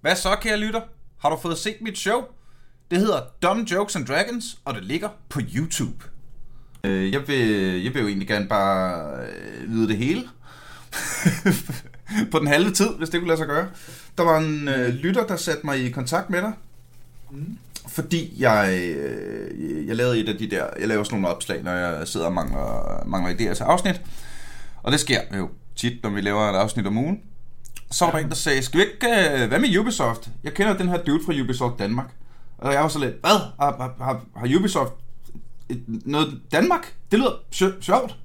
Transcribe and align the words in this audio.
Hvad 0.00 0.16
så, 0.16 0.36
kære 0.40 0.56
lytter? 0.56 0.80
Har 1.18 1.30
du 1.30 1.36
fået 1.36 1.58
set 1.58 1.76
mit 1.80 1.98
show? 1.98 2.20
Det 2.90 2.98
hedder 2.98 3.20
Dumb 3.42 3.70
Jokes 3.70 3.96
and 3.96 4.06
Dragons, 4.06 4.58
og 4.64 4.74
det 4.74 4.84
ligger 4.84 5.08
på 5.28 5.40
YouTube. 5.56 6.04
Øh, 6.84 7.12
Jeg 7.12 7.28
vil, 7.28 7.38
jeg 7.82 7.94
vil 7.94 8.00
jo 8.02 8.08
egentlig 8.08 8.28
gerne 8.28 8.48
bare 8.48 9.10
øh, 9.22 9.70
vide 9.72 9.88
det 9.88 9.96
hele. 9.96 10.22
på 12.32 12.38
den 12.38 12.46
halve 12.46 12.70
tid, 12.70 12.88
hvis 12.98 13.08
det 13.08 13.20
kunne 13.20 13.28
lade 13.28 13.38
sig 13.38 13.46
gøre. 13.46 13.68
Der 14.18 14.24
var 14.24 14.38
en 14.38 14.68
øh, 14.68 14.88
lytter, 14.88 15.26
der 15.26 15.36
satte 15.36 15.66
mig 15.66 15.84
i 15.86 15.90
kontakt 15.90 16.30
med 16.30 16.42
dig. 16.42 16.52
Mm. 17.30 17.58
Fordi 17.88 18.34
jeg, 18.38 18.80
øh, 18.96 19.86
jeg 19.86 19.96
lavede 19.96 20.20
et 20.20 20.28
af 20.28 20.38
de 20.38 20.50
der, 20.50 20.66
jeg 20.78 20.88
laver 20.88 21.04
sådan 21.04 21.20
nogle 21.20 21.34
opslag, 21.36 21.62
når 21.62 21.72
jeg 21.72 22.08
sidder 22.08 22.26
og 22.26 22.32
mangler, 22.32 23.02
mangler 23.06 23.34
idéer 23.34 23.54
til 23.54 23.62
afsnit. 23.62 24.00
Og 24.82 24.92
det 24.92 25.00
sker 25.00 25.20
jo 25.36 25.50
tit, 25.76 26.02
når 26.02 26.10
vi 26.10 26.20
laver 26.20 26.50
et 26.50 26.56
afsnit 26.56 26.86
om 26.86 26.98
ugen. 26.98 27.20
Så 27.90 28.04
var 28.04 28.12
der 28.12 28.18
en, 28.18 28.28
der 28.28 28.34
sagde, 28.34 28.62
skal 28.62 28.80
vi 28.80 28.84
ikke, 28.84 29.42
øh, 29.42 29.48
hvad 29.48 29.58
med 29.58 29.78
Ubisoft? 29.78 30.28
Jeg 30.44 30.54
kender 30.54 30.76
den 30.76 30.88
her 30.88 31.02
dude 31.02 31.24
fra 31.26 31.32
Ubisoft 31.42 31.78
Danmark. 31.78 32.10
Og 32.58 32.72
jeg 32.72 32.82
var 32.82 32.88
så 32.88 32.98
lidt, 32.98 33.14
hvad? 33.20 33.38
Har, 33.60 33.94
har, 33.98 34.24
har 34.36 34.58
Ubisoft 34.58 34.92
øh, 35.70 35.76
noget 35.86 36.40
Danmark? 36.52 36.94
Det 37.10 37.18
lyder 37.18 37.32
sjovt. 37.80 38.16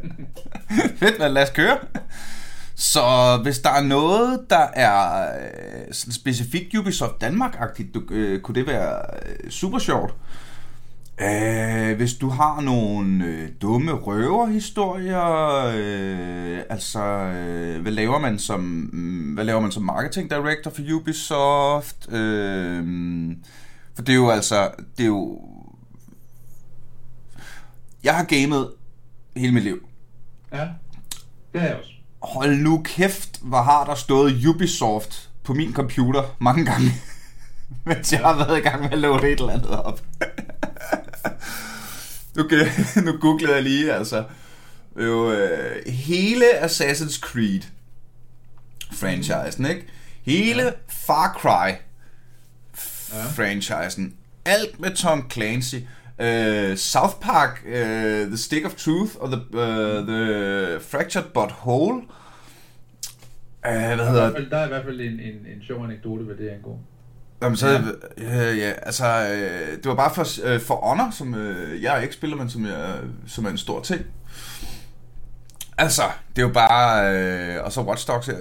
Fedt, 0.98 1.18
men 1.18 1.32
Lad 1.32 1.42
os 1.42 1.50
køre. 1.50 1.78
Så 2.74 3.38
hvis 3.42 3.58
der 3.58 3.70
er 3.70 3.82
noget, 3.82 4.40
der 4.50 4.66
er 4.74 5.28
øh, 5.38 5.92
sådan 5.92 6.12
specifikt 6.12 6.74
Ubisoft 6.74 7.20
Danmark-agtigt, 7.20 7.96
øh, 8.10 8.40
kunne 8.40 8.54
det 8.54 8.66
være 8.66 9.02
øh, 9.26 9.50
super 9.50 9.78
sjovt. 9.78 10.14
Øh, 11.20 11.96
hvis 11.96 12.14
du 12.14 12.28
har 12.28 12.60
nogle 12.60 13.24
øh, 13.24 13.48
dumme 13.62 13.92
røverhistorier, 13.92 15.66
øh, 15.74 16.60
altså 16.70 17.02
øh, 17.04 17.82
hvad 17.82 17.92
laver 17.92 18.18
man 18.18 18.38
som 18.38 18.60
mm, 18.92 19.34
hvad 19.34 19.44
laver 19.44 19.60
man 19.60 19.72
som 19.72 19.82
marketing 19.82 20.30
director 20.30 20.70
for 20.70 20.82
Ubisoft? 20.94 22.12
Øh, 22.12 22.84
for 23.94 24.02
det 24.02 24.12
er 24.12 24.16
jo 24.16 24.30
altså 24.30 24.70
det 24.96 25.02
er 25.02 25.06
jo 25.06 25.40
jeg 28.04 28.16
har 28.16 28.24
gamet 28.24 28.70
hele 29.36 29.52
mit 29.52 29.62
liv. 29.62 29.88
Ja, 30.52 30.68
det 31.52 31.60
har 31.60 31.68
jeg 31.68 31.76
også. 31.76 31.90
Hold 32.22 32.56
nu 32.56 32.82
kæft, 32.84 33.40
hvor 33.42 33.62
har 33.62 33.84
der 33.84 33.94
stået 33.94 34.46
Ubisoft 34.46 35.30
på 35.44 35.54
min 35.54 35.72
computer 35.72 36.22
mange 36.38 36.64
gange, 36.64 36.90
mens 37.86 38.12
jeg 38.12 38.20
har 38.20 38.36
været 38.36 38.58
i 38.58 38.60
gang 38.60 38.82
med 38.82 38.92
at 38.92 38.98
loade 38.98 39.32
et 39.32 39.40
eller 39.40 39.52
andet 39.52 39.70
op. 39.70 40.00
okay, 42.38 42.66
nu 43.04 43.18
googlede 43.20 43.54
jeg 43.54 43.62
lige, 43.62 43.92
altså. 43.92 44.24
Jo, 45.00 45.32
øh, 45.32 45.86
hele 45.86 46.44
Assassin's 46.64 47.20
Creed 47.20 47.62
franchisen, 48.92 49.66
ikke? 49.66 49.86
Hele 50.22 50.62
ja. 50.62 50.70
Far 50.88 51.38
Cry 51.40 51.72
franchisen. 53.34 54.14
Alt 54.44 54.80
med 54.80 54.94
Tom 54.94 55.30
Clancy. 55.30 55.76
Uh, 56.18 56.76
South 56.76 57.14
Park, 57.20 57.62
uh, 57.66 57.72
The 58.26 58.36
Stick 58.36 58.66
of 58.66 58.74
Truth 58.74 59.16
og 59.20 59.28
The, 59.28 59.38
uh, 59.38 60.06
the 60.06 60.80
Fractured 60.80 61.24
But 61.34 61.50
Whole. 61.50 61.96
Uh, 61.96 62.02
hvad 63.62 63.72
Der 63.72 63.78
er, 63.78 63.92
i 63.92 63.96
hedder 63.96 64.12
hvert 64.12 64.32
fald, 64.32 64.50
der 64.50 64.56
er 64.56 64.64
i 64.64 64.68
hvert 64.68 64.84
fald 64.84 65.00
en, 65.00 65.20
en, 65.20 65.34
en 65.54 65.62
sjov 65.62 65.84
anekdote, 65.84 66.24
hvad 66.24 66.36
det 66.36 66.48
angår. 66.48 66.80
Jamen, 67.42 67.56
så, 67.56 67.68
ja. 68.18 68.52
ja, 68.54 68.72
altså, 68.82 69.06
øh, 69.06 69.76
det 69.76 69.84
var 69.86 69.94
bare 69.94 70.14
for, 70.14 70.26
øh, 70.44 70.60
for 70.60 70.74
Honor, 70.76 71.10
som 71.10 71.34
øh, 71.34 71.82
jeg 71.82 72.02
ikke 72.02 72.14
spiller, 72.14 72.36
men 72.36 72.50
som, 72.50 72.66
jeg, 72.66 72.94
som 73.26 73.44
er 73.46 73.50
en 73.50 73.58
stor 73.58 73.80
ting. 73.82 74.02
Altså, 75.78 76.02
det 76.36 76.42
er 76.42 76.46
jo 76.46 76.52
bare, 76.52 77.14
øh, 77.14 77.64
og 77.64 77.72
så 77.72 77.80
Watch 77.82 78.08
Dogs 78.08 78.26
her, 78.26 78.36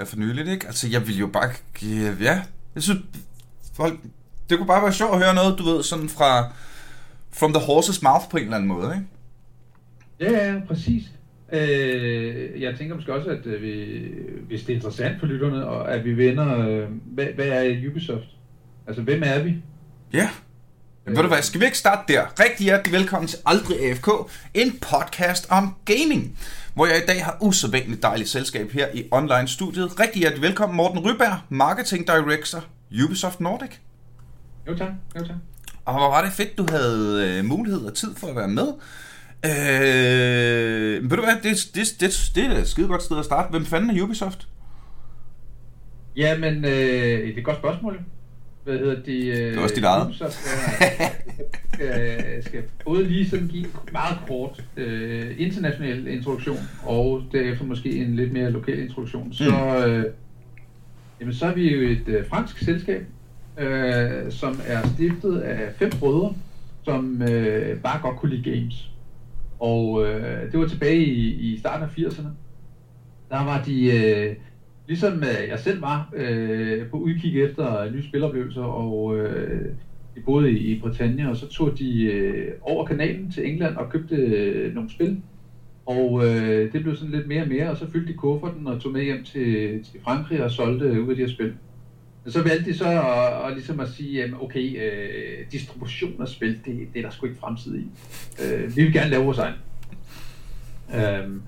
øh, 0.00 0.06
for 0.06 0.16
nyligt, 0.16 0.48
ikke? 0.48 0.66
Altså, 0.66 0.88
jeg 0.88 1.06
vil 1.06 1.18
jo 1.18 1.26
bare, 1.26 1.50
give- 1.74 2.16
ja, 2.20 2.42
jeg 2.74 2.82
synes, 2.82 3.00
folk, 3.76 4.00
det 4.50 4.58
kunne 4.58 4.66
bare 4.66 4.82
være 4.82 4.92
sjovt 4.92 5.14
at 5.14 5.18
høre 5.24 5.34
noget, 5.34 5.58
du 5.58 5.64
ved, 5.64 5.82
sådan 5.82 6.08
fra, 6.08 6.48
from 7.32 7.52
the 7.52 7.62
horse's 7.62 7.98
mouth 8.02 8.28
på 8.30 8.36
en 8.36 8.42
eller 8.42 8.56
anden 8.56 8.68
måde, 8.68 8.94
ikke? 8.94 9.06
Ja, 10.34 10.46
ja, 10.52 10.60
præcis. 10.68 11.02
Øh, 11.54 12.62
jeg 12.62 12.74
tænker 12.78 12.94
måske 12.94 13.14
også, 13.14 13.28
at 13.30 13.46
øh, 13.46 13.62
vi, 13.62 14.02
hvis 14.48 14.60
det 14.60 14.70
er 14.70 14.74
interessant 14.74 15.20
for 15.20 15.26
lytterne, 15.26 15.66
og 15.66 15.94
at 15.94 16.04
vi 16.04 16.16
vender, 16.16 16.68
øh, 16.68 16.88
hvad, 17.04 17.26
hvad 17.34 17.46
er 17.46 17.88
Ubisoft? 17.90 18.26
Altså, 18.86 19.02
hvem 19.02 19.22
er 19.24 19.42
vi? 19.42 19.54
Ja. 20.12 20.30
Men 21.06 21.16
ved 21.16 21.22
du 21.22 21.28
hvad, 21.28 21.42
skal 21.42 21.60
vi 21.60 21.64
ikke 21.64 21.78
starte 21.78 22.12
der? 22.12 22.40
Rigtig 22.40 22.64
hjertelig 22.64 22.92
velkommen 22.92 23.28
til 23.28 23.38
Aldrig 23.46 23.80
AFK, 23.80 24.08
en 24.54 24.72
podcast 24.72 25.46
om 25.50 25.74
gaming, 25.84 26.38
hvor 26.74 26.86
jeg 26.86 26.96
i 26.96 27.06
dag 27.06 27.24
har 27.24 27.38
usædvanligt 27.40 28.02
dejligt 28.02 28.28
selskab 28.28 28.70
her 28.70 28.86
i 28.94 29.04
online-studiet. 29.10 30.00
Rigtig 30.00 30.20
hjertelig 30.20 30.42
velkommen 30.42 30.76
Morten 30.76 30.98
Ryberg, 30.98 31.38
Marketing 31.48 32.06
Director, 32.06 32.64
Ubisoft 33.04 33.40
Nordic. 33.40 33.70
Jo 34.68 34.76
tak, 34.76 34.90
jo 35.16 35.26
tak. 35.26 35.36
Og 35.84 35.94
hvor 35.94 36.08
var 36.08 36.24
det 36.24 36.32
fedt, 36.32 36.58
du 36.58 36.66
havde 36.70 37.38
øh, 37.38 37.44
mulighed 37.44 37.80
og 37.80 37.94
tid 37.94 38.14
for 38.14 38.26
at 38.26 38.36
være 38.36 38.48
med. 38.48 38.68
Øh, 39.44 41.02
men 41.02 41.10
ved 41.10 41.16
du 41.16 41.22
hvad, 41.22 41.36
det, 41.42 41.70
det, 41.74 41.96
det, 42.00 42.30
det 42.34 42.44
er 42.44 42.58
et 42.58 42.68
skide 42.68 42.86
godt 42.88 43.02
sted 43.02 43.18
at 43.18 43.24
starte. 43.24 43.50
Hvem 43.50 43.64
fanden 43.64 43.90
er 43.98 44.02
Ubisoft? 44.02 44.48
Jamen, 46.16 46.64
øh, 46.64 46.70
det 46.70 47.28
er 47.28 47.38
et 47.38 47.44
godt 47.44 47.56
spørgsmål. 47.56 48.00
Hvad 48.64 48.78
hedder 48.78 49.02
det? 49.02 49.24
Øh, 49.24 49.36
Det 49.36 49.56
er 49.56 49.60
også 49.60 49.74
dit 49.74 49.84
eget. 49.84 50.06
Ubisoft 50.06 50.32
skal, 51.72 52.42
skal 52.44 52.62
både 52.84 53.04
lige 53.04 53.30
sådan 53.30 53.48
give 53.48 53.64
en 53.64 53.70
meget 53.92 54.18
kort 54.28 54.64
øh, 54.76 55.34
international 55.38 56.06
introduktion, 56.06 56.58
og 56.82 57.22
derefter 57.32 57.64
måske 57.64 57.96
en 57.96 58.16
lidt 58.16 58.32
mere 58.32 58.50
lokal 58.50 58.78
introduktion. 58.78 59.32
Så, 59.32 59.44
øh, 59.86 60.04
jamen, 61.20 61.34
så 61.34 61.46
er 61.46 61.54
vi 61.54 61.74
jo 61.74 61.90
et 61.90 62.08
øh, 62.08 62.28
fransk 62.28 62.58
selskab, 62.58 63.06
øh, 63.58 64.32
som 64.32 64.60
er 64.66 64.88
stiftet 64.94 65.40
af 65.40 65.72
fem 65.78 65.90
brødre, 65.90 66.34
som 66.84 67.22
øh, 67.22 67.78
bare 67.78 68.00
godt 68.02 68.16
kunne 68.16 68.36
lide 68.36 68.50
games. 68.50 68.90
Og 69.64 70.06
øh, 70.06 70.52
det 70.52 70.60
var 70.60 70.66
tilbage 70.66 71.04
i, 71.04 71.52
i 71.52 71.58
starten 71.58 71.84
af 71.84 71.98
80'erne. 71.98 72.28
Der 73.30 73.44
var 73.44 73.62
de, 73.62 73.86
øh, 73.96 74.36
ligesom 74.88 75.12
øh, 75.12 75.48
jeg 75.48 75.58
selv 75.58 75.82
var, 75.82 76.10
øh, 76.14 76.86
på 76.90 76.96
udkig 76.96 77.42
efter 77.42 77.90
nye 77.90 78.08
spiloplevelser, 78.08 78.62
og 78.62 79.16
øh, 79.16 79.68
de 80.14 80.20
boede 80.20 80.50
i, 80.50 80.56
i 80.56 80.80
Bretagne, 80.80 81.30
og 81.30 81.36
så 81.36 81.48
tog 81.48 81.78
de 81.78 82.02
øh, 82.02 82.52
over 82.60 82.86
kanalen 82.86 83.30
til 83.30 83.46
England 83.46 83.76
og 83.76 83.90
købte 83.90 84.16
øh, 84.16 84.74
nogle 84.74 84.90
spil. 84.90 85.22
Og 85.86 86.24
øh, 86.24 86.72
det 86.72 86.82
blev 86.82 86.96
sådan 86.96 87.14
lidt 87.14 87.28
mere 87.28 87.42
og 87.42 87.48
mere, 87.48 87.70
og 87.70 87.76
så 87.76 87.90
fyldte 87.90 88.12
de 88.12 88.18
kufferten 88.18 88.66
og 88.66 88.80
tog 88.80 88.92
med 88.92 89.02
hjem 89.02 89.24
til, 89.24 89.84
til 89.84 90.00
Frankrig 90.04 90.44
og 90.44 90.50
solgte 90.50 90.86
øh, 90.86 91.04
ud 91.04 91.10
af 91.10 91.16
de 91.16 91.22
her 91.22 91.28
spil. 91.28 91.52
Og 92.26 92.32
så 92.32 92.42
valgte 92.42 92.70
de 92.70 92.76
så 92.76 92.84
at, 92.84 93.46
at, 93.46 93.52
ligesom 93.54 93.80
at 93.80 93.88
sige, 93.88 94.34
okay, 94.40 94.82
øh, 94.82 95.52
distribution 95.52 96.22
af 96.22 96.28
spil, 96.28 96.58
det, 96.64 96.88
det 96.94 96.98
er 96.98 97.02
der 97.02 97.10
sgu 97.10 97.26
ikke 97.26 97.38
fremtid 97.38 97.76
i. 97.76 97.86
Øh, 98.42 98.76
vi 98.76 98.82
vil 98.82 98.92
gerne 98.92 99.10
lave 99.10 99.24
vores 99.24 99.38
egen. 99.38 99.54
Øhm, 100.94 101.42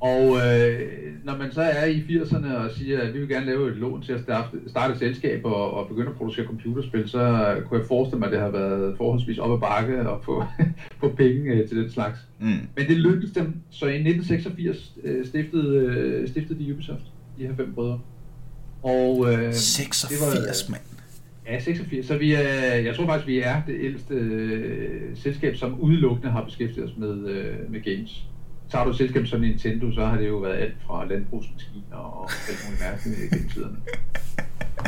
og 0.00 0.36
øh, 0.36 0.80
når 1.24 1.36
man 1.36 1.52
så 1.52 1.62
er 1.62 1.84
i 1.84 2.00
80'erne 2.00 2.54
og 2.54 2.70
siger, 2.70 3.00
at 3.00 3.14
vi 3.14 3.18
vil 3.18 3.28
gerne 3.28 3.46
lave 3.46 3.70
et 3.70 3.76
lån 3.76 4.02
til 4.02 4.12
at 4.12 4.20
starte, 4.20 4.48
starte 4.66 4.92
et 4.92 4.98
selskab 4.98 5.44
og, 5.44 5.74
og 5.74 5.88
begynde 5.88 6.08
at 6.08 6.16
producere 6.16 6.46
computerspil, 6.46 7.08
så 7.08 7.54
kunne 7.66 7.80
jeg 7.80 7.88
forestille 7.88 8.18
mig, 8.18 8.26
at 8.26 8.32
det 8.32 8.40
har 8.40 8.50
været 8.50 8.96
forholdsvis 8.96 9.38
op 9.38 9.52
ad 9.52 9.60
bakke 9.60 10.08
og 10.08 10.24
få, 10.24 10.44
få 11.00 11.08
penge 11.08 11.52
øh, 11.52 11.68
til 11.68 11.76
den 11.76 11.90
slags. 11.90 12.18
Mm. 12.40 12.46
Men 12.46 12.86
det 12.88 12.96
lykkedes 12.96 13.32
dem, 13.32 13.54
så 13.70 13.86
i 13.86 13.94
1986 13.94 14.92
øh, 15.04 15.26
stiftede, 15.26 15.76
øh, 15.76 16.28
stiftede 16.28 16.64
de 16.64 16.74
Ubisoft, 16.74 17.04
de 17.38 17.46
her 17.46 17.56
fem 17.56 17.74
brødre. 17.74 18.00
Og, 18.86 19.32
øh, 19.32 19.52
86, 19.52 20.68
mand. 20.68 20.82
Ja, 21.46 21.60
86. 21.60 22.06
Så 22.06 22.16
vi 22.16 22.32
er, 22.32 22.74
jeg 22.74 22.96
tror 22.96 23.06
faktisk, 23.06 23.26
vi 23.26 23.38
er 23.40 23.62
det 23.66 23.76
ældste 23.80 24.14
øh, 24.14 25.16
selskab, 25.16 25.56
som 25.56 25.80
udelukkende 25.80 26.30
har 26.30 26.44
beskæftiget 26.44 26.90
os 26.90 26.96
med, 26.96 27.28
øh, 27.28 27.72
med 27.72 27.80
games. 27.80 28.24
Tager 28.70 28.84
du 28.84 28.90
et 28.90 28.96
selskab 28.96 29.26
som 29.26 29.40
Nintendo, 29.40 29.92
så 29.92 30.04
har 30.04 30.18
det 30.18 30.28
jo 30.28 30.36
været 30.36 30.56
alt 30.56 30.74
fra 30.86 31.06
landbrugsmaskiner 31.06 31.96
og 31.96 32.30
alt 32.48 32.58
muligt 32.64 32.80
mærkeligt 32.80 33.30
gennem 33.30 33.48
tiderne. 33.48 33.76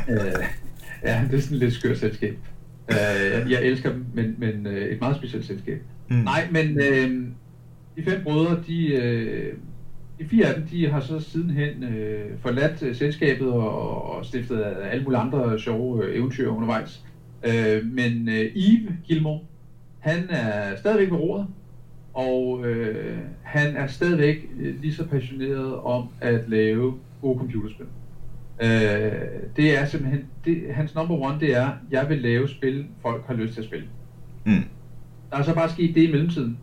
øh, 0.11 0.44
ja, 1.05 1.25
det 1.31 1.38
er 1.38 1.40
sådan 1.40 1.56
et 1.56 1.62
lidt 1.62 1.75
skørt 1.75 1.99
selskab. 1.99 2.38
Øh, 2.90 2.96
jeg, 2.96 3.46
jeg 3.50 3.62
elsker 3.62 3.93
dem, 3.93 4.06
men, 4.14 4.34
men 4.38 4.67
øh, 4.67 4.88
et 4.88 5.00
meget 5.00 5.17
specielt 5.17 5.44
selskab. 5.44 5.82
Mm. 6.11 6.17
Nej, 6.17 6.49
men 6.50 6.81
øh, 6.81 7.26
de 7.96 8.05
fem 8.05 8.23
brødre, 8.23 8.62
de, 8.67 8.87
øh, 8.87 9.55
de 10.19 10.25
fire 10.29 10.47
af 10.47 10.55
dem, 10.55 10.67
de 10.67 10.88
har 10.88 11.00
så 11.00 11.20
sidenhen 11.20 11.85
øh, 11.85 12.38
forladt 12.38 12.82
øh, 12.82 12.97
selskabet 12.97 13.49
og, 13.49 14.11
og 14.11 14.25
stiftet 14.25 14.65
alle 14.91 15.05
mulige 15.05 15.20
andre 15.20 15.59
sjove 15.59 16.05
øh, 16.05 16.17
eventyr 16.17 16.49
undervejs. 16.49 17.05
Øh, 17.44 17.87
men 17.87 18.29
øh, 18.29 18.44
Yves 18.56 18.93
Gilmore, 19.05 19.41
han 19.99 20.26
er 20.31 20.76
stadigvæk 20.76 21.11
ved 21.11 21.19
roret, 21.19 21.47
og 22.15 22.67
øh, 22.67 23.19
han 23.43 23.76
er 23.76 23.87
stadigvæk 23.87 24.50
øh, 24.61 24.81
lige 24.81 24.94
så 24.94 25.06
passioneret 25.06 25.75
om 25.76 26.09
at 26.21 26.49
lave 26.49 26.94
gode 27.23 27.38
computerspil. 27.38 27.87
Øh, 28.62 29.12
det 29.56 29.79
er 29.79 29.87
simpelthen, 29.87 30.25
det, 30.44 30.62
hans 30.71 30.94
number 30.94 31.14
one, 31.14 31.41
det 31.41 31.56
er, 31.56 31.71
jeg 31.91 32.09
vil 32.09 32.19
lave 32.19 32.49
spil, 32.49 32.87
folk 33.03 33.26
har 33.26 33.35
lyst 33.35 33.55
til 33.55 33.61
at 33.61 33.67
spille. 33.67 33.87
Mm. 34.44 34.64
Der 35.31 35.37
er 35.37 35.43
så 35.43 35.55
bare 35.55 35.71
sket 35.71 35.94
det 35.94 36.03
i 36.03 36.11
mellemtiden, 36.11 36.59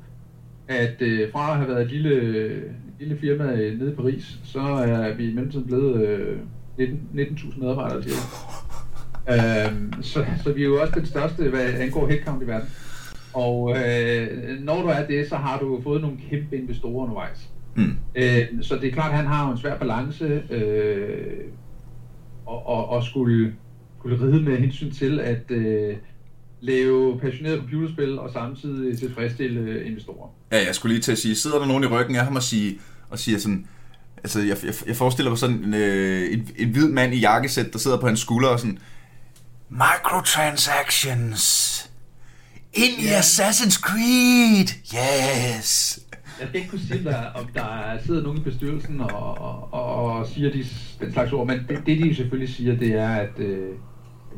at 0.67 1.01
øh, 1.01 1.31
fra 1.31 1.51
at 1.51 1.57
have 1.57 1.69
været 1.69 1.81
et 1.81 1.91
lille, 1.91 2.63
lille 2.99 3.17
firma 3.17 3.43
øh, 3.43 3.79
nede 3.79 3.91
i 3.91 3.95
Paris, 3.95 4.39
så 4.43 4.59
er 4.59 5.13
vi 5.13 5.29
i 5.29 5.33
mellemtiden 5.33 5.65
blevet 5.65 6.07
øh, 6.07 6.39
19 6.77 7.09
19.000 7.13 7.59
medarbejdere, 7.59 8.03
jeg. 9.27 9.71
øhm, 9.71 9.93
så, 10.01 10.25
så 10.43 10.53
vi 10.53 10.61
er 10.61 10.65
jo 10.65 10.81
også 10.81 10.93
den 10.95 11.05
største, 11.05 11.49
hvad 11.49 11.73
angår 11.73 12.07
headcount 12.07 12.43
i 12.43 12.47
verden. 12.47 12.69
Og 13.33 13.77
øh, 13.77 14.59
når 14.59 14.81
du 14.81 14.87
er 14.87 15.07
det, 15.07 15.29
så 15.29 15.35
har 15.35 15.59
du 15.59 15.81
fået 15.81 16.01
nogle 16.01 16.17
kæmpe 16.29 16.57
investorer 16.57 17.03
undervejs. 17.03 17.49
Mm. 17.75 17.97
Øh, 18.15 18.47
så 18.61 18.75
det 18.75 18.87
er 18.87 18.91
klart, 18.91 19.11
at 19.11 19.17
han 19.17 19.25
har 19.25 19.51
en 19.51 19.57
svær 19.57 19.77
balance 19.77 20.43
øh, 20.49 21.43
og, 22.45 22.67
og, 22.67 22.89
og 22.89 23.03
skulle, 23.03 23.53
skulle 23.99 24.21
ride 24.21 24.41
med 24.41 24.57
hensyn 24.57 24.91
til 24.91 25.19
at 25.19 25.51
øh, 25.51 25.95
lave 26.65 27.19
passionerede 27.19 27.59
computerspil 27.59 28.19
og 28.19 28.31
samtidig 28.33 28.99
tilfredsstille 28.99 29.85
investorer. 29.85 30.29
Ja, 30.51 30.65
jeg 30.65 30.75
skulle 30.75 30.93
lige 30.93 31.01
til 31.01 31.11
at 31.11 31.17
sige, 31.17 31.35
sidder 31.35 31.59
der 31.59 31.65
nogen 31.65 31.83
i 31.83 31.87
ryggen 31.87 32.15
af 32.15 32.23
ham 32.23 32.35
og, 32.35 32.43
sige, 32.43 32.79
og 33.09 33.19
siger 33.19 33.37
sådan, 33.37 33.67
altså 34.17 34.39
jeg, 34.39 34.57
jeg, 34.63 34.73
jeg 34.87 34.95
forestiller 34.95 35.31
mig 35.31 35.37
sådan 35.37 35.55
en, 35.55 35.73
øh, 35.73 36.33
en, 36.33 36.49
en 36.57 36.69
hvid 36.69 36.89
mand 36.89 37.13
i 37.13 37.19
jakkesæt, 37.19 37.73
der 37.73 37.79
sidder 37.79 37.97
på 37.99 38.07
hans 38.07 38.19
skulder 38.19 38.49
og 38.49 38.59
sådan, 38.59 38.79
microtransactions, 39.69 41.45
ind 42.73 42.99
i 42.99 43.07
Assassin's 43.07 43.81
Creed, 43.81 44.67
yes. 44.95 45.99
Jeg 46.39 46.47
skal 46.47 46.55
ikke 46.55 46.69
kunne 46.69 46.81
sige, 46.81 47.03
der, 47.03 47.23
om 47.35 47.47
der 47.53 47.97
sidder 48.05 48.23
nogen 48.23 48.37
i 48.37 48.41
bestyrelsen 48.41 49.01
og, 49.01 49.37
og, 49.41 49.73
og 49.73 50.27
siger 50.27 50.51
de, 50.51 50.65
den 51.01 51.13
slags 51.13 51.31
ord, 51.31 51.47
men 51.47 51.59
det, 51.69 51.79
det 51.85 52.03
de 52.03 52.15
selvfølgelig 52.15 52.55
siger, 52.55 52.75
det 52.77 52.91
er, 52.91 53.09
at 53.09 53.39
øh, 53.39 53.69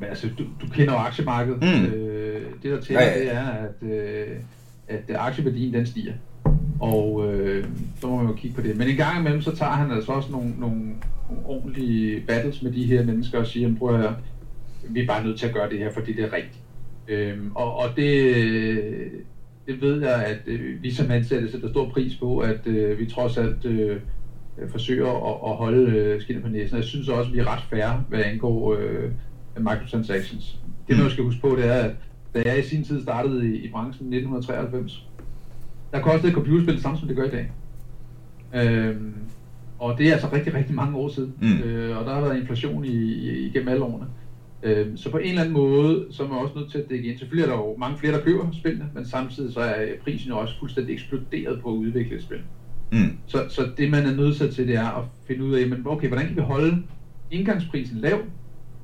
altså, 0.04 0.28
du, 0.38 0.44
du 0.62 0.68
kender 0.68 0.94
jo 0.94 1.00
aktiemarkedet. 1.00 1.62
Mm. 1.62 1.86
Øh, 1.86 2.42
det 2.64 2.72
der 2.72 2.82
tæller, 2.82 3.02
ja, 3.02 3.18
ja. 3.18 3.20
det 3.20 3.34
er, 3.34 3.48
at, 3.48 3.92
øh, 3.92 4.38
at 4.88 5.16
aktieværdien 5.16 5.74
den 5.74 5.86
stiger. 5.86 6.14
Og 6.80 7.34
øh, 7.34 7.66
så 8.02 8.08
må 8.08 8.16
man 8.16 8.28
jo 8.28 8.34
kigge 8.34 8.56
på 8.56 8.62
det. 8.62 8.78
Men 8.78 8.88
en 8.88 8.96
gang 8.96 9.20
imellem, 9.20 9.42
så 9.42 9.56
tager 9.56 9.72
han 9.72 9.92
altså 9.92 10.12
også 10.12 10.32
nogle, 10.32 10.50
nogle, 10.60 10.82
nogle 11.30 11.46
ordentlige 11.46 12.24
battles 12.28 12.62
med 12.62 12.72
de 12.72 12.86
her 12.86 13.06
mennesker 13.06 13.40
og 13.40 13.48
siger, 13.48 13.76
prøv 13.80 14.02
at 14.02 14.10
vi 14.90 15.02
er 15.02 15.08
bare 15.08 15.24
nødt 15.24 15.40
til 15.40 15.48
at 15.48 15.54
gøre 15.54 15.70
det 15.70 15.80
her, 15.80 15.92
fordi 15.92 16.14
det 16.14 16.24
er 16.24 16.34
rigtigt. 16.34 16.64
Øhm, 17.08 17.52
og, 17.56 17.76
og 17.76 17.90
det, 17.96 18.36
det 19.68 19.82
ved 19.82 20.02
jeg, 20.02 20.26
at 20.26 20.40
øh, 20.48 20.84
vi 20.84 20.92
som 20.92 21.12
ansatte 21.12 21.52
sætter 21.52 21.70
stor 21.70 21.90
pris 21.90 22.16
på, 22.16 22.40
at 22.40 22.68
øh, 22.68 23.00
vi 23.00 23.06
trods 23.06 23.38
alt 23.38 23.66
øh, 23.66 24.00
forsøger 24.70 25.08
at, 25.08 25.52
at 25.52 25.56
holde 25.56 25.92
øh, 25.92 26.22
skinnet 26.22 26.44
på 26.44 26.50
næsen. 26.50 26.78
Jeg 26.78 26.86
synes 26.86 27.10
også, 27.10 27.30
at 27.30 27.34
vi 27.34 27.40
er 27.40 27.54
ret 27.54 27.64
færre, 27.70 28.04
hvad 28.10 28.20
angår 28.20 28.74
øh, 28.74 29.12
microtransactions. 29.59 30.59
Det, 30.88 30.98
man 30.98 31.09
skal 31.09 31.24
huske 31.24 31.42
på, 31.42 31.56
det 31.56 31.65
er, 31.65 31.74
at 31.74 31.92
da 32.36 32.42
jeg 32.45 32.59
i 32.59 32.68
sin 32.68 32.83
tid 32.83 33.01
startede 33.04 33.56
i, 33.56 33.56
i 33.56 33.71
branchen 33.71 34.13
i 34.13 34.18
1993, 34.18 35.07
der 35.92 36.01
kostede 36.01 36.27
et 36.27 36.33
computerspil 36.33 36.74
det 36.74 36.81
samme, 36.81 37.00
som 37.00 37.07
det 37.07 37.18
gør 37.18 37.24
i 37.24 37.30
dag. 37.30 37.51
Øhm, 38.56 39.13
og 39.80 39.98
det 39.98 40.07
er 40.07 40.13
altså 40.13 40.27
rigtig, 40.33 40.54
rigtig 40.54 40.75
mange 40.75 40.98
år 40.98 41.09
siden. 41.09 41.33
Mm. 41.42 41.57
Øh, 41.57 41.98
og 41.98 42.06
der 42.06 42.13
har 42.13 42.21
været 42.21 42.39
inflation 42.39 42.86
i, 42.86 42.98
i, 42.98 43.48
igennem 43.48 43.69
alle 43.69 43.83
årene. 43.83 44.06
Øh, 44.63 44.88
så 44.95 45.12
på 45.12 45.18
en 45.18 45.30
eller 45.30 45.42
anden 45.42 45.54
måde, 45.54 46.06
så 46.12 46.24
er 46.24 46.27
man 46.27 46.38
også 46.38 46.53
nødt 46.56 46.71
til 46.71 46.77
at 46.77 46.89
dække 46.89 47.10
ind. 47.10 47.19
Selvfølgelig 47.19 47.51
er 47.51 47.56
der 47.56 47.63
jo 47.63 47.75
mange 47.77 47.98
flere, 47.98 48.13
der 48.13 48.24
køber 48.24 48.51
spillene, 48.51 48.89
men 48.94 49.06
samtidig 49.06 49.53
så 49.53 49.60
er 49.60 49.86
prisen 50.03 50.30
jo 50.30 50.38
også 50.38 50.53
fuldstændig 50.60 50.94
eksploderet 50.94 51.62
på 51.62 51.69
at 51.69 51.75
udvikle 51.75 52.15
et 52.15 52.24
spil. 52.24 52.39
Mm. 52.92 53.18
Så, 53.27 53.45
så 53.50 53.69
det 53.77 53.92
man 53.92 54.06
er 54.06 54.15
nødt 54.15 54.53
til, 54.53 54.68
det 54.68 54.75
er 54.75 54.88
at 54.88 55.03
finde 55.27 55.44
ud 55.44 55.53
af, 55.53 55.68
men 55.68 55.83
okay, 55.86 56.07
hvordan 56.07 56.27
kan 56.27 56.36
vi 56.36 56.42
holde 56.42 56.83
indgangsprisen 57.31 57.98
lav, 57.98 58.19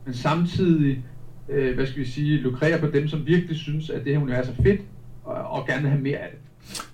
men 0.06 0.14
samtidig, 0.14 1.04
øh, 1.50 1.76
hvad 1.76 1.88
skal 1.88 2.00
vi 2.00 2.10
sige, 2.10 2.38
lukrere 2.38 2.80
på 2.80 2.88
dem, 2.88 3.08
som 3.08 3.26
virkelig 3.26 3.58
synes, 3.58 3.90
at 3.90 4.06
det 4.06 4.14
her 4.14 4.22
univers 4.22 4.48
er 4.48 4.64
fedt, 4.64 4.82
og, 5.24 5.36
og 5.36 5.68
gerne 5.68 5.82
vil 5.82 5.92
have 5.92 6.02
mere 6.02 6.18
af 6.18 6.30
det. 6.32 6.40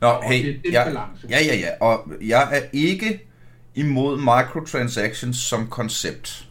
Nå, 0.01 0.07
og 0.07 0.23
hey, 0.23 0.59
det, 0.63 0.75
er 0.75 0.89
ja, 0.89 1.05
ja, 1.29 1.45
ja, 1.45 1.55
ja, 1.55 1.69
og 1.81 2.11
jeg 2.21 2.49
er 2.51 2.61
ikke 2.73 3.29
imod 3.75 4.17
microtransactions 4.17 5.37
som 5.37 5.67
koncept. 5.67 6.47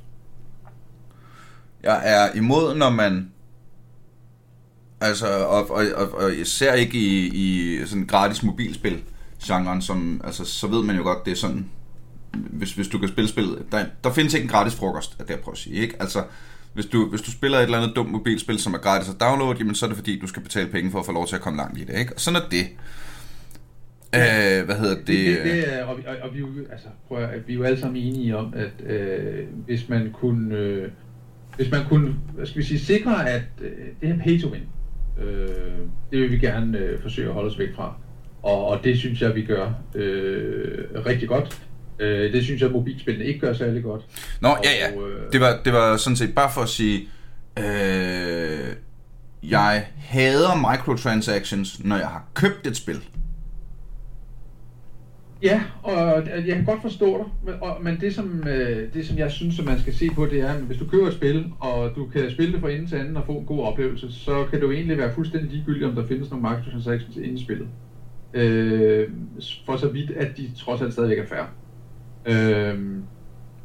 Jeg 1.82 2.00
er 2.05 2.37
imod, 2.37 2.76
når 2.76 2.90
man... 2.90 3.32
Altså, 5.00 5.26
og, 5.26 5.70
og, 5.70 5.84
og, 5.96 6.12
og 6.12 6.34
især 6.34 6.75
ikke 6.75 6.99
i, 6.99 7.26
i 7.26 7.81
sådan 7.87 8.06
gratis 8.06 8.43
mobilspil 8.43 9.02
genren, 9.44 9.82
som, 9.82 10.20
altså, 10.25 10.44
så 10.44 10.66
ved 10.66 10.82
man 10.84 10.96
jo 10.96 11.02
godt, 11.02 11.25
det 11.25 11.31
er 11.31 11.37
sådan, 11.37 11.70
hvis, 12.34 12.75
hvis 12.75 12.88
du 12.88 12.98
kan 12.98 13.08
spille 13.08 13.28
spillet, 13.28 13.64
der, 13.72 13.84
der 14.04 14.12
findes 14.12 14.34
ikke 14.34 14.44
en 14.44 14.50
gratis 14.50 14.75
frokost, 14.75 15.16
er 15.19 15.25
det 15.25 15.30
jeg 15.30 15.40
prøver 15.40 15.54
at 15.54 15.58
sige, 15.58 15.76
ikke? 15.76 15.96
Altså, 16.00 16.25
hvis 16.75 16.86
du, 16.86 17.08
hvis 17.08 17.22
du 17.22 17.30
spiller 17.30 17.58
et 17.58 17.62
eller 17.62 17.78
andet 17.78 17.96
dumt 17.96 18.10
mobilspil, 18.10 18.58
som 18.58 18.75
er 18.75 18.78
gratis 18.78 19.08
at 19.08 19.20
downloade, 19.20 19.58
jamen 19.58 19.75
så 19.75 19.86
er 19.86 19.88
det 19.88 19.96
fordi, 19.96 20.19
du 20.19 20.26
skal 20.26 20.42
betale 20.42 20.69
penge 20.69 20.90
for 20.90 20.98
at 20.98 21.06
få 21.06 21.12
lov 21.12 21.26
til 21.26 21.36
at 21.36 21.42
komme 21.42 21.56
langt 21.56 21.78
i 21.78 21.84
det, 21.84 21.98
ikke? 21.98 22.14
Og 22.14 22.20
sådan 22.20 22.42
er 22.42 22.48
det. 22.50 22.66
Ja. 24.12 24.60
Øh, 24.60 24.66
hvad 24.66 24.76
hedder 24.76 24.94
det? 24.94 25.06
det, 25.06 25.44
det 25.44 25.82
og, 25.82 25.98
vi, 25.98 26.02
og, 26.06 26.16
og 26.22 26.34
vi, 26.34 26.42
altså, 26.72 26.86
prøv 27.08 27.19
at, 27.19 27.48
vi 27.48 27.52
er 27.52 27.56
jo 27.56 27.62
alle 27.62 27.80
sammen 27.80 28.02
enige 28.02 28.36
om, 28.36 28.54
at 28.56 28.90
øh, 28.90 29.46
hvis 29.66 29.88
man 29.88 30.12
kunne 30.12 30.56
øh, 30.56 30.88
hvis 31.58 31.70
man 31.70 31.84
kunne, 31.88 32.14
hvad 32.34 32.46
skal 32.46 32.58
vi 32.58 32.66
sige, 32.66 32.78
sikre, 32.78 33.31
at 33.31 33.42
øh, 33.60 33.70
det 34.00 34.08
her 34.08 34.22
pay 34.24 34.40
to 34.40 34.48
win, 34.48 34.62
øh, 35.20 35.48
det 36.10 36.20
vil 36.20 36.31
vi 36.31 36.38
gerne 36.38 36.78
øh, 36.78 37.02
forsøge 37.02 37.28
at 37.28 37.34
holde 37.34 37.50
os 37.50 37.58
væk 37.58 37.74
fra. 37.74 37.94
Og, 38.42 38.66
og 38.66 38.84
det 38.84 38.98
synes 38.98 39.22
jeg, 39.22 39.34
vi 39.34 39.42
gør 39.44 39.72
øh, 39.94 41.06
rigtig 41.06 41.28
godt. 41.28 41.62
Øh, 42.00 42.32
det 42.32 42.44
synes 42.44 42.60
jeg, 42.60 42.66
at 42.68 42.72
mobilspillene 42.72 43.24
ikke 43.24 43.40
gør 43.40 43.52
særlig 43.52 43.82
godt. 43.82 44.02
Nå, 44.40 44.48
og, 44.48 44.58
ja, 44.64 44.70
ja. 44.70 45.00
Øh, 45.00 45.32
det 45.32 45.40
var, 45.40 45.60
det 45.64 45.72
var 45.72 45.96
sådan 45.96 46.16
set 46.16 46.34
bare 46.34 46.50
for 46.54 46.60
at 46.60 46.68
sige, 46.68 47.08
øh, 47.58 48.74
jeg 49.42 49.86
hader 49.96 50.70
microtransactions, 50.70 51.84
når 51.84 51.96
jeg 51.96 52.08
har 52.08 52.24
købt 52.34 52.66
et 52.66 52.76
spil. 52.76 53.02
Ja, 55.42 55.62
og 55.82 56.26
jeg 56.46 56.56
kan 56.56 56.64
godt 56.64 56.82
forstå 56.82 57.18
dig, 57.18 57.26
men, 57.44 57.54
og, 57.62 57.76
men 57.82 58.00
det, 58.00 58.14
som, 58.14 58.48
øh, 58.48 58.94
det 58.94 59.06
som 59.06 59.18
jeg 59.18 59.30
synes, 59.30 59.58
at 59.58 59.64
man 59.64 59.80
skal 59.80 59.94
se 59.94 60.08
på, 60.14 60.26
det 60.26 60.40
er, 60.40 60.52
at 60.52 60.60
hvis 60.60 60.78
du 60.78 60.86
køber 60.86 61.08
et 61.08 61.14
spil, 61.14 61.52
og 61.60 61.90
du 61.96 62.06
kan 62.06 62.30
spille 62.30 62.52
det 62.52 62.60
fra 62.60 62.70
ende 62.70 62.86
til 62.86 62.96
anden 62.96 63.16
og 63.16 63.26
få 63.26 63.32
en 63.32 63.46
god 63.46 63.64
oplevelse, 63.64 64.12
så 64.12 64.44
kan 64.50 64.60
jo 64.60 64.70
egentlig 64.70 64.98
være 64.98 65.14
fuldstændig 65.14 65.50
ligegyldigt, 65.50 65.84
om 65.84 65.94
der 65.94 66.06
findes 66.06 66.30
nogle 66.30 66.48
microtransactions 66.48 67.16
inde 67.16 67.40
i 67.40 67.44
spillet. 67.44 67.68
Øh, 68.34 69.08
for 69.66 69.76
så 69.76 69.88
vidt, 69.88 70.10
at 70.10 70.36
de 70.36 70.50
trods 70.56 70.82
alt 70.82 70.92
stadigvæk 70.92 71.18
er 71.18 71.26
færre. 71.26 71.46
Øh, 72.28 72.78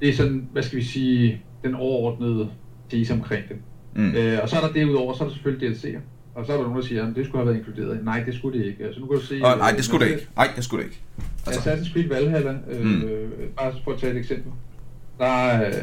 det 0.01 0.09
er 0.09 0.13
sådan, 0.13 0.47
hvad 0.51 0.63
skal 0.63 0.77
vi 0.79 0.83
sige, 0.83 1.41
den 1.63 1.75
overordnede 1.75 2.49
tese 2.89 3.13
omkring 3.13 3.43
det. 3.49 3.57
Mm. 3.95 4.15
Øh, 4.15 4.39
og 4.41 4.49
så 4.49 4.55
er 4.55 4.61
der 4.61 4.73
derudover, 4.73 5.13
så 5.13 5.23
er 5.23 5.27
der 5.27 5.33
selvfølgelig 5.33 5.69
DLC'er. 5.69 5.99
Og 6.35 6.45
så 6.45 6.51
er 6.51 6.57
der 6.57 6.63
nogen, 6.63 6.81
der 6.81 6.87
siger, 6.87 7.07
at 7.07 7.15
det 7.15 7.25
skulle 7.25 7.45
have 7.45 7.53
været 7.53 7.57
inkluderet. 7.57 8.05
Nej, 8.05 8.23
det 8.23 8.35
skulle 8.35 8.59
det 8.59 8.65
ikke. 8.65 8.83
Altså, 8.83 9.01
nu 9.01 9.07
kan 9.07 9.17
du 9.17 9.23
se... 9.23 9.35
Oh, 9.35 9.57
nej, 9.57 9.71
det 9.71 9.85
skulle 9.85 10.05
det 10.05 10.11
ikke. 10.11 10.27
Nej, 10.35 10.47
det 10.55 10.63
skulle 10.63 10.83
det 10.83 10.89
ikke. 10.89 11.01
Altså. 11.47 11.69
Assassin's 11.69 11.93
Creed 11.93 12.07
Valhalla, 12.07 12.57
øh, 12.69 12.85
mm. 12.85 13.01
bare 13.57 13.73
for 13.83 13.91
at 13.91 13.99
tage 13.99 14.11
et 14.11 14.17
eksempel. 14.17 14.51
Der, 15.19 15.65
øh, 15.65 15.73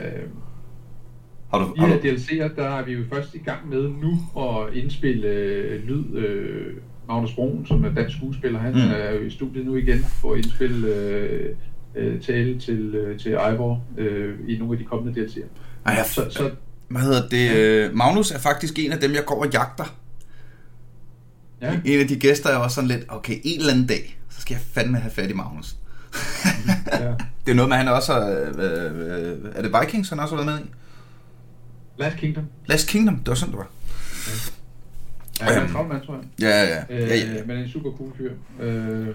har 1.50 1.58
du, 1.58 1.74
har 1.78 1.86
de 1.86 1.92
her 1.92 1.98
DLC'er, 1.98 2.56
der 2.56 2.68
er 2.68 2.84
vi 2.84 2.92
jo 2.92 3.04
først 3.12 3.34
i 3.34 3.38
gang 3.38 3.68
med 3.68 3.82
nu 3.82 4.42
at 4.42 4.74
indspille 4.74 5.28
øh, 5.28 5.88
lyd. 5.88 6.16
Øh, 6.16 6.74
Magnus 7.08 7.34
Brun, 7.34 7.66
som 7.66 7.84
er 7.84 7.94
dansk 7.94 8.16
skuespiller, 8.16 8.58
han 8.58 8.72
mm. 8.72 8.80
er 8.80 9.10
jo 9.10 9.20
i 9.20 9.30
studiet 9.30 9.66
nu 9.66 9.76
igen 9.76 9.98
for 9.98 10.32
at 10.32 10.36
indspille 10.36 10.94
øh, 10.94 11.54
øh, 11.94 12.20
tale 12.20 12.60
til, 12.60 12.94
øh, 12.94 13.18
til 13.18 13.32
Ivor 13.32 13.84
øh, 13.98 14.38
i 14.48 14.58
nogle 14.58 14.72
af 14.72 14.78
de 14.78 14.84
kommende 14.84 15.20
DLC'er. 15.20 15.46
Ej, 15.86 16.02
så, 16.06 16.26
så, 16.30 16.50
hvad 16.88 17.02
hedder 17.02 17.28
det? 17.28 17.46
Ja. 17.46 17.92
Magnus 17.92 18.30
er 18.30 18.38
faktisk 18.38 18.78
en 18.78 18.92
af 18.92 19.00
dem, 19.00 19.14
jeg 19.14 19.24
går 19.24 19.44
og 19.44 19.52
jagter. 19.52 19.96
Ja. 21.62 21.80
En 21.84 22.00
af 22.00 22.08
de 22.08 22.16
gæster 22.16 22.50
er 22.50 22.56
også 22.56 22.74
sådan 22.74 22.88
lidt, 22.88 23.04
okay, 23.08 23.38
en 23.44 23.60
eller 23.60 23.72
anden 23.72 23.86
dag, 23.86 24.18
så 24.30 24.40
skal 24.40 24.54
jeg 24.54 24.60
fandme 24.60 24.98
have 24.98 25.12
fat 25.12 25.30
i 25.30 25.32
Magnus. 25.32 25.76
ja. 26.92 27.14
Det 27.46 27.50
er 27.50 27.54
noget 27.54 27.68
med, 27.68 27.76
han 27.76 27.88
også 27.88 28.20
øh, 28.20 28.48
øh, 28.58 29.38
er 29.54 29.62
det 29.62 29.72
Vikings, 29.80 30.08
han 30.08 30.20
også 30.20 30.36
har 30.36 30.44
været 30.44 30.58
med 30.58 30.66
i? 30.66 30.70
Last 31.98 32.16
Kingdom. 32.16 32.44
Last 32.66 32.88
Kingdom, 32.88 33.16
det 33.16 33.28
var 33.28 33.34
sådan, 33.34 33.52
det 33.52 33.58
var. 33.58 33.70
Ja, 35.40 35.44
han 35.44 35.76
er 35.76 35.82
en 35.82 35.88
mand, 35.88 36.02
tror 36.06 36.14
jeg. 36.14 36.24
Ja, 36.40 36.48
ja, 36.48 36.84
ja. 36.88 37.02
Øh, 37.02 37.08
ja, 37.08 37.34
ja. 37.34 37.44
Men 37.46 37.56
en 37.56 37.68
super 37.68 37.90
cool 37.90 38.12
fyr. 38.16 38.32
Øh, 38.60 39.08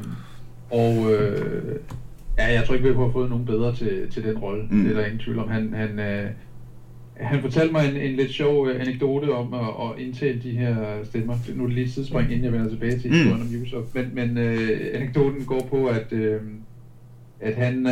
og 0.72 1.13
øh, 1.13 1.79
ja, 2.38 2.54
jeg 2.54 2.63
tror 2.65 2.75
ikke, 2.75 2.88
vi 2.88 2.96
har 2.96 3.12
fået 3.12 3.30
nogen 3.30 3.46
bedre 3.46 3.75
til, 3.75 4.12
til 4.12 4.24
den 4.24 4.38
rolle. 4.38 4.63
Mm. 4.70 4.84
Det 4.84 4.92
er 4.92 5.00
der 5.00 5.06
ingen 5.06 5.20
tvivl 5.20 5.39
om. 5.39 5.50
Han, 5.50 5.74
han, 5.74 6.00
øh, 6.00 6.30
han 7.18 7.42
fortalte 7.42 7.72
mig 7.72 7.89
en, 7.89 7.96
en 7.96 8.15
lidt 8.15 8.32
sjov 8.32 8.62
uh, 8.62 8.75
anekdote 8.80 9.34
om 9.34 9.54
at, 9.54 9.60
at 9.60 10.00
indtale 10.06 10.42
de 10.44 10.51
her 10.51 11.04
stemmer. 11.04 11.36
Nu 11.56 11.63
er 11.63 11.68
det 11.68 11.75
lige 11.75 11.86
et 11.86 11.94
tidspunkt, 11.94 12.32
inden 12.32 12.44
jeg 12.44 12.54
vender 12.54 12.70
tilbage 12.70 13.00
til 13.00 13.12
historien 13.12 13.44
mm. 13.44 13.56
om 13.56 13.60
Ubisoft. 13.60 13.96
Men, 13.96 14.12
men 14.13 14.38
uh, 14.38 14.70
anekdoten 14.94 15.46
går 15.46 15.68
på, 15.70 15.86
at, 15.86 16.13
uh, 16.13 16.42
at 17.39 17.56
han, 17.56 17.86
uh, 17.86 17.92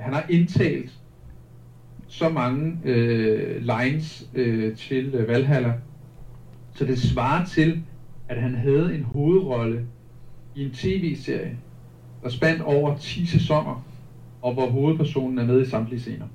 han 0.00 0.14
har 0.14 0.26
indtalt 0.28 0.90
så 2.08 2.28
mange 2.28 2.78
uh, 2.84 3.62
lines 3.62 4.28
uh, 4.38 4.76
til 4.76 5.14
uh, 5.14 5.28
Valhalla, 5.28 5.72
så 6.74 6.84
det 6.84 6.98
svarer 6.98 7.44
til, 7.44 7.82
at 8.28 8.42
han 8.42 8.54
havde 8.54 8.94
en 8.94 9.02
hovedrolle 9.02 9.80
i 10.54 10.64
en 10.64 10.70
tv-serie, 10.70 11.56
der 12.22 12.28
spandt 12.28 12.62
over 12.62 12.98
10 12.98 13.26
sæsoner, 13.26 13.84
og 14.42 14.52
hvor 14.54 14.70
hovedpersonen 14.70 15.38
er 15.38 15.44
med 15.44 15.66
i 15.66 15.70
samtlige 15.70 16.00
scener. 16.00 16.26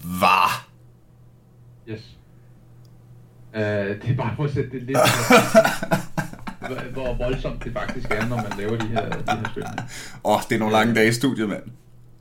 Hvad? 0.00 0.50
Yes. 1.88 2.16
Uh, 3.54 3.60
det 3.60 4.10
er 4.10 4.14
bare 4.16 4.36
for 4.36 4.44
at 4.44 4.50
sætte 4.50 4.70
det 4.70 4.82
lidt 4.82 4.98
hvor 6.92 7.16
voldsomt 7.24 7.64
det 7.64 7.72
faktisk 7.72 8.10
er, 8.10 8.28
når 8.28 8.36
man 8.36 8.52
laver 8.58 8.78
de 8.78 8.86
her, 8.86 9.10
de 9.10 9.22
her 9.26 9.48
spil. 9.50 9.62
Åh, 10.24 10.34
oh, 10.34 10.40
det 10.48 10.54
er 10.54 10.58
nogle 10.58 10.72
lange 10.72 10.94
dage 10.94 11.08
i 11.08 11.12
studiet, 11.12 11.48
mand. 11.48 11.62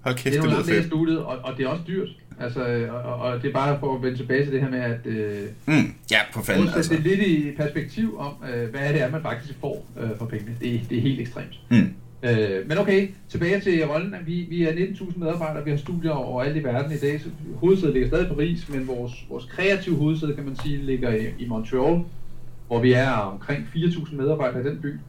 Hold 0.02 0.16
kæft, 0.16 0.34
det 0.34 0.40
er 0.40 0.44
nogle 0.44 0.56
lange 0.56 0.72
dage 0.72 0.84
i 0.84 0.88
studiet, 0.88 1.20
og, 1.20 1.38
og 1.44 1.58
det 1.58 1.66
er 1.66 1.70
også 1.70 1.84
dyrt. 1.88 2.10
Altså, 2.40 2.88
og, 2.92 3.16
og 3.16 3.42
det 3.42 3.50
er 3.50 3.54
bare 3.54 3.80
for 3.80 3.96
at 3.96 4.04
vende 4.04 4.18
tilbage 4.18 4.44
til 4.44 4.54
det 4.54 4.62
her 4.62 4.70
med, 4.70 4.80
at 4.80 5.06
øh, 5.06 5.48
Mm, 5.66 5.94
ja, 6.12 6.18
på 6.34 6.42
fanden. 6.44 6.64
altså. 6.64 6.78
Altså. 6.78 6.94
det 6.94 7.02
lidt 7.02 7.20
i 7.20 7.52
perspektiv 7.58 8.20
om, 8.20 8.34
øh, 8.54 8.70
hvad 8.70 8.94
det 8.94 9.02
er, 9.02 9.12
man 9.12 9.22
faktisk 9.22 9.54
får 9.62 9.86
øh, 10.00 10.10
for 10.18 10.26
pengene. 10.26 10.56
Det, 10.62 10.82
det 10.90 10.98
er 10.98 11.02
helt 11.02 11.20
ekstremt. 11.20 11.60
Mm. 11.70 11.94
Øh, 12.24 12.68
men 12.70 12.78
okay, 12.78 13.08
tilbage 13.30 13.60
til 13.60 13.86
rollen. 13.88 14.16
Vi, 14.26 14.48
vi 14.50 14.64
er 14.64 14.72
19.000 14.72 15.20
medarbejdere, 15.20 15.64
vi 15.64 15.70
har 15.70 15.78
studier 15.78 16.12
overalt 16.12 16.58
i 16.58 16.64
verden 16.64 16.92
i 16.92 16.98
dag. 16.98 17.22
Så 17.22 17.30
hovedsædet 17.56 17.94
ligger 17.94 18.08
stadig 18.10 18.26
i 18.26 18.30
Paris, 18.34 18.70
men 18.70 18.88
vores, 18.88 19.26
vores 19.30 19.46
kreative 19.46 19.96
hovedsæde, 19.98 20.36
kan 20.36 20.46
man 20.46 20.56
sige, 20.56 20.78
ligger 20.78 21.14
i, 21.14 21.26
i 21.40 21.48
Montreal, 21.48 22.02
hvor 22.68 22.82
vi 22.82 22.94
er 22.94 23.12
omkring 23.12 23.60
4.000 23.76 24.16
medarbejdere 24.16 24.62
i 24.62 24.70
den 24.70 24.80
by. 24.82 25.00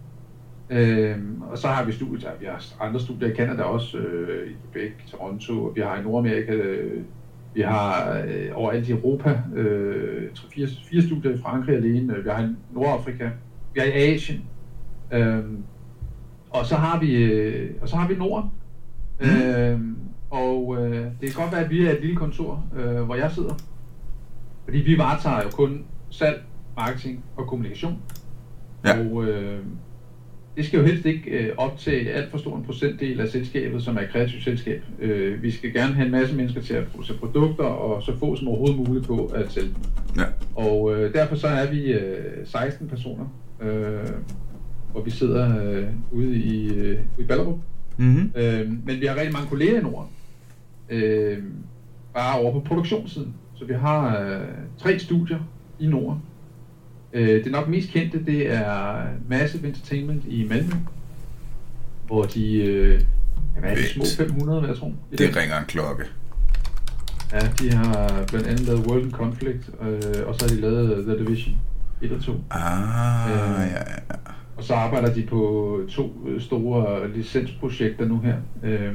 Øh, 0.71 1.17
og 1.51 1.59
så 1.59 1.67
har 1.69 1.85
vi 1.85 1.93
studier, 1.93 2.31
vi 2.41 2.47
har 2.47 2.65
andre 2.81 3.01
studier 3.01 3.29
i 3.29 3.35
Canada 3.35 3.63
også, 3.63 3.99
øh, 3.99 4.51
i 4.51 4.55
Quebec, 4.73 4.93
Toronto, 5.11 5.65
og 5.65 5.73
vi 5.77 5.81
har 5.81 5.99
i 6.01 6.03
Nordamerika, 6.03 6.53
øh, 6.53 7.03
vi 7.55 7.61
har 7.61 8.19
øh, 8.29 8.49
overalt 8.55 8.89
i 8.89 8.93
Europa, 8.93 9.41
øh, 9.55 10.31
tre- 10.35 10.49
fire, 10.55 10.69
fire 10.91 11.03
studier 11.03 11.33
i 11.35 11.39
Frankrig 11.39 11.77
alene, 11.77 12.17
øh, 12.17 12.25
vi 12.25 12.31
har 12.31 12.43
i 12.45 12.49
Nordafrika, 12.75 13.29
vi 13.75 13.81
har 13.81 13.87
i 13.87 13.91
Asien, 13.93 14.41
øh, 15.13 15.39
og 16.53 16.67
så 16.67 16.77
har 16.77 17.01
vi, 17.01 17.15
øh, 17.15 17.71
og 17.81 17.89
så 17.89 17.97
har 17.97 18.09
vi 18.09 18.15
Norden. 18.15 18.51
Mm. 19.21 19.29
Øh, 19.29 19.81
og 20.31 20.77
øh, 20.81 21.07
det 21.21 21.35
kan 21.35 21.43
godt 21.43 21.53
være, 21.53 21.65
at 21.65 21.71
vi 21.71 21.87
er 21.87 21.91
et 21.91 22.01
lille 22.01 22.17
kontor, 22.17 22.65
øh, 22.77 23.03
hvor 23.03 23.15
jeg 23.15 23.31
sidder. 23.31 23.55
Fordi 24.65 24.79
vi 24.79 24.99
varetager 24.99 25.43
jo 25.43 25.49
kun 25.49 25.85
salg, 26.11 26.43
marketing 26.77 27.25
og 27.37 27.47
kommunikation. 27.47 27.99
Ja. 28.85 29.01
Og 29.01 29.25
øh, 29.25 29.59
det 30.57 30.67
skal 30.67 30.79
jo 30.81 30.87
helst 30.87 31.07
ikke 31.07 31.31
øh, 31.31 31.55
optage 31.57 32.13
alt 32.13 32.31
for 32.31 32.39
stor 32.39 32.57
en 32.57 32.65
procentdel 32.65 33.21
af 33.21 33.29
selskabet, 33.29 33.83
som 33.83 33.97
er 33.97 34.01
et 34.01 34.11
kreativt 34.11 34.45
selskab. 34.45 34.83
Øh, 34.99 35.43
vi 35.43 35.51
skal 35.51 35.73
gerne 35.73 35.95
have 35.95 36.07
en 36.07 36.13
masse 36.13 36.37
mennesker 36.37 36.61
til 36.61 36.75
at 36.75 36.87
producere 36.87 37.17
produkter, 37.17 37.65
og 37.65 38.03
så 38.03 38.19
få 38.19 38.37
som 38.37 38.49
overhovedet 38.49 38.77
muligt 38.77 39.07
på 39.07 39.27
at 39.27 39.53
sælge 39.53 39.69
dem. 39.69 39.83
Ja. 40.17 40.25
Og 40.55 40.95
øh, 40.95 41.15
derfor 41.15 41.37
så 41.37 41.47
er 41.47 41.71
vi 41.71 41.93
øh, 41.93 42.47
16 42.47 42.89
personer, 42.89 43.25
øh, 43.63 44.09
hvor 44.93 45.03
vi 45.03 45.11
sidder 45.11 45.63
øh, 45.65 45.85
ude 46.13 46.37
i, 46.37 46.75
øh, 46.75 46.99
i 47.19 47.23
Ballerup. 47.23 47.59
Mm-hmm. 47.97 48.33
Øh, 48.37 48.71
men 48.87 49.01
vi 49.01 49.07
har 49.07 49.15
rigtig 49.17 49.33
mange 49.33 49.49
kolleger 49.49 49.79
i 49.81 49.83
Norden. 49.83 50.09
Øh, 50.91 51.39
bare 52.15 52.39
over 52.41 52.53
på 52.53 52.61
produktionssiden. 52.61 53.35
Så 53.55 53.65
vi 53.65 53.75
har 53.75 54.21
øh, 54.21 54.41
tre 54.79 54.99
studier 54.99 55.39
i 55.79 55.87
Norden. 55.87 56.23
Øh, 57.13 57.45
det 57.45 57.53
nok 57.53 57.69
mest 57.69 57.91
kendte, 57.91 58.25
det 58.25 58.53
er 58.53 58.97
Massive 59.29 59.67
Entertainment 59.67 60.23
i 60.29 60.45
Malmø. 60.49 60.73
Hvor 62.07 62.23
de, 62.23 62.57
øh, 62.65 63.01
hvad 63.61 63.71
er 63.71 63.75
det, 63.75 63.85
små 63.85 64.03
Vildt. 64.03 64.17
500, 64.17 64.61
vil 64.61 64.69
jeg 64.69 64.77
tror. 64.77 64.93
Det 65.11 65.19
dag. 65.19 65.37
ringer 65.37 65.59
en 65.59 65.65
klokke. 65.69 66.05
Ja, 67.33 67.39
de 67.61 67.73
har 67.73 68.25
blandt 68.29 68.47
andet 68.47 68.61
lavet 68.61 68.87
World 68.87 69.05
in 69.05 69.11
Conflict, 69.11 69.71
øh, 69.83 70.27
og 70.27 70.35
så 70.35 70.45
har 70.45 70.49
de 70.55 70.61
lavet 70.61 71.05
The 71.07 71.19
Division 71.25 71.57
1 72.03 72.13
og 72.13 72.23
2. 72.23 72.33
Ah, 72.51 73.31
Øh. 73.31 73.37
ja, 73.39 73.79
ja. 73.79 73.97
Og 74.57 74.65
så 74.65 74.75
arbejder 74.75 75.15
de 75.15 75.27
på 75.27 75.81
to 75.91 76.13
øh, 76.29 76.41
store 76.41 77.09
licensprojekter 77.13 78.07
nu 78.07 78.21
her. 78.21 78.37
Øh, 78.63 78.93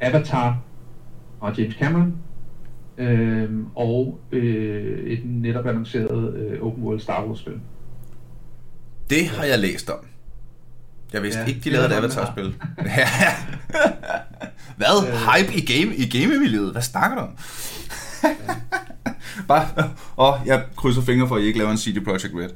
Avatar 0.00 0.58
og 1.40 1.58
James 1.58 1.74
Cameron. 1.74 2.14
Øh, 2.98 3.50
og 3.74 4.20
øh, 4.32 5.06
et 5.06 5.20
netop 5.24 5.66
annonceret 5.66 6.34
øh, 6.36 6.62
Open 6.62 6.84
World 6.84 7.00
Star 7.00 7.26
Wars 7.26 7.38
spil. 7.38 7.60
Det 9.10 9.28
har 9.28 9.44
jeg 9.44 9.58
læst 9.58 9.90
om. 9.90 9.98
Jeg 11.12 11.22
vidste 11.22 11.40
Ja, 11.40 11.46
ikke, 11.46 11.60
de 11.60 11.70
lavede 11.70 11.88
et 11.88 11.92
Avatar-spil. 11.92 12.44
Hvad? 14.76 15.08
Øh. 15.08 15.14
Hype 15.14 15.54
i 15.54 15.60
game 15.60 15.94
i 15.96 16.08
gamemiljøet? 16.08 16.72
Hvad 16.72 16.82
snakker 16.82 17.16
du 17.16 17.22
om? 17.22 17.30
Bare, 19.48 19.66
åh, 20.16 20.34
jeg 20.46 20.64
krydser 20.76 21.02
fingre 21.02 21.28
for, 21.28 21.36
at 21.36 21.42
I 21.42 21.44
ikke 21.44 21.58
laver 21.58 21.70
en 21.70 21.78
CD 21.78 22.04
Projekt 22.04 22.34
Red. 22.34 22.48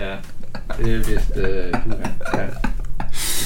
Ja, 0.00 0.16
det 0.78 0.94
er 0.94 0.98
vist... 0.98 1.36
Øh, 1.36 1.72
puha. 1.72 2.08
ja. 2.34 2.46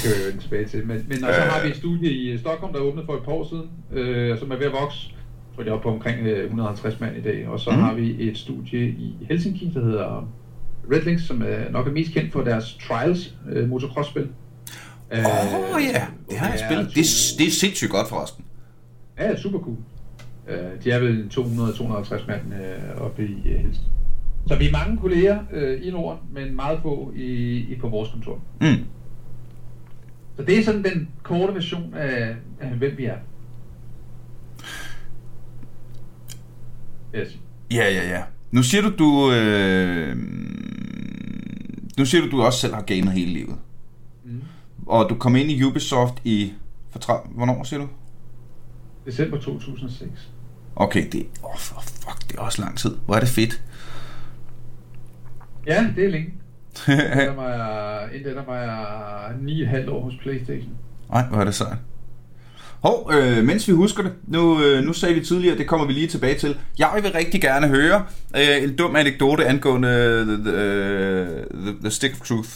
Det 0.03 0.09
kan 0.09 0.11
vi 0.11 0.21
jo 0.23 0.27
vende 0.27 0.43
tilbage 0.43 0.69
til. 0.69 0.87
Men, 0.87 1.07
men 1.09 1.25
og 1.25 1.35
så 1.35 1.41
har 1.41 1.63
vi 1.63 1.69
et 1.69 1.77
studie 1.77 2.11
i 2.11 2.39
Stockholm, 2.39 2.73
der 2.73 2.81
åbnede 2.81 3.07
for 3.07 3.15
et 3.17 3.23
par 3.23 3.33
år 3.33 3.49
siden, 3.49 3.71
øh, 3.93 4.39
som 4.39 4.51
er 4.51 4.57
ved 4.57 4.67
at 4.67 4.73
vokse. 4.73 4.99
Jeg 5.11 5.55
tror, 5.55 5.63
det 5.63 5.71
er 5.71 5.75
oppe 5.75 5.83
på 5.83 5.89
omkring 5.95 6.27
øh, 6.27 6.45
150 6.45 7.01
mand 7.01 7.17
i 7.17 7.21
dag. 7.21 7.49
Og 7.49 7.61
så 7.61 7.71
mm. 7.71 7.77
har 7.77 7.95
vi 7.95 8.29
et 8.29 8.39
studie 8.39 8.81
i 8.89 9.17
Helsinki, 9.29 9.71
der 9.75 9.81
hedder 9.85 10.29
Redlinks, 10.93 11.23
som 11.25 11.43
er 11.43 11.71
nok 11.71 11.87
er 11.87 11.91
mest 11.91 12.13
kendt 12.13 12.33
for 12.33 12.41
deres 12.45 12.79
Trials 12.89 13.35
øh, 13.53 13.69
motocross-spil. 13.69 14.29
Åh 15.13 15.19
oh, 15.75 15.83
ja, 15.95 16.07
det 16.31 16.39
har 16.39 16.51
jeg 16.51 16.59
spillet. 16.69 16.87
Det, 16.95 17.01
er- 17.01 17.35
det 17.39 17.47
er 17.47 17.51
sindssygt 17.51 17.91
godt 17.91 18.09
forresten. 18.09 18.45
Ja, 19.19 19.37
super 19.37 19.59
cool. 19.59 19.77
Øh, 20.49 20.85
de 20.85 20.91
er 20.91 20.99
vel 20.99 21.31
200-250 21.33 22.27
mand 22.27 22.55
øh, 22.55 23.01
oppe 23.01 23.23
i 23.27 23.49
øh, 23.49 23.57
Helsinki. 23.59 23.81
Så 24.47 24.57
vi 24.57 24.69
er 24.69 24.73
mange 24.73 24.99
kolleger 24.99 25.39
øh, 25.53 25.87
i 25.87 25.91
Norden, 25.91 26.21
men 26.33 26.57
meget 26.57 26.79
få 26.83 27.13
i, 27.17 27.25
i 27.59 27.77
på 27.81 27.89
vores 27.89 28.11
kontor. 28.11 28.41
Mm. 28.61 28.85
Så 30.37 30.43
det 30.43 30.59
er 30.59 30.65
sådan 30.65 30.85
den 30.85 31.09
korte 31.23 31.55
version 31.55 31.95
af, 31.95 32.35
af 32.61 32.69
hvem 32.71 32.99
vi 32.99 33.05
er. 33.05 33.17
Yes. 37.15 37.39
Ja, 37.71 37.91
ja, 37.93 38.09
ja. 38.09 38.23
Nu 38.51 38.63
siger 38.63 38.83
du, 38.83 38.93
du... 38.99 39.33
Øh... 39.33 40.17
Nu 41.99 42.05
siger 42.05 42.25
du, 42.25 42.31
du 42.31 42.43
også 42.43 42.59
selv 42.59 42.75
har 42.75 42.83
gamet 42.83 43.13
hele 43.13 43.33
livet. 43.33 43.57
Mm. 44.25 44.41
Og 44.87 45.11
du 45.11 45.15
kom 45.15 45.37
ind 45.37 45.51
i 45.51 45.65
Ubisoft 45.65 46.15
i... 46.25 46.53
For 46.91 46.99
tra- 46.99 47.29
Hvornår 47.35 47.65
siger 47.65 47.81
du? 47.81 47.89
December 49.07 49.39
2006. 49.39 50.11
Okay, 50.77 51.09
det... 51.13 51.27
Oh, 51.43 51.59
fuck, 51.59 52.29
det 52.31 52.37
er 52.37 52.41
også 52.43 52.63
lang 52.63 52.79
tid. 52.79 52.97
Hvor 53.07 53.15
er 53.15 53.21
det 53.21 53.29
fedt. 53.29 53.63
Ja, 55.71 55.87
det 55.97 56.05
er 56.05 56.11
længe. 56.11 56.35
Der 56.87 57.35
var 57.35 57.49
jeg, 57.49 58.09
inden 58.15 58.37
der 58.37 58.45
var 58.45 58.57
jeg 58.57 59.85
9,5 59.85 59.91
år 59.91 60.03
hos 60.05 60.15
Playstation. 60.23 60.73
Nej, 61.11 61.27
hvor 61.27 61.39
er 61.39 61.45
det 61.45 61.55
sejt. 61.55 61.79
Hov, 62.83 63.11
øh, 63.15 63.45
mens 63.45 63.69
vi 63.69 63.73
husker 63.73 64.03
det, 64.03 64.13
nu, 64.27 64.63
øh, 64.63 64.85
nu 64.85 64.93
sagde 64.93 65.15
vi 65.15 65.21
tidligere, 65.25 65.59
det 65.59 65.67
kommer 65.69 65.87
vi 65.87 65.93
lige 65.93 66.07
tilbage 66.07 66.39
til. 66.39 66.57
Jeg 66.79 66.91
vil 67.03 67.13
rigtig 67.13 67.41
gerne 67.41 67.69
høre 67.69 68.05
øh, 68.37 68.63
en 68.63 68.77
dum 68.77 68.97
anekdote 68.97 69.47
angående 69.47 69.89
the, 70.25 70.37
the, 70.37 71.27
the, 71.55 71.81
the 71.81 71.91
Stick 71.91 72.15
of 72.21 72.27
Truth, 72.27 72.51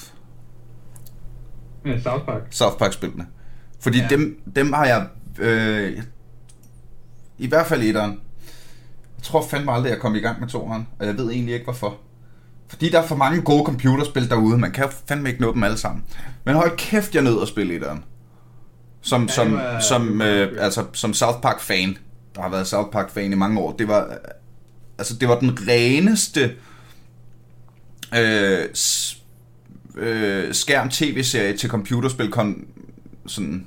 Ja, 1.86 2.00
South 2.00 2.24
Park. 2.24 2.42
South 2.50 2.76
Park-spillene. 2.78 3.26
Fordi. 3.80 3.98
Ja. 3.98 4.06
dem, 4.10 4.40
dem 4.56 4.72
har 4.72 4.86
jeg, 4.86 5.06
øh, 5.38 6.02
i 7.38 7.46
hvert 7.46 7.66
fald 7.66 7.82
etteren. 7.82 8.10
Jeg 9.16 9.22
tror 9.22 9.42
fandme 9.50 9.72
aldrig, 9.72 9.90
jeg 9.90 9.98
kom 9.98 10.14
i 10.14 10.20
gang 10.20 10.40
med 10.40 10.48
toeren, 10.48 10.88
og 10.98 11.06
jeg 11.06 11.18
ved 11.18 11.30
egentlig 11.30 11.54
ikke 11.54 11.64
hvorfor. 11.64 11.96
Fordi 12.68 12.90
der 12.90 13.00
er 13.02 13.06
for 13.06 13.16
mange 13.16 13.42
gode 13.42 13.64
computerspil 13.64 14.28
derude, 14.30 14.58
man 14.58 14.72
kan 14.72 14.84
jo 14.84 14.90
fandme 15.08 15.28
ikke 15.28 15.40
nå 15.40 15.52
dem 15.54 15.62
alle 15.64 15.76
sammen. 15.78 16.04
Men 16.44 16.54
hold 16.54 16.76
kæft, 16.76 17.14
jeg 17.14 17.22
nød 17.22 17.42
at 17.42 17.48
spille 17.48 17.74
etteren. 17.74 18.04
Som, 19.00 19.22
Ja, 19.22 19.28
som, 19.28 19.52
var- 19.52 19.80
som, 19.80 20.22
øh, 20.22 20.52
altså, 20.64 20.84
som 20.92 21.14
South 21.14 21.40
Park 21.40 21.60
fan, 21.60 21.96
der 22.34 22.42
har 22.42 22.48
været 22.48 22.66
South 22.66 22.90
Park 22.90 23.10
fan 23.10 23.32
i 23.32 23.34
mange 23.34 23.60
år, 23.60 23.72
det 23.72 23.88
var, 23.88 24.04
øh, 24.06 24.16
altså, 24.98 25.14
det 25.16 25.28
var 25.28 25.38
den 25.40 25.58
reneste 25.68 26.52
øh, 28.18 28.64
øh, 29.96 30.54
skærm 30.54 30.88
tv-serie 30.90 31.56
til 31.56 31.70
computerspil 31.70 32.30
kon, 32.30 32.64
sådan 33.26 33.66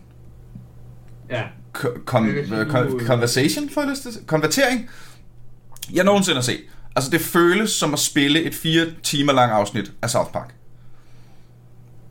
Ja. 1.30 1.44
ko- 1.74 1.98
kon, 2.06 2.36
Jeg 2.38 2.46
sige, 2.48 2.58
øh, 2.60 2.68
kon, 2.72 3.00
conversation, 3.06 3.70
for 3.70 3.82
det, 3.82 4.20
konvertering, 4.28 4.90
jeg 5.94 6.04
nogensinde 6.04 6.36
har 6.36 6.42
set. 6.44 6.60
Altså 6.98 7.10
det 7.12 7.22
føles 7.22 7.70
som 7.70 7.94
at 7.94 8.00
spille 8.00 8.44
et 8.44 8.56
fire 8.56 8.86
timer 9.04 9.34
lang 9.34 9.52
afsnit 9.52 9.92
af 10.02 10.10
South 10.10 10.32
Park. 10.32 10.54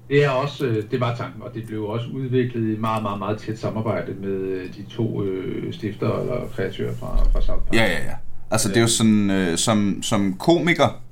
Det 0.09 0.25
er 0.25 0.31
også, 0.31 0.65
øh, 0.65 0.91
det 0.91 1.01
var 1.01 1.17
tanken, 1.17 1.43
og 1.43 1.55
det 1.55 1.67
blev 1.67 1.85
også 1.85 2.07
udviklet 2.07 2.77
i 2.77 2.81
meget, 2.81 3.03
meget, 3.03 3.19
meget 3.19 3.39
tæt 3.39 3.59
samarbejde 3.59 4.15
med 4.15 4.31
øh, 4.31 4.75
de 4.75 4.85
to 4.91 5.23
øh, 5.25 5.75
stifter 5.75 6.21
eller 6.21 6.49
kreatører 6.55 6.95
fra, 6.97 7.25
fra 7.33 7.41
South 7.41 7.63
Park. 7.63 7.75
Ja, 7.75 7.83
ja, 7.85 8.05
ja. 8.05 8.15
Altså 8.51 8.69
det 8.69 8.77
er 8.77 8.81
jo 8.81 8.87
sådan, 8.87 9.31
øh, 9.31 9.59
som, 9.59 10.03
som 10.03 10.35
komiker 10.39 11.03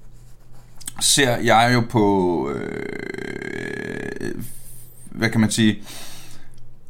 ser 1.00 1.36
jeg 1.36 1.70
jo 1.74 1.82
på, 1.90 2.50
øh, 2.50 4.34
hvad 5.10 5.30
kan 5.30 5.40
man 5.40 5.50
sige, 5.50 5.82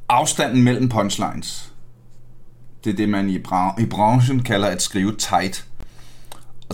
afstanden 0.08 0.62
mellem 0.62 0.88
punchlines. 0.88 1.72
Det 2.84 2.92
er 2.92 2.96
det, 2.96 3.08
man 3.08 3.30
i, 3.30 3.38
bra- 3.38 3.80
i 3.82 3.86
branchen 3.86 4.42
kalder 4.42 4.68
at 4.68 4.82
skrive 4.82 5.16
tight. 5.16 5.66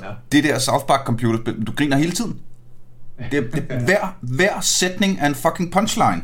Ja. 0.02 0.10
det 0.32 0.44
der 0.44 0.58
South 0.58 0.86
Park 0.86 1.06
computerspil, 1.06 1.66
du 1.66 1.72
griner 1.72 1.96
hele 1.96 2.12
tiden. 2.12 2.40
Det, 3.30 3.52
det, 3.52 3.62
hver, 3.86 4.16
hver 4.20 4.60
sætning 4.60 5.18
er 5.20 5.26
en 5.26 5.34
fucking 5.34 5.72
punchline. 5.72 6.22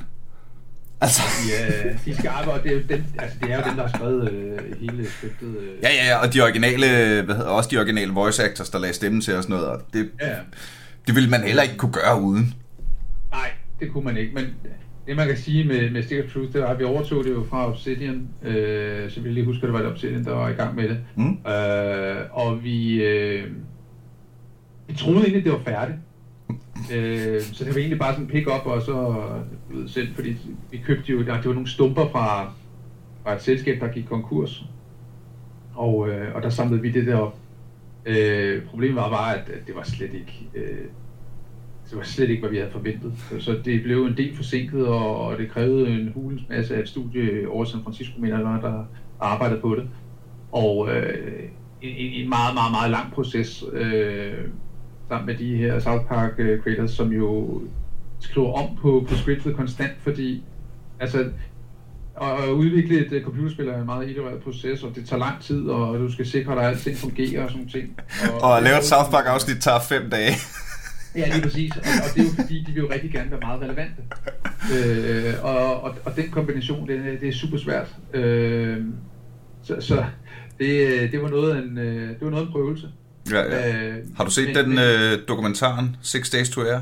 Altså, 1.01 1.23
Ja, 1.49 1.89
de 2.05 2.11
er 2.11 2.15
skarpe, 2.19 2.51
og 2.51 2.63
det 2.63 2.73
er 2.73 2.87
dem, 2.97 3.05
altså 3.19 3.37
det 3.43 3.51
er 3.53 3.57
jo 3.57 3.63
dem, 3.69 3.75
der 3.77 3.83
har 3.89 3.99
skrevet 3.99 4.33
øh, 4.33 4.59
hele 4.81 5.07
scriptet. 5.11 5.57
Øh. 5.61 5.69
ja, 5.83 5.89
ja, 5.95 6.07
ja, 6.07 6.17
og 6.17 6.35
de 6.35 6.41
originale, 6.41 6.87
hvad 7.23 7.35
hedder, 7.35 7.51
også 7.51 7.71
de 7.73 7.79
originale 7.79 8.13
voice 8.13 8.45
actors, 8.45 8.71
der 8.71 8.79
lagde 8.79 8.95
stemmen 8.95 9.21
til 9.21 9.37
og 9.37 9.43
sådan 9.43 9.57
noget, 9.57 9.71
og 9.71 9.83
det, 9.93 10.11
ja. 10.21 10.35
det 11.07 11.15
ville 11.15 11.31
man 11.31 11.43
heller 11.43 11.63
ikke 11.63 11.77
kunne 11.77 11.93
gøre 11.93 12.21
uden. 12.21 12.55
Nej, 13.31 13.51
det 13.81 13.93
kunne 13.93 14.05
man 14.05 14.17
ikke, 14.17 14.35
men 14.35 14.45
det 15.07 15.17
man 15.17 15.27
kan 15.27 15.37
sige 15.37 15.65
med, 15.65 15.91
med 15.91 16.03
Stick 16.03 16.25
of 16.25 16.33
Truth, 16.33 16.53
det 16.53 16.61
var, 16.61 16.67
at 16.67 16.79
vi 16.79 16.85
overtog 16.85 17.25
det 17.25 17.31
jo 17.31 17.45
fra 17.45 17.69
Obsidian, 17.69 18.29
øh, 18.43 19.11
så 19.11 19.21
vi 19.21 19.29
lige 19.29 19.45
husker, 19.45 19.67
det 19.67 19.73
var 19.73 19.81
det 19.81 19.91
Obsidian, 19.91 20.25
der 20.25 20.33
var 20.33 20.49
i 20.49 20.53
gang 20.53 20.77
med 20.77 20.89
det. 20.89 20.99
Mm. 21.17 21.51
Øh, 21.53 22.17
og 22.31 22.65
vi, 22.65 23.05
øh, 23.05 23.45
vi 24.87 24.95
troede 24.95 25.21
egentlig, 25.21 25.45
det 25.45 25.53
var 25.53 25.59
færdigt. 25.59 25.99
øh, 26.95 27.41
så 27.41 27.65
det 27.65 27.75
var 27.75 27.79
egentlig 27.79 27.99
bare 27.99 28.13
sådan 28.13 28.27
pick 28.27 28.47
up 28.47 28.67
og 28.67 28.83
så 28.83 29.25
ved, 29.71 29.89
selv, 29.89 30.15
fordi 30.15 30.37
vi 30.71 30.79
købte 30.79 31.13
jo, 31.13 31.25
der, 31.25 31.37
det 31.37 31.47
var 31.47 31.53
nogle 31.53 31.71
stumper 31.71 32.09
fra, 32.09 32.53
fra 33.23 33.35
et 33.35 33.43
selskab, 33.43 33.81
der 33.81 33.89
gik 33.89 34.05
konkurs. 34.05 34.65
Og, 35.75 36.09
øh, 36.09 36.35
og 36.35 36.43
der 36.43 36.49
samlede 36.49 36.83
vi 36.83 36.91
det 36.91 37.07
der 37.07 37.17
op. 37.17 37.37
Øh, 38.07 38.63
problemet 38.65 38.97
var 38.97 39.11
bare, 39.11 39.35
at, 39.35 39.49
at 39.49 39.67
det 39.67 39.75
var 39.75 39.83
slet 39.83 40.15
ikke... 40.15 40.49
Øh, 40.55 40.87
det 41.91 41.99
var 41.99 42.03
slet 42.03 42.31
ikke, 42.31 42.41
hvad 42.41 42.51
vi 42.51 42.57
havde 42.57 42.73
forventet. 42.73 43.13
Så 43.39 43.59
det 43.65 43.83
blev 43.83 44.05
en 44.05 44.17
del 44.17 44.37
forsinket, 44.37 44.87
og, 44.87 45.39
det 45.39 45.51
krævede 45.51 45.89
en 45.89 46.13
hulens 46.15 46.43
masse 46.49 46.77
af 46.77 46.81
et 46.81 46.89
studie 46.89 47.49
over 47.49 47.65
San 47.65 47.83
Francisco, 47.83 48.21
mener 48.21 48.39
jeg, 48.39 48.63
der 48.63 48.85
arbejdede 49.21 49.61
på 49.61 49.75
det. 49.75 49.89
Og 50.53 50.89
øh, 50.91 51.43
en, 51.83 52.23
en 52.23 52.29
meget, 52.29 52.55
meget, 52.55 52.73
meget 52.73 52.91
lang 52.91 53.13
proces 53.13 53.65
øh, 53.73 54.35
sammen 55.09 55.27
med 55.27 55.37
de 55.37 55.57
her 55.57 55.81
South 55.81 56.05
Park 56.05 56.33
øh, 56.39 56.63
creators, 56.63 56.91
som 56.91 57.13
jo 57.13 57.61
skriver 58.21 58.53
om 58.53 58.77
på, 58.77 59.07
på 59.09 59.15
scriptet 59.15 59.57
konstant, 59.57 59.93
fordi 60.03 60.43
altså, 61.01 61.31
at 62.23 62.49
udvikle 62.49 63.07
et 63.07 63.13
uh, 63.13 63.25
computerspil 63.25 63.69
er 63.69 63.79
en 63.79 63.87
meget 63.87 64.11
itereret 64.11 64.43
proces, 64.43 64.83
og 64.83 64.95
det 64.95 65.09
tager 65.09 65.21
lang 65.21 65.43
tid, 65.43 65.69
og 65.69 65.99
du 65.99 66.13
skal 66.13 66.27
sikre, 66.27 66.53
at 66.53 66.67
alting 66.67 66.97
fungerer 66.97 67.45
og 67.45 67.51
sådan 67.51 67.69
ting. 67.69 68.01
Og, 68.33 68.43
og 68.43 68.57
at 68.57 68.63
lave 68.63 68.79
et 68.79 68.85
South 68.85 69.11
Park 69.11 69.25
afsnit 69.27 69.63
tager 69.63 69.81
fem 69.81 70.11
dage. 70.11 70.33
Ja, 71.17 71.33
lige 71.33 71.43
præcis. 71.43 71.77
Og, 71.77 71.83
og 71.83 72.15
det 72.15 72.21
er 72.21 72.25
jo 72.25 72.31
fordi, 72.43 72.65
de 72.67 72.73
vil 72.73 72.83
jo 72.83 72.91
rigtig 72.91 73.13
gerne 73.13 73.31
være 73.31 73.41
meget 73.41 73.61
relevante. 73.61 74.03
Øh, 74.75 75.35
og, 75.43 75.83
og, 75.83 75.95
og 76.05 76.17
den 76.17 76.31
kombination, 76.31 76.89
det, 76.89 77.21
det 77.21 77.29
er 77.29 77.33
super 77.33 77.59
svært. 77.59 77.89
Øh, 78.15 78.85
så 79.63 79.77
så 79.81 80.05
det, 80.59 81.13
det, 81.13 81.23
var 81.23 81.29
noget 81.29 81.65
en, 81.65 81.79
øh, 81.79 82.09
det 82.09 82.19
var 82.21 82.31
noget 82.31 82.47
en 82.47 82.53
prøvelse. 82.53 82.89
Ja, 83.31 83.43
ja. 83.43 83.89
Øh, 83.89 83.97
Har 84.17 84.25
du 84.25 84.31
set 84.31 84.47
men, 84.47 84.57
den 84.57 84.69
men, 84.69 84.79
øh, 84.79 85.19
dokumentaren, 85.29 85.97
Six 86.03 86.31
Days 86.31 86.51
to 86.51 86.61
Air? 86.61 86.81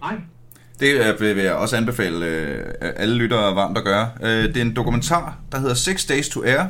Nej. 0.00 0.14
Det 0.80 1.20
vil 1.36 1.44
jeg 1.44 1.54
også 1.54 1.76
anbefale 1.76 2.26
øh, 2.26 2.64
alle 2.80 3.14
lyttere 3.14 3.56
varmt 3.56 3.78
at 3.78 3.84
gøre. 3.84 4.10
Øh, 4.22 4.28
det 4.28 4.56
er 4.56 4.62
en 4.62 4.76
dokumentar, 4.76 5.38
der 5.52 5.58
hedder 5.58 5.74
Six 5.74 6.06
Days 6.06 6.28
to 6.28 6.44
Air, 6.44 6.62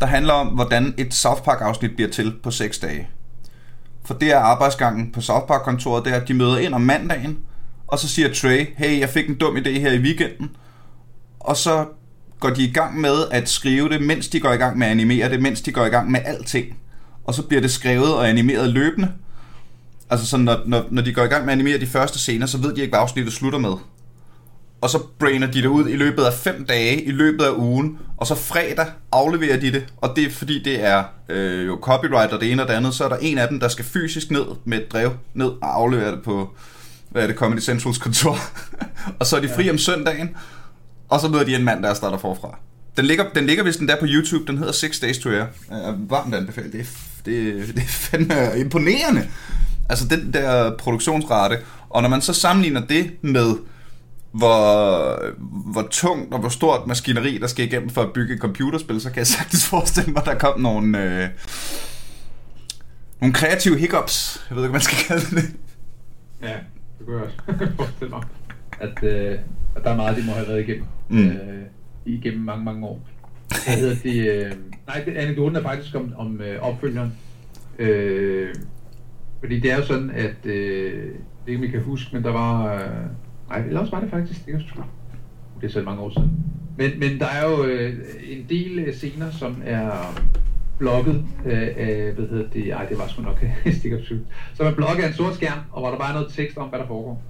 der 0.00 0.06
handler 0.06 0.32
om, 0.32 0.46
hvordan 0.46 0.94
et 0.98 1.14
South 1.14 1.42
Park-afsnit 1.42 1.94
bliver 1.94 2.10
til 2.10 2.32
på 2.42 2.50
6 2.50 2.78
dage. 2.78 3.08
For 4.04 4.14
det 4.14 4.32
er 4.32 4.38
arbejdsgangen 4.38 5.12
på 5.12 5.20
South 5.20 5.46
Park-kontoret, 5.46 6.04
det 6.04 6.12
er, 6.12 6.20
at 6.20 6.28
de 6.28 6.34
møder 6.34 6.58
ind 6.58 6.74
om 6.74 6.80
mandagen, 6.80 7.38
og 7.86 7.98
så 7.98 8.08
siger 8.08 8.34
Trey, 8.34 8.66
hey, 8.76 9.00
jeg 9.00 9.08
fik 9.08 9.28
en 9.28 9.34
dum 9.34 9.56
idé 9.56 9.70
her 9.70 9.92
i 9.92 9.98
weekenden. 9.98 10.50
Og 11.40 11.56
så 11.56 11.86
går 12.40 12.50
de 12.50 12.64
i 12.64 12.72
gang 12.72 13.00
med 13.00 13.24
at 13.30 13.48
skrive 13.48 13.88
det, 13.88 14.02
mens 14.02 14.28
de 14.28 14.40
går 14.40 14.52
i 14.52 14.56
gang 14.56 14.78
med 14.78 14.86
at 14.86 14.90
animere 14.90 15.30
det, 15.30 15.42
mens 15.42 15.60
de 15.60 15.72
går 15.72 15.84
i 15.84 15.88
gang 15.88 16.10
med 16.10 16.20
alting. 16.24 16.76
Og 17.24 17.34
så 17.34 17.42
bliver 17.42 17.60
det 17.60 17.70
skrevet 17.70 18.14
og 18.14 18.28
animeret 18.28 18.70
løbende. 18.70 19.12
Altså 20.10 20.26
sådan, 20.26 20.44
når, 20.44 20.58
når, 20.66 20.84
når 20.90 21.02
de 21.02 21.12
går 21.12 21.22
i 21.22 21.26
gang 21.26 21.44
med 21.44 21.52
at 21.52 21.56
animere 21.58 21.78
de 21.78 21.86
første 21.86 22.18
scener, 22.18 22.46
så 22.46 22.58
ved 22.58 22.74
de 22.74 22.80
ikke, 22.80 22.90
hvad 22.90 23.00
afsnittet 23.00 23.32
slutter 23.32 23.58
med 23.58 23.72
og 24.82 24.90
så 24.90 24.98
brainer 25.18 25.46
de 25.46 25.62
det 25.62 25.68
ud 25.68 25.88
i 25.88 25.96
løbet 25.96 26.24
af 26.24 26.32
fem 26.32 26.64
dage, 26.64 27.02
i 27.02 27.10
løbet 27.10 27.44
af 27.44 27.50
ugen, 27.56 27.98
og 28.16 28.26
så 28.26 28.34
fredag 28.34 28.86
afleverer 29.12 29.56
de 29.60 29.72
det, 29.72 29.84
og 29.96 30.12
det 30.16 30.24
er 30.24 30.30
fordi 30.30 30.62
det 30.62 30.84
er 30.84 31.04
øh, 31.28 31.66
jo 31.66 31.78
copyright 31.82 32.32
og 32.32 32.40
det 32.40 32.52
ene 32.52 32.62
og 32.62 32.68
det 32.68 32.74
andet, 32.74 32.94
så 32.94 33.04
er 33.04 33.08
der 33.08 33.16
en 33.16 33.38
af 33.38 33.48
dem, 33.48 33.60
der 33.60 33.68
skal 33.68 33.84
fysisk 33.84 34.30
ned 34.30 34.44
med 34.64 34.78
et 34.78 34.92
drev 34.92 35.10
ned 35.34 35.46
og 35.46 35.76
aflevere 35.76 36.10
det 36.10 36.22
på, 36.22 36.54
hvad 37.10 37.22
er 37.22 37.26
det, 37.26 37.36
Comedy 37.36 37.60
Centrals 37.60 37.98
kontor, 37.98 38.38
og 39.20 39.26
så 39.26 39.36
er 39.36 39.40
de 39.40 39.48
fri 39.48 39.64
ja. 39.64 39.70
om 39.70 39.78
søndagen, 39.78 40.36
og 41.08 41.20
så 41.20 41.28
møder 41.28 41.44
de 41.44 41.56
en 41.56 41.64
mand, 41.64 41.82
der 41.82 41.94
starter 41.94 42.18
forfra. 42.18 42.58
Den 42.96 43.04
ligger, 43.04 43.24
den 43.34 43.46
ligger 43.46 43.64
hvis 43.64 43.76
den 43.76 43.88
der 43.88 43.96
på 43.96 44.06
YouTube, 44.08 44.46
den 44.46 44.58
hedder 44.58 44.72
Six 44.72 45.00
Days 45.00 45.18
to 45.18 45.30
Air. 45.30 45.44
Jeg 45.70 45.94
varmt 45.98 46.34
anbefalet, 46.34 46.72
det 46.72 46.80
er, 46.80 46.84
det, 47.24 47.66
det 47.76 47.82
er 47.82 47.88
fandme 47.88 48.60
imponerende. 48.60 49.28
Altså 49.88 50.08
den 50.08 50.32
der 50.32 50.76
produktionsrate, 50.76 51.58
og 51.90 52.02
når 52.02 52.08
man 52.08 52.20
så 52.20 52.32
sammenligner 52.32 52.80
det 52.80 53.10
med 53.22 53.54
hvor, 54.32 55.32
hvor 55.72 55.88
tungt 55.90 56.34
og 56.34 56.40
hvor 56.40 56.48
stort 56.48 56.86
maskineri, 56.86 57.38
der 57.38 57.46
skal 57.46 57.64
igennem 57.64 57.90
for 57.90 58.02
at 58.02 58.12
bygge 58.12 58.34
et 58.34 58.40
computerspil, 58.40 59.00
så 59.00 59.08
kan 59.08 59.18
jeg 59.18 59.26
sagtens 59.26 59.68
forestille 59.68 60.12
mig, 60.12 60.22
at 60.22 60.26
der 60.26 60.38
kom 60.38 60.60
nogle, 60.60 61.04
øh, 61.04 61.28
nogle 63.20 63.34
kreative 63.34 63.78
hiccups. 63.78 64.46
Jeg 64.50 64.56
ved 64.56 64.64
ikke, 64.64 64.70
hvad 64.70 64.80
man 64.80 64.80
skal 64.80 64.98
kalde 65.08 65.36
det. 65.36 65.56
Ja, 66.42 66.56
det 66.98 67.06
kunne 67.06 67.16
jeg 67.16 67.24
også 67.24 67.72
forestille 67.76 68.10
mig. 68.10 68.22
At, 68.80 69.04
øh, 69.04 69.38
at 69.76 69.84
der 69.84 69.90
er 69.90 69.96
meget, 69.96 70.16
de 70.16 70.22
må 70.22 70.32
have 70.32 70.48
været 70.48 70.60
igennem. 70.60 70.86
Mm. 71.08 71.28
Øh, 71.28 71.62
igennem 72.06 72.40
mange, 72.40 72.64
mange 72.64 72.86
år. 72.86 73.00
Hvad 73.48 73.76
hedder 73.76 73.96
det? 74.02 74.46
Øh, 74.46 74.52
nej, 74.86 75.02
det, 75.04 75.16
anekdoten 75.16 75.56
er 75.56 75.62
faktisk 75.62 75.94
om, 75.94 76.12
om 76.16 76.40
øh, 76.40 76.62
opfølgeren. 76.62 77.12
Øh, 77.78 78.54
fordi 79.40 79.60
det 79.60 79.72
er 79.72 79.76
jo 79.76 79.86
sådan, 79.86 80.10
at 80.10 80.46
øh, 80.46 81.14
det 81.14 81.52
ikke, 81.52 81.60
man 81.60 81.70
kan 81.70 81.82
huske, 81.82 82.08
men 82.12 82.24
der 82.24 82.32
var... 82.32 82.74
Øh, 82.74 83.06
Nej, 83.52 83.66
eller 83.66 83.80
også 83.80 83.90
var 83.90 84.00
det 84.00 84.10
faktisk, 84.10 84.46
det 84.46 84.54
er 84.54 84.58
Det 85.60 85.68
er 85.68 85.72
selv 85.72 85.84
mange 85.84 86.00
år 86.00 86.10
siden. 86.10 86.30
Men, 86.76 86.90
men 86.98 87.18
der 87.18 87.26
er 87.26 87.50
jo 87.50 87.64
øh, 87.64 87.94
en 88.28 88.46
del 88.48 88.78
øh, 88.78 88.94
scener, 88.94 89.30
som 89.30 89.62
er 89.64 90.14
blokket 90.78 91.24
øh, 91.46 91.68
af, 91.76 92.12
hvad 92.16 92.28
hedder 92.28 92.48
det, 92.48 92.72
ej 92.72 92.84
det 92.84 92.98
var 92.98 93.06
sgu 93.06 93.22
nok 93.22 93.44
stikker 93.78 93.98
som 94.54 94.66
er 94.66 94.74
blokket 94.74 95.02
af 95.02 95.08
en 95.08 95.14
sort 95.14 95.34
skærm, 95.34 95.58
og 95.72 95.80
hvor 95.80 95.90
der 95.90 95.98
bare 95.98 96.08
er 96.10 96.14
noget 96.14 96.32
tekst 96.32 96.56
om, 96.56 96.68
hvad 96.68 96.78
der 96.78 96.86
foregår. 96.86 97.22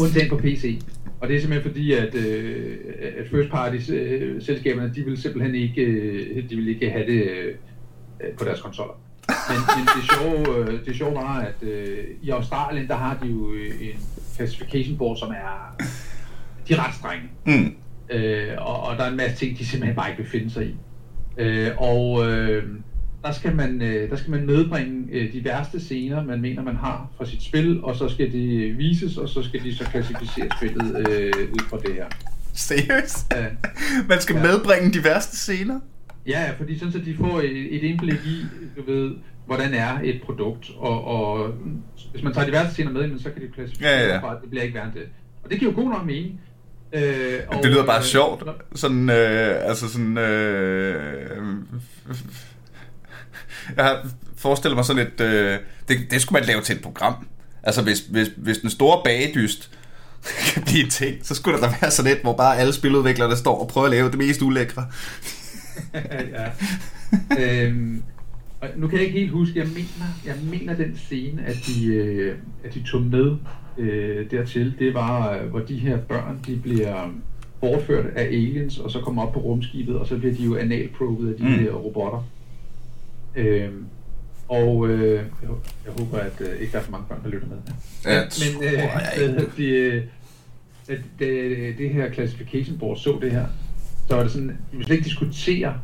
Undtagen 0.00 0.30
på 0.30 0.36
PC. 0.36 0.82
Og 1.20 1.28
det 1.28 1.36
er 1.36 1.40
simpelthen 1.40 1.70
fordi, 1.70 1.92
at, 1.92 2.14
øh, 2.14 2.76
at 3.18 3.28
first 3.30 3.50
party 3.50 3.90
øh, 3.92 4.42
selskaberne, 4.42 4.94
de 4.94 5.04
vil 5.04 5.22
simpelthen 5.22 5.54
ikke, 5.54 5.82
øh, 5.82 6.50
de 6.50 6.56
vil 6.56 6.68
ikke 6.68 6.90
have 6.90 7.06
det 7.06 7.22
øh, 7.22 7.54
på 8.38 8.44
deres 8.44 8.60
konsoller. 8.60 8.94
Men, 9.28 9.58
men 9.76 9.86
det, 9.96 10.10
sjove, 10.10 10.58
øh, 10.58 10.84
det 10.86 10.96
sjove 10.96 11.14
var, 11.14 11.40
at 11.40 11.68
øh, 11.68 12.04
i 12.22 12.30
Australien, 12.30 12.88
der 12.88 12.96
har 12.96 13.18
de 13.22 13.28
jo 13.28 13.52
øh, 13.52 13.70
en 13.80 13.96
classification 14.34 14.96
board, 14.96 15.16
som 15.16 15.30
er, 15.30 15.76
de 16.68 16.74
er 16.74 16.86
ret 16.86 16.94
strenge. 16.94 17.28
Mm. 17.46 17.74
Øh, 18.10 18.52
og, 18.58 18.82
og 18.82 18.96
der 18.96 19.04
er 19.04 19.10
en 19.10 19.16
masse 19.16 19.36
ting, 19.36 19.58
de 19.58 19.66
simpelthen 19.66 19.96
bare 19.96 20.10
ikke 20.10 20.22
vil 20.22 20.30
finde 20.30 20.50
sig 20.50 20.66
i. 20.66 20.74
Øh, 21.38 21.70
og 21.78 22.30
øh, 22.30 22.64
der 23.22 23.32
skal 23.32 23.56
man, 23.56 23.82
øh, 23.82 24.10
der 24.10 24.16
skal 24.16 24.30
man 24.30 24.46
medbringe 24.46 25.12
øh, 25.12 25.32
de 25.32 25.44
værste 25.44 25.80
scener, 25.80 26.24
man 26.24 26.40
mener, 26.40 26.62
man 26.62 26.76
har 26.76 27.10
fra 27.16 27.26
sit 27.26 27.42
spil, 27.42 27.84
og 27.84 27.96
så 27.96 28.08
skal 28.08 28.32
de 28.32 28.74
vises, 28.76 29.16
og 29.16 29.28
så 29.28 29.42
skal 29.42 29.64
de 29.64 29.74
så 29.74 29.84
klassificere 29.84 30.48
spillet 30.56 31.08
øh, 31.08 31.32
ud 31.52 31.68
fra 31.68 31.78
det 31.78 31.94
her. 31.94 32.06
Seriøst? 32.54 33.32
Ja. 33.32 33.46
Man 34.08 34.20
skal 34.20 34.36
ja. 34.36 34.42
medbringe 34.42 34.92
de 34.92 35.04
værste 35.04 35.36
scener? 35.36 35.80
Ja, 36.26 36.52
fordi 36.58 36.78
sådan 36.78 36.92
så 36.92 36.98
de 36.98 37.16
får 37.16 37.40
et, 37.40 37.74
et 37.74 37.82
indblik 37.82 38.18
i, 38.26 38.44
du 38.76 38.92
ved, 38.92 39.14
hvordan 39.50 39.74
er 39.74 39.98
et 40.04 40.20
produkt, 40.24 40.70
og, 40.76 41.04
og 41.04 41.50
hvis 42.12 42.22
man 42.22 42.34
tager 42.34 42.46
de 42.46 42.52
værste 42.52 42.72
scener 42.72 42.90
med, 42.90 43.18
så 43.18 43.30
kan 43.30 43.42
de 43.42 43.48
klassificere 43.54 43.90
ja, 43.90 44.14
ja. 44.14 44.34
det 44.42 44.50
bliver 44.50 44.62
ikke 44.62 44.74
værre 44.74 44.90
det. 44.94 45.02
Og 45.44 45.50
det 45.50 45.58
giver 45.58 45.72
jo 45.72 45.80
god 45.80 45.90
nok 45.90 46.06
mening. 46.06 46.40
Øh, 46.92 47.40
og, 47.48 47.62
det 47.62 47.70
lyder 47.70 47.86
bare 47.86 47.98
øh, 47.98 48.04
sjovt. 48.04 48.44
Sådan, 48.74 49.10
øh, 49.10 49.68
altså 49.68 49.88
sådan... 49.88 50.18
Øh, 50.18 51.36
jeg 53.76 53.84
har 53.84 54.06
forestillet 54.36 54.76
mig 54.76 54.84
sådan 54.84 55.06
et... 55.06 55.20
Øh, 55.20 55.58
det, 55.88 55.98
det 56.10 56.20
skulle 56.20 56.40
man 56.40 56.46
lave 56.46 56.60
til 56.60 56.76
et 56.76 56.82
program. 56.82 57.26
Altså 57.62 57.82
hvis, 57.82 58.00
hvis, 58.00 58.28
hvis 58.36 58.58
den 58.58 58.70
store 58.70 59.00
bagedyst 59.04 59.70
kan 60.54 60.62
blive 60.62 60.84
en 60.84 60.90
ting, 60.90 61.26
så 61.26 61.34
skulle 61.34 61.60
der 61.60 61.66
da 61.66 61.74
være 61.80 61.90
sådan 61.90 62.12
et, 62.12 62.18
hvor 62.22 62.36
bare 62.36 62.58
alle 62.58 62.72
spiludviklere 62.72 63.36
står 63.36 63.60
og 63.60 63.68
prøver 63.68 63.86
at 63.86 63.90
lave 63.90 64.10
det 64.10 64.18
mest 64.18 64.42
ulækre. 64.42 64.86
ja. 66.34 66.50
øhm, 67.38 68.02
og 68.60 68.68
nu 68.76 68.88
kan 68.88 68.98
jeg 68.98 69.06
ikke 69.06 69.18
helt 69.18 69.32
huske, 69.32 69.58
jeg 69.58 69.68
mener, 69.68 70.06
jeg 70.26 70.34
mener 70.50 70.74
den 70.74 70.96
scene, 70.96 71.42
at 71.46 71.56
de, 71.66 71.86
øh, 71.86 72.36
at 72.64 72.74
de 72.74 72.82
tog 72.82 73.02
med 73.02 73.36
øh, 73.78 74.30
dertil, 74.30 74.74
det 74.78 74.94
var, 74.94 75.38
øh, 75.38 75.48
hvor 75.50 75.60
de 75.60 75.78
her 75.78 75.98
børn, 75.98 76.40
de 76.46 76.56
bliver 76.56 77.10
bortført 77.60 78.06
af 78.06 78.22
aliens, 78.24 78.78
og 78.78 78.90
så 78.90 79.00
kommer 79.00 79.22
op 79.22 79.32
på 79.32 79.40
rumskibet, 79.40 79.96
og 79.96 80.06
så 80.06 80.18
bliver 80.18 80.34
de 80.34 80.44
jo 80.44 80.56
analprobet 80.56 81.32
af 81.32 81.36
de 81.36 81.42
mm. 81.42 81.58
her 81.58 81.72
robotter. 81.72 82.28
Øhm, 83.36 83.84
og 84.48 84.88
øh, 84.88 85.14
jeg, 85.14 85.50
jeg 85.84 85.92
håber, 85.98 86.18
at 86.18 86.40
øh, 86.40 86.60
ikke 86.60 86.72
der 86.72 86.78
er 86.78 86.82
for 86.82 86.92
mange 86.92 87.06
børn, 87.08 87.22
der 87.24 87.28
lytter 87.28 87.48
med. 87.48 87.56
Ja, 88.06 88.20
men 88.20 88.64
øh, 88.64 88.72
jeg 88.72 89.46
de, 89.56 89.64
øh, 89.64 90.02
det, 90.86 91.02
det, 91.18 91.78
det 91.78 91.90
her 91.90 92.12
classification 92.12 92.78
board 92.78 92.96
så 92.96 93.18
det 93.22 93.32
her, 93.32 93.46
så 94.08 94.14
var 94.14 94.22
det 94.22 94.32
sådan, 94.32 94.58
vi 94.72 94.84
slet 94.84 94.96
ikke 94.96 95.08
diskutere 95.08 95.74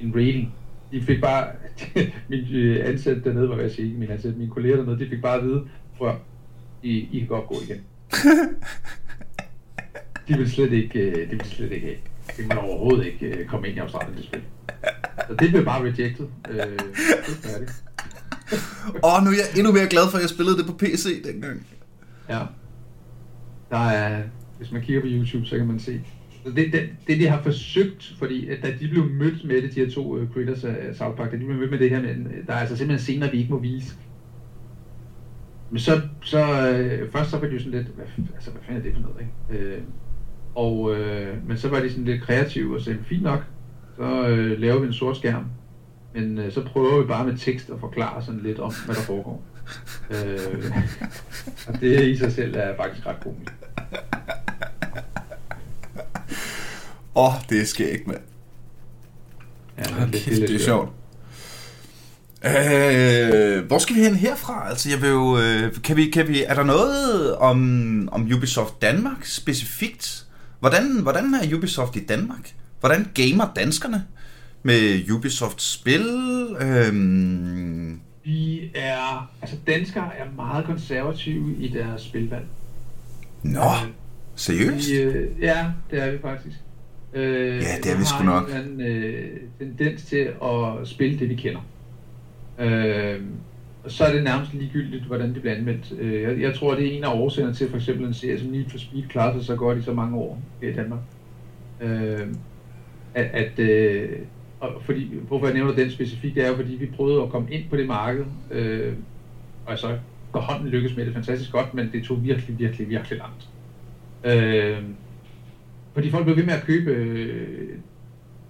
en 0.00 0.12
rating. 0.16 0.54
De 0.92 1.02
fik 1.02 1.20
bare, 1.20 1.46
min 2.28 2.54
øh, 2.54 2.88
ansat 2.88 3.24
dernede, 3.24 3.48
var 3.48 3.58
jeg 3.58 3.70
sige, 3.70 3.94
min 3.94 4.10
ansat, 4.10 4.36
mine 4.36 4.50
kolleger 4.50 4.76
dernede, 4.76 4.98
de 4.98 5.08
fik 5.08 5.22
bare 5.22 5.38
at 5.38 5.44
vide, 5.44 5.68
prøv 5.98 6.12
I, 6.82 7.08
I 7.12 7.18
kan 7.18 7.28
godt 7.28 7.46
gå 7.46 7.54
igen. 7.68 7.80
de 10.28 10.36
vil 10.36 10.50
slet 10.50 10.72
ikke, 10.72 11.00
øh, 11.00 11.30
de 11.30 11.36
vil 11.36 11.44
slet 11.44 11.72
ikke 11.72 11.86
have. 11.86 11.98
Det 12.36 12.54
må 12.54 12.60
overhovedet 12.60 13.06
ikke 13.06 13.26
øh, 13.26 13.46
komme 13.46 13.68
ind 13.68 13.76
i 13.76 13.80
Australien, 13.80 14.16
det 14.16 14.24
spil. 14.24 14.42
Så 15.28 15.34
det 15.34 15.50
blev 15.50 15.64
bare 15.64 15.82
rejected. 15.82 16.26
Øh, 16.50 16.56
det 16.56 16.64
er. 17.44 17.58
Åh, 19.04 19.14
oh, 19.14 19.24
nu 19.24 19.30
er 19.30 19.34
jeg 19.34 19.58
endnu 19.58 19.72
mere 19.72 19.86
glad 19.86 20.10
for, 20.10 20.16
at 20.16 20.22
jeg 20.22 20.30
spillede 20.30 20.58
det 20.58 20.66
på 20.66 20.72
PC 20.72 21.24
dengang. 21.24 21.66
Ja. 22.28 22.42
Der 23.70 23.88
er, 23.88 24.22
hvis 24.58 24.72
man 24.72 24.82
kigger 24.82 25.00
på 25.00 25.06
YouTube, 25.10 25.46
så 25.46 25.56
kan 25.56 25.66
man 25.66 25.80
se. 25.80 26.00
Så 26.48 26.54
det, 26.54 26.72
det, 26.72 26.90
det, 27.06 27.20
de 27.20 27.26
har 27.26 27.42
forsøgt, 27.42 28.14
fordi 28.18 28.48
at 28.48 28.58
da 28.62 28.70
de 28.80 28.88
blev 28.88 29.04
mødt 29.10 29.44
med 29.44 29.62
det, 29.62 29.74
de 29.74 29.80
her 29.80 29.90
to 29.90 30.16
uh, 30.16 30.32
creators 30.32 30.64
af 30.64 30.94
South 30.94 31.16
Park, 31.16 31.30
da 31.30 31.36
de 31.36 31.44
blev 31.44 31.58
mødt 31.58 31.70
med 31.70 31.78
det 31.78 31.90
her, 31.90 32.02
men 32.02 32.26
øh, 32.26 32.46
der 32.46 32.52
er 32.52 32.58
altså 32.58 32.76
simpelthen 32.76 33.04
scener, 33.04 33.30
vi 33.30 33.38
ikke 33.38 33.52
må 33.52 33.58
vise. 33.58 33.94
Men 35.70 35.78
så, 35.78 36.00
så 36.22 36.70
øh, 36.70 37.10
først 37.10 37.30
så 37.30 37.38
var 37.38 37.46
de 37.46 37.52
jo 37.52 37.58
sådan 37.58 37.72
lidt, 37.72 37.86
hvad, 37.86 38.04
altså 38.34 38.50
hvad 38.50 38.62
fanden 38.62 38.82
er 38.82 38.86
det 38.86 38.94
for 38.94 39.00
noget, 39.00 39.20
ikke? 39.20 39.64
Øh, 39.64 39.82
og, 40.54 40.96
øh, 40.96 41.48
men 41.48 41.56
så 41.56 41.68
var 41.68 41.80
de 41.80 41.90
sådan 41.90 42.04
lidt 42.04 42.22
kreative 42.22 42.76
og 42.76 42.80
sagde, 42.80 42.98
fint 43.04 43.22
nok, 43.22 43.44
så 43.96 44.28
øh, 44.28 44.60
laver 44.60 44.80
vi 44.80 44.86
en 44.86 44.92
sort 44.92 45.16
skærm, 45.16 45.44
men 46.14 46.38
øh, 46.38 46.52
så 46.52 46.64
prøver 46.64 47.00
vi 47.00 47.06
bare 47.06 47.26
med 47.26 47.36
tekst 47.36 47.70
at 47.70 47.80
forklare 47.80 48.22
sådan 48.22 48.40
lidt 48.40 48.58
om, 48.58 48.72
hvad 48.86 48.94
der 48.94 49.02
foregår. 49.02 49.44
øh, 50.10 50.72
og 51.68 51.80
det 51.80 52.04
i 52.04 52.16
sig 52.16 52.32
selv 52.32 52.54
er 52.56 52.76
faktisk 52.76 53.06
ret 53.06 53.20
komisk. 53.20 53.52
Åh, 57.14 57.34
oh, 57.34 57.40
det 57.48 57.60
er 57.60 57.64
skægt, 57.64 58.06
mand. 58.06 58.20
Ja, 59.78 60.02
Okay, 60.02 60.12
det, 60.12 60.24
det, 60.26 60.48
det 60.48 60.54
er 60.54 60.64
sjovt. 60.64 60.90
Øh, 62.44 63.66
hvor 63.66 63.78
skal 63.78 63.96
vi 63.96 64.00
hen 64.00 64.14
herfra? 64.14 64.70
Altså, 64.70 64.90
jeg 64.90 65.02
vil 65.02 65.08
jo, 65.08 65.38
øh, 65.38 65.82
kan 65.82 65.96
vi, 65.96 66.10
kan 66.10 66.28
vi, 66.28 66.44
er 66.44 66.54
der 66.54 66.62
noget 66.62 67.36
om, 67.36 68.08
om 68.12 68.30
Ubisoft 68.36 68.82
Danmark 68.82 69.24
specifikt? 69.24 70.26
Hvordan, 70.60 71.00
hvordan 71.02 71.34
er 71.34 71.56
Ubisoft 71.56 71.96
i 71.96 72.06
Danmark? 72.06 72.54
Hvordan 72.80 73.06
gamer 73.14 73.52
danskerne 73.56 74.04
med 74.62 75.10
Ubisoft 75.10 75.62
spil? 75.62 76.06
Øhm... 76.60 78.00
Vi 78.24 78.70
er, 78.74 79.30
altså 79.42 79.56
danskere 79.66 80.16
er 80.16 80.24
meget 80.36 80.64
konservative 80.64 81.56
i 81.58 81.68
deres 81.68 82.02
spilvalg. 82.02 82.44
Nå, 83.42 83.70
seriøst? 84.34 84.90
Vi, 84.90 84.94
øh, 84.94 85.42
ja, 85.42 85.66
det 85.90 86.02
er 86.02 86.10
vi 86.10 86.18
faktisk. 86.22 86.56
Øh, 87.14 87.56
ja, 87.56 87.76
det 87.82 87.92
er 87.92 87.98
vi 87.98 88.04
sgu 88.04 88.24
nok. 88.24 88.50
Har 88.50 88.62
en 88.62 88.80
øh, 88.80 89.40
tendens 89.58 90.04
til 90.04 90.30
at 90.42 90.88
spille 90.88 91.18
det, 91.18 91.28
vi 91.28 91.34
kender. 91.34 91.60
Øh, 92.58 93.20
og 93.84 93.90
så 93.90 94.04
er 94.04 94.12
det 94.12 94.24
nærmest 94.24 94.54
ligegyldigt, 94.54 95.04
hvordan 95.04 95.34
det 95.34 95.40
bliver 95.40 95.56
anmeldt. 95.56 96.00
Øh, 96.00 96.22
jeg, 96.22 96.40
jeg 96.40 96.54
tror, 96.54 96.74
det 96.74 96.86
er 96.86 96.96
en 96.96 97.04
af 97.04 97.14
årsagerne 97.14 97.54
til 97.54 97.70
for 97.70 97.76
eksempel 97.76 98.06
en 98.06 98.14
serie 98.14 98.38
som 98.38 98.48
Need 98.48 98.70
for 98.70 98.78
Speed 98.78 99.02
klarer 99.08 99.38
sig 99.38 99.44
så 99.44 99.56
godt 99.56 99.78
i 99.78 99.82
så 99.82 99.92
mange 99.92 100.16
år 100.16 100.42
i 100.62 100.72
Danmark. 100.72 101.00
Øh, 101.80 102.26
at, 103.14 103.24
at 103.24 103.58
øh, 103.58 104.08
og 104.60 104.82
fordi, 104.82 105.10
hvorfor 105.28 105.46
jeg 105.46 105.54
nævner 105.54 105.74
den 105.74 105.90
specifikt, 105.90 106.34
det 106.34 106.44
er 106.44 106.48
jo 106.48 106.56
fordi, 106.56 106.74
vi 106.74 106.86
prøvede 106.86 107.22
at 107.22 107.30
komme 107.30 107.50
ind 107.50 107.64
på 107.70 107.76
det 107.76 107.86
marked, 107.86 108.24
øh, 108.50 108.92
og 109.66 109.78
så 109.78 109.98
går 110.32 110.40
hånden 110.40 110.68
lykkes 110.68 110.96
med 110.96 111.06
det 111.06 111.14
fantastisk 111.14 111.52
godt, 111.52 111.74
men 111.74 111.90
det 111.92 112.04
tog 112.04 112.24
virkelig, 112.24 112.58
virkelig, 112.58 112.88
virkelig 112.88 113.18
langt. 113.18 113.48
Øh, 114.24 114.82
fordi 115.98 116.10
folk 116.10 116.24
blev 116.24 116.36
ved 116.36 116.44
med 116.44 116.54
at 116.54 116.64
købe 116.64 116.90
øh, 116.90 117.68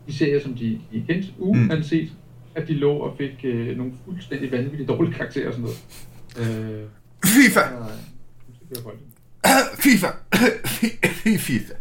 de 0.06 0.12
serier, 0.12 0.40
som 0.40 0.54
de, 0.54 0.80
de 0.92 1.04
kendte, 1.08 1.28
uanset 1.38 2.02
mm 2.02 2.18
at 2.54 2.68
de 2.68 2.74
lå 2.74 2.92
og 2.92 3.14
fik 3.18 3.44
øh, 3.44 3.76
nogle 3.76 3.92
fuldstændig 4.04 4.52
vanvittigt 4.52 4.88
dårlige 4.88 5.14
karakterer 5.14 5.48
og 5.48 5.54
sådan 5.54 5.68
noget. 5.68 5.78
Øh, 6.38 6.84
FIFA! 7.24 7.60
Så, 8.74 8.92
FIFA! 9.84 10.08
FIFA! 11.38 11.74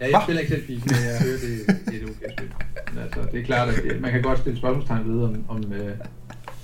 Ja, 0.00 0.06
jeg 0.10 0.20
spiller 0.24 0.40
ikke 0.40 0.52
selv 0.52 0.66
FIFA, 0.66 0.84
men 0.86 1.04
jeg 1.04 1.20
hører, 1.22 1.38
det, 1.38 1.86
det 1.86 1.94
er 1.94 2.04
et 2.04 2.10
okay 2.10 2.32
spil. 2.38 2.48
Men 2.92 3.02
altså, 3.02 3.20
det 3.32 3.40
er 3.40 3.44
klart, 3.44 3.68
at 3.68 3.82
det, 3.84 4.00
man 4.00 4.12
kan 4.12 4.22
godt 4.22 4.38
stille 4.38 4.58
spørgsmålstegn 4.58 5.08
ved, 5.08 5.22
om, 5.24 5.44
om, 5.48 5.72
øh, 5.72 5.96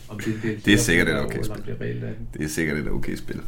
om 0.08 0.18
det, 0.18 0.34
det, 0.42 0.64
det 0.64 0.74
er 0.74 0.78
sikkert 0.78 1.08
et 1.08 1.20
okay 1.20 1.42
spil. 1.42 1.62
Det, 1.66 1.92
er 2.02 2.12
det 2.32 2.44
er 2.44 2.48
sikkert 2.48 2.78
et 2.78 2.90
okay 2.90 3.16
spil. 3.16 3.40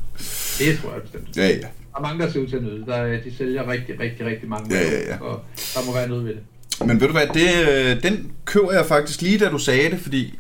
Det 0.59 0.79
tror 0.79 0.93
jeg 0.93 1.03
bestemt. 1.03 1.37
Ja, 1.37 1.47
ja. 1.47 1.55
Der 1.55 1.97
er 1.97 2.01
mange, 2.01 2.25
der 2.25 2.33
ser 2.33 2.41
ud 2.41 2.47
til 2.47 2.57
at 2.57 2.63
nyde. 2.63 2.87
Der, 2.87 3.23
de 3.23 3.37
sælger 3.37 3.69
rigtig, 3.71 4.01
rigtig, 4.01 4.27
rigtig 4.27 4.49
mange. 4.49 4.77
Ja, 4.77 4.91
ja, 4.91 5.09
ja. 5.09 5.21
Og 5.21 5.45
der 5.75 5.87
må 5.87 5.95
være 5.95 6.09
noget 6.09 6.25
ved 6.25 6.35
det. 6.35 6.43
Men 6.87 7.01
ved 7.01 7.07
du 7.07 7.13
hvad, 7.13 7.27
det, 7.35 7.69
øh, 7.69 8.03
den 8.03 8.33
køber 8.45 8.73
jeg 8.73 8.87
faktisk 8.87 9.23
lige 9.23 9.39
da 9.39 9.49
du 9.49 9.59
sagde 9.59 9.91
det, 9.91 10.01
fordi 10.01 10.39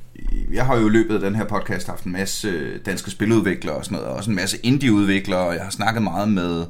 jeg 0.52 0.66
har 0.66 0.76
jo 0.76 0.86
i 0.86 0.90
løbet 0.90 1.14
af 1.14 1.20
den 1.20 1.34
her 1.34 1.44
podcast 1.44 1.86
haft 1.86 2.04
en 2.04 2.12
masse 2.12 2.48
øh, 2.48 2.80
danske 2.86 3.10
spiludviklere 3.10 3.74
og 3.74 3.84
sådan 3.84 3.96
noget, 3.96 4.08
og 4.08 4.16
også 4.16 4.30
en 4.30 4.36
masse 4.36 4.58
indie-udviklere, 4.62 5.40
og 5.40 5.54
jeg 5.54 5.62
har 5.62 5.70
snakket 5.70 6.02
meget 6.02 6.28
med 6.28 6.64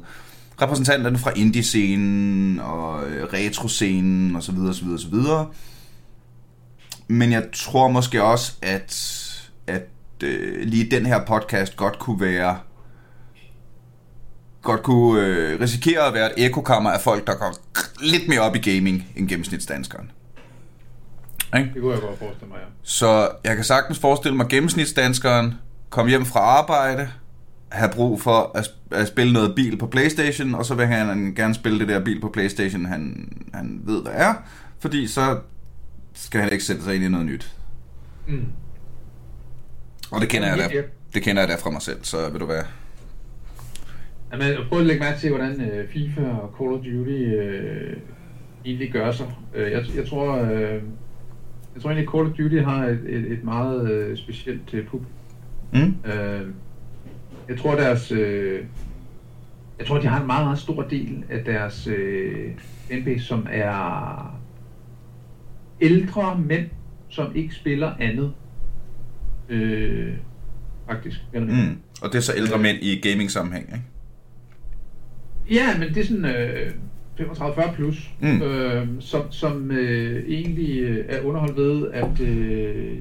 repræsentanterne 0.61 1.17
fra 1.17 1.31
indie-scenen 1.35 2.59
og 2.59 3.09
øh, 3.09 3.23
retro-scenen 3.23 4.35
osv. 4.35 4.57
osv. 4.57 4.87
osv. 4.87 5.15
Men 7.07 7.31
jeg 7.31 7.43
tror 7.53 7.87
måske 7.87 8.23
også, 8.23 8.53
at, 8.61 9.20
at 9.71 9.87
øh, 10.23 10.67
lige 10.67 10.91
den 10.91 11.05
her 11.05 11.25
podcast 11.25 11.75
godt 11.75 11.99
kunne 11.99 12.21
være 12.21 12.59
godt 14.61 14.83
kunne 14.83 15.25
øh, 15.25 15.59
risikere 15.61 16.07
at 16.07 16.13
være 16.13 16.39
et 16.39 16.45
ekokammer 16.45 16.91
af 16.91 17.01
folk, 17.01 17.27
der 17.27 17.33
går 17.33 17.55
lidt 18.01 18.27
mere 18.27 18.39
op 18.39 18.55
i 18.55 18.59
gaming 18.59 19.07
end 19.15 19.29
gennemsnitsdanskeren. 19.29 20.11
Ikke? 21.57 21.71
Det 21.73 21.81
kunne 21.81 21.93
jeg 21.93 22.01
godt 22.01 22.19
forestille 22.19 22.49
mig, 22.49 22.57
ja. 22.57 22.67
Så 22.83 23.29
jeg 23.43 23.55
kan 23.55 23.65
sagtens 23.65 23.99
forestille 23.99 24.37
mig 24.37 24.47
gennemsnitsdanskeren 24.47 25.53
komme 25.89 26.09
hjem 26.09 26.25
fra 26.25 26.39
arbejde, 26.39 27.09
have 27.69 27.91
brug 27.91 28.21
for 28.21 28.51
at, 28.55 28.71
at 28.91 29.07
spille 29.07 29.33
noget 29.33 29.55
bil 29.55 29.77
på 29.77 29.87
Playstation, 29.87 30.55
og 30.55 30.65
så 30.65 30.75
vil 30.75 30.87
han 30.87 31.33
gerne 31.35 31.53
spille 31.53 31.79
det 31.79 31.87
der 31.87 31.99
bil 31.99 32.21
på 32.21 32.29
Playstation, 32.29 32.85
han, 32.85 33.31
han 33.53 33.81
ved, 33.83 34.01
hvad 34.01 34.13
er, 34.15 34.33
fordi 34.79 35.07
så 35.07 35.39
skal 36.13 36.41
han 36.41 36.51
ikke 36.51 36.63
sætte 36.63 36.83
sig 36.83 36.95
ind 36.95 37.03
i 37.03 37.07
noget 37.07 37.25
nyt. 37.25 37.55
Mm. 38.27 38.45
Og 40.11 40.21
det 40.21 40.29
kender, 40.29 40.47
jeg 40.47 40.57
da, 40.57 40.81
det 41.13 41.23
kender 41.23 41.41
jeg 41.41 41.49
da 41.49 41.55
fra 41.55 41.69
mig 41.69 41.81
selv, 41.81 42.03
så 42.03 42.29
ved 42.31 42.39
du 42.39 42.45
hvad, 42.45 42.63
Jamen, 44.31 44.57
prøv 44.69 44.79
at 44.79 44.85
lægge 44.85 45.03
mærke 45.03 45.19
til, 45.19 45.29
hvordan 45.29 45.61
øh, 45.61 45.89
FIFA 45.89 46.21
og 46.21 46.53
Call 46.57 46.73
of 46.73 46.79
Duty 46.79 47.11
øh, 47.11 47.97
egentlig 48.65 48.91
gør 48.91 49.11
sig. 49.11 49.33
Øh, 49.55 49.71
jeg, 49.71 49.83
jeg 49.95 50.07
tror, 50.07 50.35
øh, 50.35 50.81
jeg 51.75 51.81
tror 51.81 51.89
egentlig, 51.89 52.09
Call 52.09 52.25
of 52.25 52.37
Duty 52.37 52.63
har 52.63 52.85
et, 52.85 52.99
et, 53.07 53.31
et 53.31 53.43
meget 53.43 53.91
øh, 53.91 54.17
specielt 54.17 54.73
øh, 54.73 54.85
publikum. 54.87 55.15
Mm. 55.73 55.95
Øh, 56.11 56.47
jeg 57.49 57.59
tror 57.59 57.75
deres, 57.75 58.11
øh, 58.11 58.65
jeg 59.79 59.87
tror 59.87 59.97
de 59.97 60.07
har 60.07 60.21
en 60.21 60.27
meget 60.27 60.45
meget 60.45 60.59
stor 60.59 60.81
del 60.81 61.23
af 61.29 61.43
deres 61.43 61.87
øh, 61.87 62.51
fanbase, 62.59 63.25
som 63.25 63.47
er 63.51 64.39
ældre 65.81 66.39
mænd, 66.45 66.69
som 67.09 67.35
ikke 67.35 67.55
spiller 67.55 67.93
andet. 67.99 68.33
Øh, 69.51 70.13
faktisk. 70.87 71.17
Mm. 71.33 71.77
Og 72.01 72.11
det 72.11 72.15
er 72.15 72.21
så 72.21 72.33
ældre 72.37 72.55
øh, 72.55 72.61
mænd 72.61 72.77
i 72.81 73.09
gaming 73.09 73.31
sammenhæng, 73.31 73.65
ikke? 73.65 73.83
Ja, 75.51 75.77
men 75.77 75.89
det 75.89 75.97
er 75.97 76.05
sådan 76.05 76.25
øh, 76.25 76.71
35-40 77.19 77.75
plus, 77.75 78.09
mm. 78.19 78.41
øh, 78.41 78.87
som, 78.99 79.31
som 79.31 79.71
øh, 79.71 80.23
egentlig 80.27 80.79
øh, 80.79 81.05
er 81.09 81.21
underholdt 81.21 81.57
ved, 81.57 81.91
at 81.93 82.19
øh, 82.19 82.97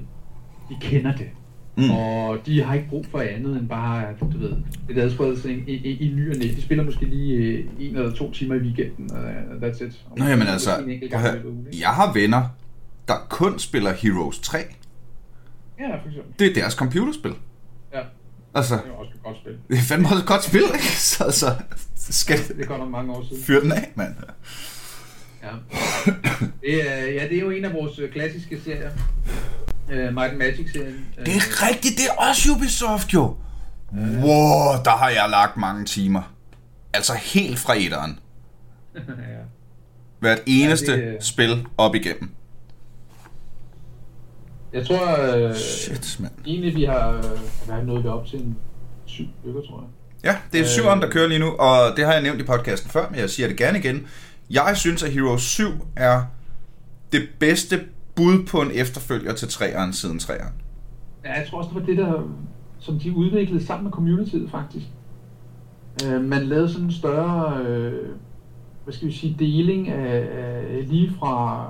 de 0.68 0.74
kender 0.80 1.16
det. 1.16 1.28
Mm. 1.76 1.90
Og 1.90 2.38
de 2.46 2.62
har 2.62 2.74
ikke 2.74 2.88
brug 2.88 3.06
for 3.10 3.18
andet 3.18 3.56
end 3.56 3.68
bare, 3.68 4.04
du 4.32 4.38
ved, 4.38 4.52
det 4.88 4.98
adspredelse 4.98 5.52
i, 5.52 5.72
i, 5.72 6.08
i 6.08 6.12
ny 6.14 6.30
og 6.30 6.36
næ. 6.36 6.44
De 6.44 6.62
spiller 6.62 6.84
måske 6.84 7.04
lige 7.04 7.34
øh, 7.34 7.64
en 7.78 7.96
eller 7.96 8.12
to 8.12 8.32
timer 8.32 8.54
i 8.54 8.58
weekenden, 8.58 9.10
og 9.12 9.24
uh, 9.24 9.62
that's 9.62 9.84
it. 9.84 10.04
Nå, 10.16 10.24
jamen 10.24 10.46
altså, 10.46 10.70
jeg 11.80 11.88
har 11.88 12.12
venner, 12.12 12.42
der 13.08 13.14
kun 13.28 13.58
spiller 13.58 13.92
Heroes 13.92 14.38
3. 14.38 14.58
Ja, 15.80 15.96
for 15.96 16.08
eksempel. 16.08 16.34
Det 16.38 16.46
er 16.46 16.54
deres 16.54 16.72
computerspil. 16.72 17.34
Ja. 17.94 18.00
Altså, 18.54 18.74
det 18.74 18.82
er 18.86 18.92
også 18.92 19.12
et 19.14 19.22
godt 19.22 19.36
spil. 19.36 19.52
Det 19.68 19.78
er 19.78 19.82
fandme 19.82 20.08
også 20.08 20.18
et 20.18 20.26
godt 20.26 20.44
spil, 20.44 20.62
ikke? 20.74 21.00
Så 21.00 21.24
altså, 21.24 21.54
skal 21.96 22.38
det 22.58 22.68
godt 22.68 22.80
nok 22.80 22.90
mange 22.90 23.12
år 23.12 23.24
siden. 23.28 23.42
Fyr 23.42 23.60
den 23.60 23.72
af, 23.72 23.92
mand. 23.94 24.14
Ja. 25.42 25.48
Det 26.60 26.90
er, 26.90 27.06
ja, 27.06 27.28
det 27.28 27.36
er 27.36 27.40
jo 27.40 27.50
en 27.50 27.64
af 27.64 27.72
vores 27.72 27.98
øh, 27.98 28.12
klassiske 28.12 28.60
serier. 28.64 28.90
Uh, 29.88 30.14
Might 30.14 30.38
Magic-serien. 30.38 31.06
Det 31.26 31.36
er 31.36 31.68
rigtigt, 31.68 31.98
det 31.98 32.04
er 32.06 32.28
også 32.28 32.52
Ubisoft 32.52 33.14
jo. 33.14 33.36
Wow, 33.92 34.82
der 34.84 34.96
har 34.96 35.08
jeg 35.08 35.26
lagt 35.30 35.56
mange 35.56 35.84
timer. 35.84 36.34
Altså 36.92 37.14
helt 37.14 37.58
fra 37.58 37.74
etteren. 37.76 38.18
ja. 38.94 39.00
Hvert 40.18 40.38
eneste 40.46 40.92
ja, 40.92 41.12
det, 41.12 41.24
spil 41.24 41.66
op 41.78 41.94
igennem. 41.94 42.30
Jeg 44.72 44.86
tror, 44.86 45.34
øh, 45.36 45.54
Shit, 45.54 46.16
man. 46.20 46.30
egentlig 46.46 46.74
vi 46.74 46.84
har, 46.84 47.08
øh, 47.16 47.24
hvad 47.66 47.82
nået 47.84 48.06
op 48.06 48.26
til 48.26 48.38
en 48.40 48.56
syv 49.06 49.24
stykker, 49.40 49.60
tror 49.60 49.80
jeg. 49.80 49.88
Ja, 50.24 50.36
det 50.52 50.60
er 50.60 50.64
syveren, 50.66 50.98
øh, 50.98 51.04
der 51.04 51.10
kører 51.10 51.28
lige 51.28 51.38
nu, 51.38 51.46
og 51.46 51.96
det 51.96 52.04
har 52.04 52.12
jeg 52.12 52.22
nævnt 52.22 52.40
i 52.40 52.44
podcasten 52.44 52.90
før, 52.90 53.10
men 53.10 53.20
jeg 53.20 53.30
siger 53.30 53.48
det 53.48 53.56
gerne 53.56 53.78
igen. 53.78 54.06
Jeg 54.50 54.72
synes, 54.76 55.02
at 55.02 55.10
Hero 55.12 55.36
7 55.36 55.64
er 55.96 56.22
det 57.12 57.28
bedste 57.38 57.80
bud 58.14 58.46
på 58.46 58.62
en 58.62 58.70
efterfølger 58.74 59.32
til 59.34 59.46
3'eren 59.46 59.92
siden 59.92 60.18
3'eren. 60.18 60.52
Ja, 61.24 61.32
jeg 61.32 61.46
tror 61.50 61.58
også, 61.58 61.68
det 61.74 61.80
var 61.80 61.86
det, 61.86 61.96
der, 61.96 62.28
som 62.78 62.98
de 62.98 63.16
udviklede 63.16 63.66
sammen 63.66 63.84
med 63.84 63.92
communityet, 63.92 64.50
faktisk. 64.50 64.86
Øh, 66.06 66.24
man 66.24 66.42
lavede 66.42 66.68
sådan 66.68 66.84
en 66.84 66.92
større, 66.92 67.64
øh, 67.66 68.08
hvad 68.84 68.94
skal 68.94 69.08
vi 69.08 69.12
sige, 69.12 69.36
deling 69.38 69.88
af, 69.88 70.28
af 70.70 70.88
lige 70.88 71.12
fra 71.18 71.66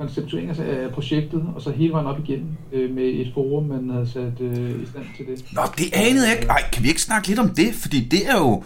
konceptuering 0.00 0.50
af 0.50 0.90
projektet, 0.92 1.44
og 1.54 1.62
så 1.62 1.70
hele 1.70 1.92
vejen 1.92 2.06
op 2.06 2.18
igen 2.18 2.58
øh, 2.72 2.94
med 2.94 3.04
et 3.04 3.30
forum, 3.34 3.64
man 3.64 3.90
havde 3.90 4.08
sat 4.12 4.40
øh, 4.40 4.82
i 4.82 4.86
stand 4.86 5.04
til 5.16 5.26
det. 5.26 5.44
Nå, 5.52 5.62
det 5.78 5.86
anede 5.92 6.28
jeg 6.28 6.36
ikke. 6.36 6.48
Ej, 6.48 6.62
kan 6.72 6.82
vi 6.82 6.88
ikke 6.88 7.02
snakke 7.02 7.28
lidt 7.28 7.38
om 7.38 7.48
det? 7.48 7.74
Fordi 7.74 8.04
det 8.04 8.28
er 8.28 8.36
jo, 8.38 8.64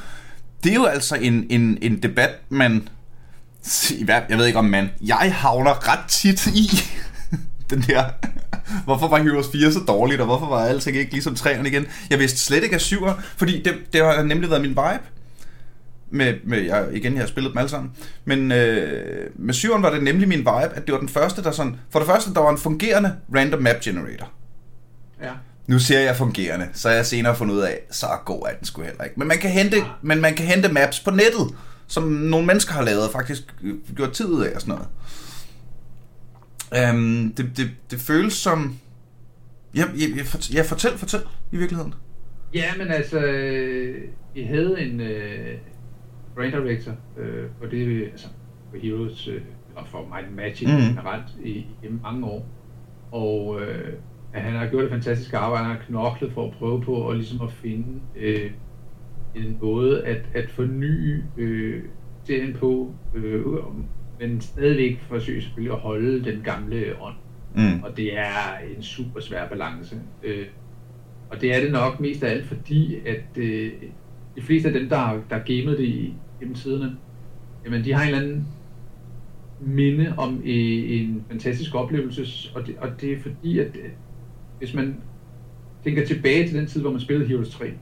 det 0.64 0.70
er 0.70 0.74
jo 0.74 0.84
altså 0.84 1.14
en, 1.14 1.46
en, 1.50 1.78
en 1.82 2.02
debat, 2.02 2.30
man... 2.48 2.88
Jeg 3.98 4.38
ved 4.38 4.46
ikke 4.46 4.58
om 4.58 4.64
man... 4.64 4.90
Jeg 5.00 5.34
havner 5.34 5.92
ret 5.92 6.08
tit 6.08 6.46
i 6.46 6.68
den 7.70 7.80
der... 7.80 8.04
Hvorfor 8.84 9.08
var 9.08 9.22
Heroes 9.22 9.46
4 9.52 9.72
så 9.72 9.80
dårligt, 9.88 10.20
og 10.20 10.26
hvorfor 10.26 10.46
var 10.46 10.64
alting 10.64 10.96
ikke 10.96 11.12
ligesom 11.12 11.34
3'eren 11.34 11.66
igen? 11.66 11.86
Jeg 12.10 12.18
vidste 12.18 12.38
slet 12.38 12.62
ikke 12.62 12.76
at 12.76 12.82
7'er, 12.82 13.12
fordi 13.36 13.62
det, 13.62 13.74
det 13.92 14.04
har 14.04 14.22
nemlig 14.22 14.50
været 14.50 14.62
min 14.62 14.70
vibe. 14.70 15.04
Med, 16.10 16.34
med 16.44 16.62
jeg, 16.62 16.88
igen, 16.92 17.12
jeg 17.12 17.22
har 17.22 17.26
spillet 17.26 17.52
dem 17.52 17.58
alle 17.58 17.68
sammen. 17.68 17.92
Men 18.24 18.52
øh, 18.52 19.30
med 19.36 19.54
7'eren 19.54 19.80
var 19.80 19.90
det 19.90 20.02
nemlig 20.02 20.28
min 20.28 20.38
vibe, 20.38 20.50
at 20.74 20.86
det 20.86 20.92
var 20.92 20.98
den 20.98 21.08
første, 21.08 21.42
der 21.42 21.50
sådan... 21.50 21.76
For 21.90 21.98
det 21.98 22.08
første, 22.08 22.34
der 22.34 22.40
var 22.40 22.50
en 22.50 22.58
fungerende 22.58 23.16
random 23.34 23.62
map 23.62 23.80
generator. 23.80 24.32
Ja. 25.22 25.30
Nu 25.66 25.78
ser 25.78 26.00
jeg 26.00 26.16
fungerende, 26.16 26.68
så 26.72 26.90
jeg 26.90 27.06
senere 27.06 27.36
fundet 27.36 27.54
ud 27.54 27.60
af, 27.60 27.80
så 27.90 28.06
god 28.24 28.46
er 28.46 28.56
den 28.56 28.66
sgu 28.66 28.82
heller 28.82 29.04
ikke. 29.04 29.18
Men 29.18 29.28
man 29.28 29.38
kan 29.38 29.50
hente, 29.50 29.76
men 30.02 30.20
man 30.20 30.34
kan 30.34 30.46
hente 30.46 30.72
maps 30.72 31.00
på 31.00 31.10
nettet, 31.10 31.56
som 31.86 32.02
nogle 32.02 32.46
mennesker 32.46 32.72
har 32.72 32.82
lavet 32.82 33.06
og 33.06 33.12
faktisk 33.12 33.42
øh, 33.62 33.74
gjort 33.96 34.12
tid 34.12 34.26
ud 34.26 34.44
af 34.44 34.54
og 34.54 34.60
sådan 34.60 34.74
noget. 34.74 34.88
Um, 36.94 37.34
det, 37.36 37.56
det, 37.56 37.70
det 37.90 38.00
føles 38.00 38.32
som... 38.32 38.78
Ja, 39.74 39.84
jeg, 39.94 40.08
jeg, 40.16 40.26
ja, 40.54 40.62
fortæl, 40.62 40.98
fortæl 40.98 41.20
i 41.52 41.56
virkeligheden. 41.56 41.94
Ja, 42.54 42.70
men 42.78 42.88
altså, 42.88 43.18
øh, 43.18 44.02
vi 44.34 44.42
havde 44.42 44.80
en 44.80 45.00
øh, 45.00 45.58
brand 46.34 46.52
director 46.52 46.92
øh, 47.18 47.46
på 47.60 47.66
det, 47.66 48.02
altså 48.02 48.28
på 48.70 48.76
Heroes 48.82 49.28
øh, 49.28 49.40
og 49.76 49.86
for 49.86 50.08
Might 50.14 50.36
Magic 50.36 50.68
mm. 50.68 50.94
generelt 50.94 51.28
i, 51.44 51.58
i 51.58 51.88
mange 52.02 52.26
år. 52.26 52.46
Og 53.12 53.60
øh, 53.60 53.92
han 54.32 54.52
har 54.52 54.66
gjort 54.66 54.84
et 54.84 54.90
fantastisk 54.90 55.34
arbejde, 55.34 55.64
han 55.64 55.76
har 55.76 55.82
knoklet 55.82 56.32
for 56.32 56.46
at 56.46 56.52
prøve 56.52 56.82
på 56.82 57.08
at, 57.08 57.16
ligesom 57.16 57.40
at 57.42 57.52
finde 57.52 58.00
øh, 58.16 58.50
en 59.34 59.58
måde 59.62 60.04
at, 60.04 60.22
at 60.34 60.50
forny 60.50 61.22
øh, 61.36 61.82
serien 62.24 62.54
på, 62.54 62.94
øh, 63.14 63.44
men 64.20 64.40
stadigvæk 64.40 65.00
forsøge 65.00 65.42
selvfølgelig 65.42 65.74
at 65.74 65.80
holde 65.80 66.24
den 66.24 66.40
gamle 66.42 66.94
ånd. 67.00 67.16
Mm. 67.54 67.82
Og 67.82 67.96
det 67.96 68.18
er 68.18 68.58
en 68.76 68.82
super 68.82 69.20
svær 69.20 69.48
balance. 69.48 69.96
Øh, 70.22 70.46
og 71.30 71.40
det 71.40 71.56
er 71.56 71.60
det 71.60 71.72
nok 71.72 72.00
mest 72.00 72.22
af 72.22 72.30
alt, 72.30 72.46
fordi 72.46 72.96
at 73.06 73.38
øh, 73.38 73.72
de 74.36 74.42
fleste 74.42 74.68
af 74.68 74.74
dem, 74.74 74.88
der 74.88 74.96
har, 74.96 75.20
der 75.30 75.38
gamet 75.38 75.78
det 75.78 75.84
i, 75.84 76.14
gennem 76.40 76.54
tiderne, 76.54 76.96
jamen 77.64 77.84
de 77.84 77.92
har 77.92 78.02
en 78.02 78.08
eller 78.08 78.22
anden 78.22 78.46
minde 79.60 80.14
om 80.16 80.42
en 80.44 81.24
fantastisk 81.30 81.74
oplevelse, 81.74 82.50
og 82.54 82.66
det, 82.66 82.76
og 82.78 82.88
det 83.00 83.12
er 83.12 83.20
fordi, 83.20 83.58
at 83.58 83.76
øh, 83.76 83.90
hvis 84.58 84.74
man 84.74 84.96
tænker 85.84 86.06
tilbage 86.06 86.48
til 86.48 86.58
den 86.58 86.66
tid, 86.66 86.80
hvor 86.80 86.90
man 86.90 87.00
spillede 87.00 87.28
Heroes 87.28 87.50
3, 87.50 87.72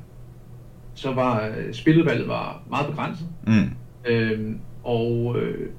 så 0.94 1.12
var 1.14 1.46
øh, 1.46 1.74
spiludvalget 1.74 2.28
var 2.28 2.62
meget 2.70 2.86
begrænset, 2.86 3.26
Mm. 3.46 3.70
Øhm, 4.06 4.58
og, 4.84 5.36
øh, 5.38 5.70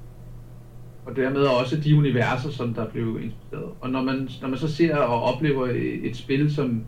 og 1.06 1.16
dermed 1.16 1.40
også 1.40 1.76
de 1.80 1.96
universer, 1.96 2.50
som 2.50 2.74
der 2.74 2.90
blev 2.90 3.20
inspireret. 3.22 3.68
Og 3.80 3.90
når 3.90 4.02
man, 4.02 4.28
når 4.42 4.48
man 4.48 4.58
så 4.58 4.68
ser 4.68 4.96
og 4.96 5.22
oplever 5.22 5.66
et, 5.66 6.06
et 6.06 6.16
spil, 6.16 6.54
som 6.54 6.84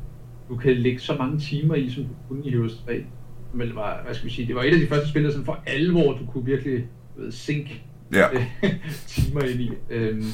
du 0.48 0.56
kan 0.56 0.76
lægge 0.76 0.98
så 0.98 1.16
mange 1.18 1.38
timer 1.38 1.74
i, 1.74 1.90
som 1.90 2.04
du 2.04 2.10
kunne 2.28 2.46
i 2.46 2.50
Heroes 2.50 2.82
3, 2.86 2.98
som 2.98 3.06
vel 3.58 3.72
var, 3.72 4.02
hvad 4.04 4.14
skal 4.14 4.28
vi 4.28 4.34
sige, 4.34 4.46
det 4.48 4.54
var 4.54 4.62
et 4.62 4.74
af 4.74 4.80
de 4.80 4.86
første 4.86 5.08
spil, 5.08 5.24
der 5.24 5.30
sådan 5.30 5.44
for 5.44 5.62
alvor, 5.66 6.12
du 6.12 6.26
kunne 6.32 6.44
virkelig 6.44 6.86
ved, 7.16 7.32
sink 7.32 7.82
Ja. 8.12 8.26
timer 9.06 9.40
ind 9.42 9.60
i. 9.60 9.70
Øhm, 9.90 10.24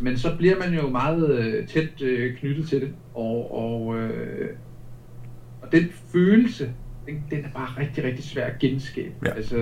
men 0.00 0.18
så 0.18 0.36
bliver 0.38 0.58
man 0.58 0.74
jo 0.74 0.88
meget 0.88 1.30
øh, 1.38 1.66
tæt 1.68 2.02
øh, 2.02 2.36
knyttet 2.36 2.68
til 2.68 2.80
det, 2.80 2.90
og, 3.14 3.54
og, 3.58 3.96
øh, 3.98 4.48
og 5.62 5.72
den 5.72 5.88
følelse, 6.12 6.70
den, 7.06 7.24
den 7.30 7.44
er 7.44 7.48
bare 7.54 7.68
rigtig, 7.78 8.04
rigtig 8.04 8.24
svær 8.24 8.44
at 8.46 8.58
genskabe. 8.58 9.14
Ja. 9.26 9.30
Altså, 9.34 9.56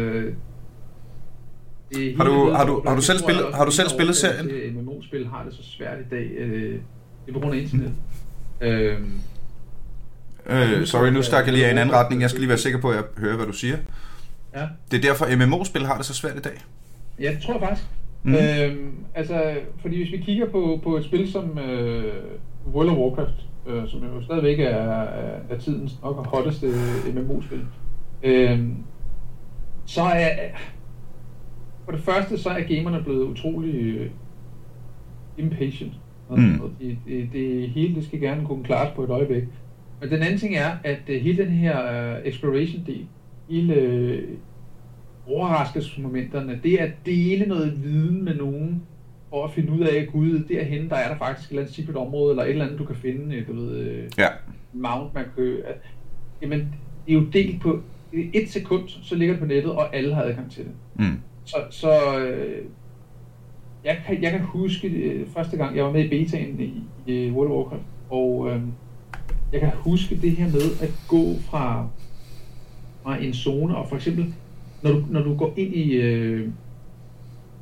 det 1.95 2.17
Har 2.17 2.25
du- 2.25 2.45
vildt, 2.45 2.57
har 2.57 2.67
du- 2.67 2.83
har 2.87 2.95
du 2.97 3.03
selv 3.03 3.19
spillet- 3.19 3.55
har 3.55 3.65
du 3.65 3.71
selv 3.71 3.89
spillet 3.89 4.17
serien? 4.17 4.75
MMO-spil 4.77 5.27
har 5.27 5.45
det 5.45 5.55
så 5.55 5.63
svært 5.63 5.99
i 6.01 6.09
dag. 6.11 6.31
Øh, 6.37 6.73
det 6.73 6.81
er 7.29 7.33
på 7.33 7.39
grund 7.41 7.55
af 7.55 7.59
internet. 7.59 7.93
Øhm, 8.61 9.11
Øh, 10.47 10.87
sorry, 10.87 11.09
nu 11.09 11.23
stak 11.23 11.45
jeg 11.45 11.53
lige 11.53 11.65
af 11.65 11.69
i 11.69 11.73
en 11.73 11.79
anden 11.79 11.95
retning. 11.95 12.23
Jeg 12.23 12.31
skal 12.31 12.41
lige 12.41 12.49
være 12.49 12.59
sikker 12.59 12.81
på, 12.81 12.91
at 12.91 12.97
jeg 12.97 13.05
hører, 13.19 13.37
hvad 13.37 13.47
du 13.47 13.53
siger. 13.53 13.77
ja. 14.57 14.67
Det 14.91 14.97
er 14.97 15.01
derfor, 15.03 15.47
MMO-spil 15.47 15.87
har 15.87 15.97
det 15.97 16.07
så 16.07 16.15
svært 16.15 16.37
i 16.37 16.41
dag. 16.41 16.53
Ja, 17.21 17.31
det 17.31 17.43
tror 17.43 17.53
jeg 17.55 17.63
faktisk. 17.63 17.89
Mm. 18.23 18.35
Øhm, 18.35 18.95
altså, 19.15 19.57
fordi 19.81 19.97
hvis 20.03 20.13
vi 20.13 20.17
kigger 20.17 20.51
på, 20.51 20.81
på 20.83 20.97
et 20.97 21.05
spil 21.05 21.33
som 21.33 21.59
øh, 21.59 22.15
World 22.73 22.89
of 22.89 22.97
Warcraft, 22.97 23.47
øh, 23.67 23.89
som 23.89 24.01
jo 24.01 24.23
stadigvæk 24.25 24.61
er, 24.61 24.67
er, 24.67 25.39
er 25.51 25.59
tidens 25.59 26.03
nok 26.03 26.27
hotteste 26.27 26.67
MMO-spil, 27.15 27.61
øh, 28.23 28.61
så 29.87 30.03
er 30.03 30.29
for 31.85 31.93
det 31.93 32.01
første 32.01 32.39
så 32.39 32.49
er 32.49 32.77
gamerne 32.77 33.03
blevet 33.03 33.25
utrolig 33.25 33.75
øh, 33.75 34.11
impatient. 35.39 35.93
Mm. 36.31 36.61
Det, 36.81 36.99
det, 37.07 37.29
det 37.33 37.69
hele 37.69 37.95
det 37.95 38.05
skal 38.05 38.21
gerne 38.21 38.47
kunne 38.47 38.65
klares 38.65 38.93
på 38.97 39.05
et 39.05 39.11
øjeblik. 39.11 39.45
Men 40.05 40.13
den 40.13 40.23
anden 40.23 40.39
ting 40.39 40.57
er, 40.57 40.71
at 40.85 41.01
øh, 41.09 41.23
hele 41.23 41.45
den 41.45 41.53
her 41.53 42.13
uh, 42.17 42.27
exploration-del, 42.27 43.07
hele 43.51 43.75
øh, 43.75 44.29
overraskelsesmomenterne, 45.27 46.61
det 46.63 46.77
at 46.77 46.91
dele 47.07 47.47
noget 47.47 47.83
viden 47.85 48.25
med 48.25 48.35
nogen, 48.35 48.83
for 49.31 49.45
at 49.45 49.53
finde 49.53 49.73
ud 49.73 49.81
af, 49.81 49.97
at 49.97 50.13
gud, 50.13 50.45
derhen 50.49 50.91
der 50.91 50.97
er 50.97 51.09
der 51.09 51.19
faktisk 51.19 51.49
et 51.49 51.51
eller 51.51 51.63
andet 51.63 51.75
secret 51.75 51.97
område, 51.97 52.31
eller 52.31 52.43
et 52.43 52.51
eller 52.51 52.65
andet, 52.65 52.79
du 52.79 52.85
kan 52.85 52.97
finde, 52.97 53.37
øh, 53.37 53.49
du 53.49 53.53
ved, 53.53 53.79
øh, 53.79 54.11
Ja. 54.19 54.29
mount, 54.73 55.15
man 55.15 55.25
kan... 55.37 55.59
At, 55.65 55.77
jamen, 56.43 56.59
det 57.07 57.15
er 57.15 57.19
jo 57.19 57.27
delt 57.33 57.63
på 57.63 57.83
et 58.13 58.51
sekund, 58.51 58.89
så 58.89 59.15
ligger 59.15 59.35
det 59.35 59.41
på 59.41 59.47
nettet, 59.47 59.73
og 59.73 59.97
alle 59.97 60.15
har 60.15 60.23
adgang 60.23 60.51
til 60.51 60.65
det. 60.65 60.73
Mm. 60.95 61.21
Så, 61.45 61.57
så 61.71 62.19
øh, 62.21 62.65
jeg, 63.85 64.03
kan, 64.07 64.23
jeg 64.23 64.31
kan 64.31 64.41
huske 64.41 64.89
øh, 64.89 65.27
første 65.27 65.57
gang, 65.57 65.77
jeg 65.77 65.85
var 65.85 65.93
med 65.93 66.05
i 66.05 66.09
betaen 66.09 66.61
i, 66.61 66.83
i 67.13 67.31
World 67.31 67.51
of 67.51 67.57
Warcraft, 67.57 67.83
og 68.11 68.51
øh, 68.51 68.61
jeg 69.55 69.61
kan 69.61 69.71
huske 69.75 70.19
det 70.23 70.31
her 70.31 70.45
med 70.53 70.63
at 70.83 70.95
gå 71.09 71.35
fra, 71.51 71.89
fra 73.03 73.23
en 73.23 73.35
zone, 73.35 73.77
og 73.77 73.89
for 73.89 73.97
eksempel, 73.97 74.35
når 74.83 74.91
du, 74.93 75.05
når 75.11 75.23
du 75.23 75.35
går 75.37 75.55
ind 75.57 75.75
i, 75.75 75.93
øh, 75.93 76.49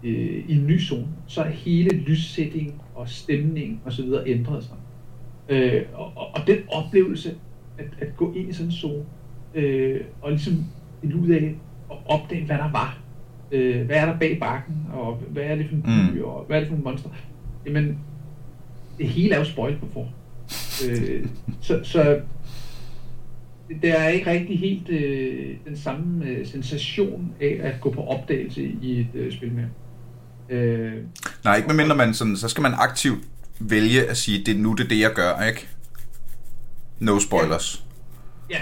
øh, 0.05 0.45
i 0.49 0.55
en 0.57 0.67
ny 0.67 0.81
zone, 0.81 1.07
så 1.27 1.43
er 1.43 1.49
hele 1.51 1.91
lyssætning 1.97 2.83
og 2.95 3.09
stemning 3.09 3.81
og 3.85 3.93
så 3.93 4.03
videre 4.03 4.29
ændret 4.29 4.65
sig. 4.65 4.77
Øh, 5.49 5.83
og, 5.95 6.13
og, 6.17 6.27
og 6.35 6.41
den 6.47 6.59
oplevelse, 6.73 7.35
at, 7.79 7.87
at 8.01 8.17
gå 8.17 8.33
ind 8.33 8.49
i 8.49 8.53
sådan 8.53 8.67
en 8.67 8.73
zone, 8.73 9.05
øh, 9.55 10.01
og 10.23 10.31
ligesom 10.31 10.65
finde 11.01 11.17
ud 11.17 11.29
af 11.29 11.55
og 11.89 11.99
opdage, 12.07 12.45
hvad 12.47 12.57
der 12.59 12.71
var. 12.73 12.99
Øh, 13.53 13.87
hvad 13.87 13.97
er 13.97 14.07
der 14.07 14.19
bag 14.19 14.39
bakken, 14.41 14.87
og 14.93 15.15
hvad 15.29 15.43
er 15.43 15.55
det 15.57 15.67
for 15.69 15.75
en 15.75 15.83
by, 15.83 16.19
Mm. 16.19 16.25
og 16.25 16.45
hvad 16.47 16.57
er 16.57 16.61
det 16.61 16.69
for 16.69 16.77
en 16.77 16.85
monster. 16.85 17.09
Jamen, 17.67 17.99
det 18.99 19.09
hele 19.09 19.35
er 19.35 19.39
jo 19.39 19.45
spoilt 19.45 19.81
på 19.81 19.87
forhånd. 19.93 20.15
Øh, 20.89 21.27
så, 21.61 21.81
så 21.83 22.21
der 23.83 23.95
er 23.95 24.09
ikke 24.09 24.31
rigtig 24.31 24.59
helt 24.59 24.89
øh, 24.89 25.57
den 25.67 25.77
samme 25.77 26.27
øh, 26.27 26.47
sensation 26.47 27.33
af 27.41 27.61
at 27.63 27.81
gå 27.81 27.91
på 27.91 28.05
opdagelse 28.05 28.63
i 28.83 29.01
et 29.01 29.07
øh, 29.15 29.33
spil 29.33 29.53
mere. 29.53 29.69
Øh, 30.51 30.93
Nej, 31.45 31.57
ikke 31.57 31.69
medmindre 31.69 31.97
man 31.97 32.15
sådan, 32.15 32.37
så 32.37 32.49
skal 32.49 32.63
man 32.63 32.73
aktivt 32.75 33.19
vælge 33.59 34.11
at 34.11 34.17
sige, 34.17 34.45
det 34.45 34.57
er 34.57 34.59
nu 34.59 34.73
det 34.73 34.85
er 34.85 34.89
det, 34.89 35.01
jeg 35.01 35.11
gør, 35.15 35.47
ikke? 35.49 35.69
No 36.99 37.19
spoilers. 37.19 37.85
Ja, 38.51 38.61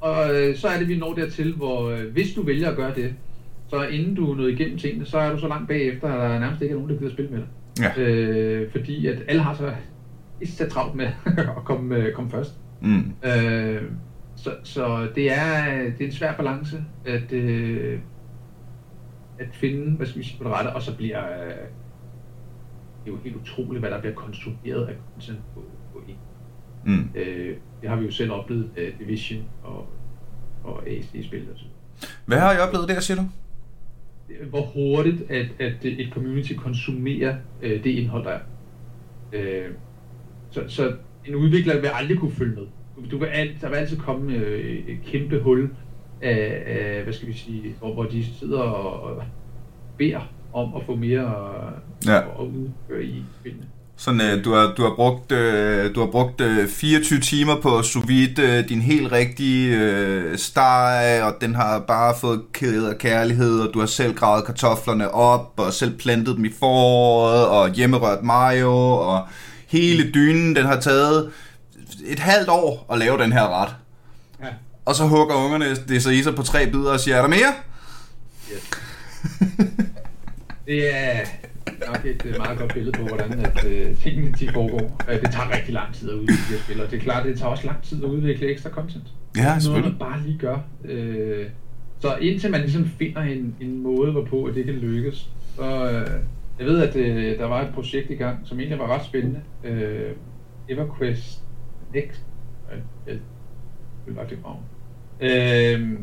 og 0.00 0.34
øh, 0.34 0.56
så 0.56 0.68
er 0.68 0.78
det, 0.78 0.88
vi 0.88 0.96
når 0.96 1.14
dertil, 1.14 1.54
hvor 1.54 1.90
øh, 1.90 2.12
hvis 2.12 2.34
du 2.34 2.42
vælger 2.42 2.70
at 2.70 2.76
gøre 2.76 2.94
det, 2.94 3.14
så 3.70 3.82
inden 3.82 4.14
du 4.14 4.32
er 4.32 4.36
nået 4.36 4.52
igennem 4.52 4.78
tingene, 4.78 5.06
så 5.06 5.18
er 5.18 5.32
du 5.32 5.38
så 5.38 5.48
langt 5.48 5.68
bagefter, 5.68 6.08
at 6.08 6.30
der 6.30 6.38
nærmest 6.38 6.62
ikke 6.62 6.72
er 6.72 6.76
nogen, 6.76 6.90
der 6.90 6.98
gider 6.98 7.12
spille 7.12 7.30
med 7.30 7.38
dig. 7.38 7.48
Ja. 7.96 8.02
Øh, 8.02 8.70
fordi 8.70 9.06
at 9.06 9.18
alle 9.28 9.42
har 9.42 9.54
så 9.54 9.72
så 10.46 10.68
travlt 10.68 10.94
med 10.94 11.06
at 11.56 11.64
komme, 11.64 11.96
øh, 11.96 12.12
komme 12.12 12.30
først. 12.30 12.54
Mm. 12.80 13.12
Øh, 13.24 13.82
så, 14.36 14.50
så 14.62 15.08
det 15.14 15.32
er, 15.32 15.74
det 15.82 16.00
er 16.00 16.06
en 16.06 16.12
svær 16.12 16.36
balance 16.36 16.84
at, 17.06 17.32
øh, 17.32 18.00
at 19.38 19.48
finde, 19.52 19.96
hvad 19.96 20.06
skal 20.06 20.18
vi 20.18 20.24
sige, 20.26 20.38
på 20.38 20.44
det 20.44 20.52
rette, 20.52 20.68
og 20.68 20.82
så 20.82 20.96
bliver 20.96 21.24
øh, 21.24 21.54
det 23.04 23.10
er 23.10 23.16
jo 23.16 23.22
helt 23.24 23.36
utroligt, 23.36 23.80
hvad 23.80 23.90
der 23.90 24.00
bliver 24.00 24.14
konstrueret 24.14 24.86
af 24.86 24.94
content 25.12 25.38
på, 25.54 25.62
på 25.92 26.02
en. 26.08 26.16
Mm. 26.84 27.10
Øh, 27.14 27.56
det 27.80 27.88
har 27.88 27.96
vi 27.96 28.04
jo 28.04 28.10
selv 28.10 28.32
oplevet 28.32 28.70
af 28.76 28.92
Division 28.98 29.44
og, 29.62 29.86
og 30.64 30.88
AC-spil 30.88 31.48
Hvad 32.26 32.38
har 32.38 32.52
I 32.52 32.58
oplevet 32.58 32.88
der, 32.88 33.00
siger 33.00 33.22
du? 33.22 33.28
hvor 34.50 34.62
hurtigt 34.62 35.30
at, 35.30 35.46
at 35.60 35.84
et 35.84 36.08
community 36.12 36.52
konsumerer 36.52 37.36
øh, 37.62 37.84
det 37.84 37.90
indhold, 37.90 38.24
der 38.24 38.30
er. 38.30 38.40
Øh, 39.32 39.70
så, 40.68 40.74
så 40.76 40.92
en 41.26 41.34
udvikler 41.34 41.80
vil 41.80 41.90
aldrig 41.94 42.18
kunne 42.18 42.32
følge 42.32 42.54
med. 42.54 42.66
Du, 43.10 43.18
vil 43.18 43.26
alt, 43.26 43.60
der 43.60 43.68
vil 43.68 43.76
altid 43.76 43.96
komme 43.96 44.32
øh, 44.32 44.74
et 44.88 44.98
kæmpe 45.06 45.40
hul 45.40 45.70
af, 46.22 46.62
af, 46.66 47.02
hvad 47.02 47.12
skal 47.12 47.28
vi 47.28 47.32
sige, 47.32 47.74
hvor, 47.78 47.94
hvor 47.94 48.04
de 48.04 48.24
sidder 48.38 48.58
og, 48.60 49.02
og 49.02 49.22
beder 49.98 50.20
om 50.52 50.74
at 50.76 50.82
få 50.86 50.94
mere 50.96 51.34
Ja. 52.06 52.18
at 52.18 52.46
udføre 52.46 53.04
i 53.04 53.22
spillene. 53.40 53.64
Sådan, 53.96 54.20
øh, 54.20 54.44
du, 54.44 54.52
har, 54.52 54.74
du 54.76 54.82
har 54.82 54.94
brugt, 54.96 55.32
øh, 55.32 55.94
du 55.94 56.00
har 56.00 56.06
brugt 56.06 56.40
øh, 56.40 56.68
24 56.68 57.20
timer 57.20 57.60
på 57.60 57.82
sous 57.82 58.08
vide 58.08 58.42
øh, 58.42 58.68
din 58.68 58.80
helt 58.80 59.12
rigtige 59.12 59.76
øh, 59.80 60.38
steg, 60.38 61.20
og 61.22 61.34
den 61.40 61.54
har 61.54 61.78
bare 61.88 62.14
fået 62.20 62.40
kædet 62.52 62.88
af 62.90 62.98
kærlighed, 62.98 63.60
og 63.60 63.74
du 63.74 63.78
har 63.78 63.86
selv 63.86 64.14
gravet 64.14 64.44
kartoflerne 64.44 65.10
op, 65.10 65.52
og 65.56 65.72
selv 65.72 65.98
plantet 65.98 66.36
dem 66.36 66.44
i 66.44 66.50
foråret, 66.58 67.46
og 67.46 67.74
hjemmerørt 67.74 68.22
mayo, 68.22 68.72
og 68.90 69.20
hele 69.68 70.12
dynen, 70.12 70.56
den 70.56 70.66
har 70.66 70.80
taget 70.80 71.30
et 72.06 72.18
halvt 72.18 72.48
år 72.48 72.86
at 72.92 72.98
lave 72.98 73.18
den 73.18 73.32
her 73.32 73.62
ret. 73.62 73.74
Ja. 74.42 74.48
Og 74.84 74.94
så 74.94 75.04
hugger 75.06 75.34
ungerne 75.34 75.74
det 75.88 76.02
så 76.02 76.10
i 76.10 76.22
sig 76.22 76.34
på 76.34 76.42
tre 76.42 76.66
bidder 76.70 76.92
og 76.92 77.00
siger, 77.00 77.16
er 77.16 77.20
der 77.20 77.28
mere? 77.28 77.52
Yes. 78.52 78.70
det 80.66 80.96
er 80.96 81.20
nok 81.86 82.04
et 82.04 82.22
øh, 82.26 82.34
meget 82.38 82.58
godt 82.58 82.74
billede 82.74 82.98
på, 82.98 83.02
hvordan 83.02 83.32
at, 83.32 83.64
uh, 83.64 83.98
tingene 84.02 84.32
de 84.40 84.48
foregår. 84.52 85.02
Uh, 85.08 85.14
det 85.14 85.30
tager 85.32 85.56
rigtig 85.56 85.74
lang 85.74 85.94
tid 85.94 86.10
at 86.10 86.14
udvikle 86.14 86.36
de 86.48 86.52
her 86.52 86.58
spil, 86.58 86.82
og 86.82 86.90
det 86.90 86.98
er 86.98 87.02
klart, 87.02 87.26
det 87.26 87.38
tager 87.38 87.50
også 87.50 87.66
lang 87.66 87.82
tid 87.82 88.04
at 88.04 88.08
udvikle 88.08 88.46
ekstra 88.52 88.70
content. 88.70 89.04
Ja, 89.36 89.44
Noget, 89.44 89.62
selvfølgelig. 89.62 89.96
man 90.00 90.08
bare 90.08 90.22
lige 90.26 90.38
gør. 90.38 90.58
Uh, 90.84 91.46
så 92.00 92.16
indtil 92.16 92.50
man 92.50 92.60
ligesom 92.60 92.90
finder 92.98 93.20
en, 93.22 93.54
en 93.60 93.82
måde, 93.82 94.12
hvorpå 94.12 94.44
at 94.44 94.54
det 94.54 94.64
kan 94.64 94.74
lykkes, 94.74 95.28
så 95.56 96.02
uh, 96.06 96.12
jeg 96.58 96.66
ved, 96.66 96.82
at 96.82 96.96
uh, 96.96 97.38
der 97.38 97.46
var 97.46 97.62
et 97.62 97.74
projekt 97.74 98.10
i 98.10 98.14
gang, 98.14 98.38
som 98.44 98.60
egentlig 98.60 98.78
var 98.78 98.94
ret 98.94 99.04
spændende. 99.04 99.40
Uh, 99.64 100.16
EverQuest 100.68 101.44
Next. 101.94 102.26
Jeg 103.06 103.18
vil 104.06 104.14
bare 104.14 104.26
det 104.28 104.38
navn. 104.42 104.62
Uh, 105.20 105.98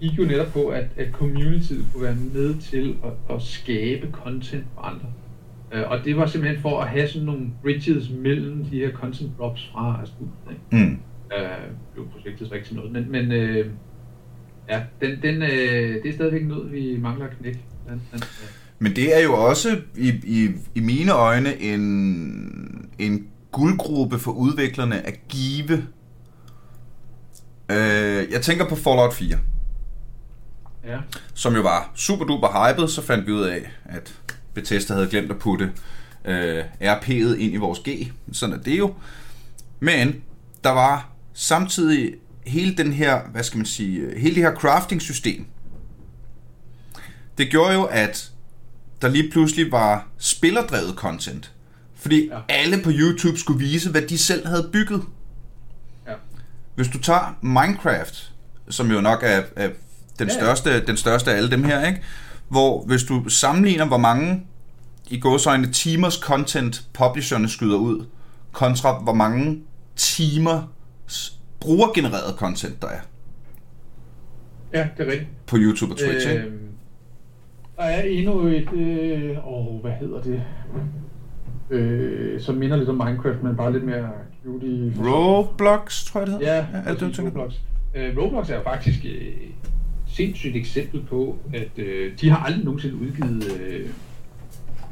gik 0.00 0.18
jo 0.18 0.24
netop 0.24 0.52
på, 0.52 0.68
at, 0.68 0.86
at 0.96 1.12
communityet 1.12 1.84
kunne 1.92 2.04
være 2.04 2.16
med 2.34 2.60
til 2.60 2.96
at, 3.04 3.36
at 3.36 3.42
skabe 3.42 4.08
content 4.12 4.64
for 4.74 4.80
andre. 4.80 5.06
Uh, 5.74 5.90
og 5.90 6.04
det 6.04 6.16
var 6.16 6.26
simpelthen 6.26 6.62
for 6.62 6.80
at 6.80 6.88
have 6.88 7.08
sådan 7.08 7.26
nogle 7.26 7.46
bridges 7.62 8.10
mellem 8.10 8.64
de 8.64 8.78
her 8.78 8.92
content 8.92 9.30
drops 9.38 9.70
fra. 9.72 10.04
Ikke? 10.50 10.86
Mm. 10.86 10.98
Uh, 11.24 11.96
jo, 11.96 12.06
projektet 12.12 12.48
så 12.48 12.54
ikke 12.54 12.66
til 12.66 12.76
noget, 12.76 12.92
men, 12.92 13.10
men 13.10 13.26
uh, 13.26 13.66
ja, 14.68 14.82
den, 15.00 15.22
den, 15.22 15.42
uh, 15.42 15.48
det 16.02 16.06
er 16.06 16.12
stadigvæk 16.12 16.46
noget, 16.46 16.72
vi 16.72 16.96
mangler 17.00 17.26
at 17.26 17.36
knække. 17.38 17.60
Den, 17.88 18.02
den, 18.12 18.20
uh, 18.22 18.59
Men 18.82 18.96
det 18.96 19.16
er 19.16 19.20
jo 19.20 19.34
også 19.34 19.80
i, 19.96 20.08
i, 20.08 20.50
i 20.74 20.80
mine 20.80 21.12
øjne 21.12 21.60
en, 21.60 22.90
en 22.98 23.26
guldgruppe 23.52 24.18
for 24.18 24.32
udviklerne 24.32 25.06
at 25.06 25.28
give. 25.28 25.86
Øh, 27.70 28.32
jeg 28.32 28.42
tænker 28.42 28.68
på 28.68 28.76
Fallout 28.76 29.14
4, 29.14 29.38
ja, 30.84 30.98
som 31.34 31.54
jo 31.54 31.60
var 31.62 31.92
super 31.94 32.24
duper 32.24 32.68
hyped, 32.68 32.88
så 32.88 33.02
fandt 33.02 33.26
vi 33.26 33.32
ud 33.32 33.42
af, 33.42 33.70
at 33.84 34.14
Bethesda 34.54 34.94
havde 34.94 35.08
glemt 35.08 35.30
at 35.30 35.38
putte 35.38 35.72
øh, 36.24 36.64
RP'et 36.80 37.36
ind 37.36 37.54
i 37.54 37.56
vores 37.56 37.78
G. 37.78 38.12
Sådan 38.32 38.56
er 38.56 38.62
det 38.62 38.78
jo. 38.78 38.94
Men 39.80 40.22
der 40.64 40.70
var 40.70 41.10
samtidig 41.34 42.14
hele 42.46 42.76
den 42.76 42.92
her, 42.92 43.20
hvad 43.32 43.42
skal 43.42 43.58
man 43.58 43.66
sige, 43.66 44.18
hele 44.18 44.34
det 44.34 44.42
her 44.42 44.54
crafting 44.54 45.02
system. 45.02 45.46
Det 47.38 47.50
gjorde 47.50 47.74
jo, 47.74 47.84
at 47.84 48.29
der 49.02 49.08
lige 49.08 49.30
pludselig 49.30 49.72
var 49.72 50.06
spillerdrevet 50.18 50.94
content. 50.96 51.52
Fordi 51.94 52.28
ja. 52.32 52.38
Alle 52.48 52.82
på 52.84 52.90
YouTube 52.92 53.38
skulle 53.38 53.58
vise, 53.58 53.90
hvad 53.90 54.02
de 54.02 54.18
selv 54.18 54.46
havde 54.46 54.68
bygget. 54.72 55.02
ja, 56.06 56.12
Hvis 56.74 56.88
du 56.88 56.98
tager 56.98 57.36
Minecraft, 57.42 58.32
som 58.68 58.90
jo 58.90 59.00
nok 59.00 59.22
er, 59.22 59.42
er 59.56 59.68
den, 59.68 59.74
Ja, 60.18 60.24
ja. 60.24 60.28
største, 60.40 60.86
den 60.86 60.96
største 60.96 61.32
af 61.32 61.36
alle 61.36 61.50
dem 61.50 61.64
her, 61.64 61.86
ikke? 61.86 62.02
hvor 62.48 62.84
hvis 62.86 63.02
du 63.04 63.28
sammenligner, 63.28 63.86
hvor 63.86 63.98
mange 63.98 64.46
i 65.10 65.20
gåsøjne 65.20 65.72
timers 65.72 66.14
content 66.14 66.84
publisherne 66.94 67.48
skyder 67.48 67.76
ud, 67.76 68.06
kontra 68.52 68.98
hvor 69.02 69.14
mange 69.14 69.62
timer 69.96 70.62
brugergenereret 71.60 72.34
content 72.38 72.82
der 72.82 72.88
er 72.88 73.00
ja, 74.74 74.88
det 74.98 75.06
er 75.06 75.10
rigtigt. 75.12 75.30
på 75.46 75.56
YouTube 75.58 75.92
og 75.92 75.98
Twitch. 75.98 76.28
Øh, 76.30 76.44
Øhm, 76.44 76.58
der 77.80 77.86
er 77.86 78.02
endnu 78.02 78.46
et, 78.46 78.72
øh, 78.72 79.36
åh, 79.48 79.80
hvad 79.80 79.92
hedder 79.92 80.22
det? 80.22 80.42
Øh, 81.70 82.40
som 82.40 82.54
minder 82.54 82.76
lidt 82.76 82.88
om 82.88 82.94
Minecraft, 82.94 83.42
men 83.42 83.56
bare 83.56 83.72
lidt 83.72 83.84
mere 83.84 84.10
cutie. 84.44 84.94
Roblox, 84.98 86.04
tror 86.04 86.20
jeg 86.20 86.26
det 86.26 86.38
hedder. 86.38 86.54
Ja, 86.54 86.66
ja 86.72 86.82
er 86.84 86.92
det, 86.92 87.00
du 87.00 87.12
tænker? 87.12 87.30
Roblox. 87.30 87.54
Øh, 87.94 88.18
Roblox 88.18 88.50
er 88.50 88.56
jo 88.56 88.62
faktisk 88.62 89.04
øh, 89.04 89.32
sindssygt 90.06 90.56
eksempel 90.56 91.02
på, 91.02 91.38
at 91.54 91.78
øh, 91.78 92.12
de 92.20 92.30
har 92.30 92.44
aldrig 92.44 92.64
nogensinde 92.64 92.96
udgivet 92.96 93.60
øh, 93.60 93.88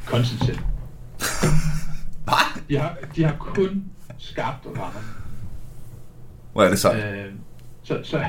content 0.07 0.44
selv. 0.44 0.59
Hvad? 2.24 2.62
De 2.68 2.79
har, 2.79 2.98
de 3.16 3.24
har 3.24 3.37
kun 3.38 3.85
skabt 4.18 4.66
rammerne. 4.66 5.07
Hvor 6.53 6.62
er 6.62 6.68
det 6.68 6.79
så? 6.79 6.92
Øh, 6.92 7.33
så, 7.83 8.01
så 8.03 8.24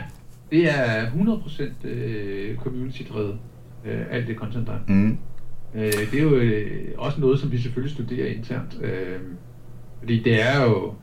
det 0.51 0.69
er 0.69 1.05
100% 1.05 1.87
øh, 1.87 2.57
community-drevet, 2.57 3.39
øh, 3.85 4.01
alt 4.11 4.27
det 4.27 4.35
er. 4.35 4.79
Mm. 4.87 5.17
Øh, 5.75 5.93
det 6.11 6.13
er 6.13 6.23
jo 6.23 6.35
øh, 6.35 6.87
også 6.97 7.19
noget, 7.21 7.39
som 7.39 7.51
vi 7.51 7.57
selvfølgelig 7.61 7.95
studerer 7.95 8.27
internt. 8.27 8.77
Øh, 8.81 9.19
fordi 9.99 10.23
det 10.23 10.41
er 10.49 10.63
jo 10.63 10.93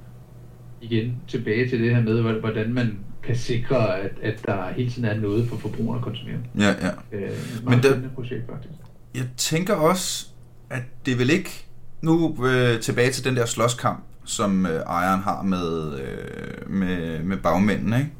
igen 0.81 1.17
tilbage 1.29 1.69
til 1.69 1.81
det 1.83 1.95
her 1.97 2.03
med, 2.03 2.21
hvor- 2.23 2.41
hvordan 2.41 2.75
man 2.75 2.99
kan 3.23 3.37
sikre, 3.37 3.99
at, 4.01 4.13
at 4.23 4.41
der 4.47 4.73
hele 4.77 4.91
tiden 4.91 5.05
er 5.09 5.21
noget 5.21 5.49
for 5.49 5.57
forbrugerne 5.57 5.99
at 5.99 6.05
konsumere. 6.05 6.37
Ja, 6.59 6.69
ja. 6.87 6.91
Øh, 7.13 7.31
Men 7.65 7.83
der- 7.83 8.09
projekt 8.15 8.43
faktisk. 8.51 8.75
Jeg 9.15 9.25
tænker 9.37 9.75
også, 9.75 10.27
at 10.71 10.83
det 11.07 11.19
vil 11.19 11.31
ikke... 11.31 11.63
Nu 12.03 12.37
øh, 12.47 12.81
tilbage 12.81 13.11
til 13.11 13.25
den 13.25 13.37
der 13.37 13.47
slåskamp, 13.47 14.05
som 14.25 14.67
øh, 14.67 14.73
ejeren 14.81 15.21
har 15.21 15.43
med, 15.43 15.99
øh, 16.01 16.71
med, 16.71 17.23
med 17.23 17.37
bagmændene, 17.37 17.99
ikke? 17.99 18.11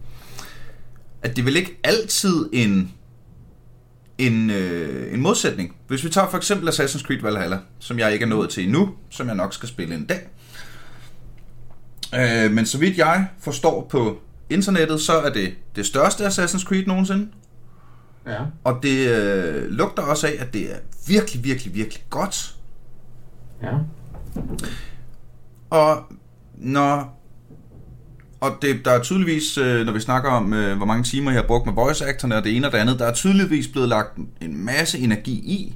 At 1.23 1.37
det 1.37 1.47
vil 1.47 1.57
ikke 1.57 1.81
altid 1.85 2.49
en, 2.53 2.93
en, 4.19 4.51
øh, 4.51 5.15
en 5.15 5.21
modsætning. 5.21 5.77
Hvis 5.89 6.05
vi 6.05 6.09
tager 6.09 6.29
for 6.29 6.37
eksempel 6.37 6.69
Assassin's 6.69 7.03
Creed 7.03 7.23
Valhalla, 7.23 7.59
som 7.79 7.99
jeg 7.99 8.13
ikke 8.13 8.23
er 8.23 8.29
nået 8.29 8.51
til 8.51 8.65
endnu, 8.65 8.95
som 9.11 9.27
jeg 9.27 9.37
nok 9.37 9.55
skal 9.55 9.69
spille 9.69 9.95
en 9.95 10.07
dag. 10.07 10.29
Øh, 12.15 12.53
men 12.53 12.67
så 12.67 12.79
vidt 12.79 12.99
jeg 12.99 13.27
forstår 13.39 13.87
på 13.91 14.21
internettet, 14.51 15.01
så 15.01 15.21
er 15.21 15.31
det 15.31 15.55
det 15.77 15.87
største 15.87 16.27
Assassin's 16.27 16.65
Creed 16.65 16.87
nogensinde. 16.87 17.29
Ja. 18.27 18.39
Og 18.65 18.79
det 18.83 19.09
øh, 19.09 19.71
lugter 19.71 20.03
også 20.03 20.27
af, 20.27 20.37
at 20.39 20.53
det 20.53 20.73
er 20.73 20.77
virkelig, 21.09 21.45
virkelig, 21.45 21.75
virkelig 21.75 22.03
godt. 22.11 22.57
Ja. 23.63 23.73
Og 25.71 26.03
når 26.55 27.16
og 28.41 28.59
det, 28.63 28.85
der 28.85 28.91
er 28.91 29.03
tydeligvis, 29.03 29.59
øh, 29.59 29.87
når 29.87 29.93
vi 29.93 30.01
snakker 30.01 30.31
om, 30.31 30.53
øh, 30.53 30.77
hvor 30.77 30.87
mange 30.87 31.05
timer 31.05 31.31
jeg 31.31 31.41
har 31.41 31.47
brugt 31.47 31.67
med 31.67 31.75
voice 31.75 32.07
actorne 32.07 32.37
og 32.37 32.45
det 32.45 32.57
ene 32.57 32.67
og 32.67 32.73
det 32.73 32.79
andet, 32.79 32.99
der 32.99 33.07
er 33.07 33.13
tydeligvis 33.13 33.69
blevet 33.69 33.89
lagt 33.89 34.17
en 34.41 34.65
masse 34.65 34.99
energi 34.99 35.33
i. 35.33 35.75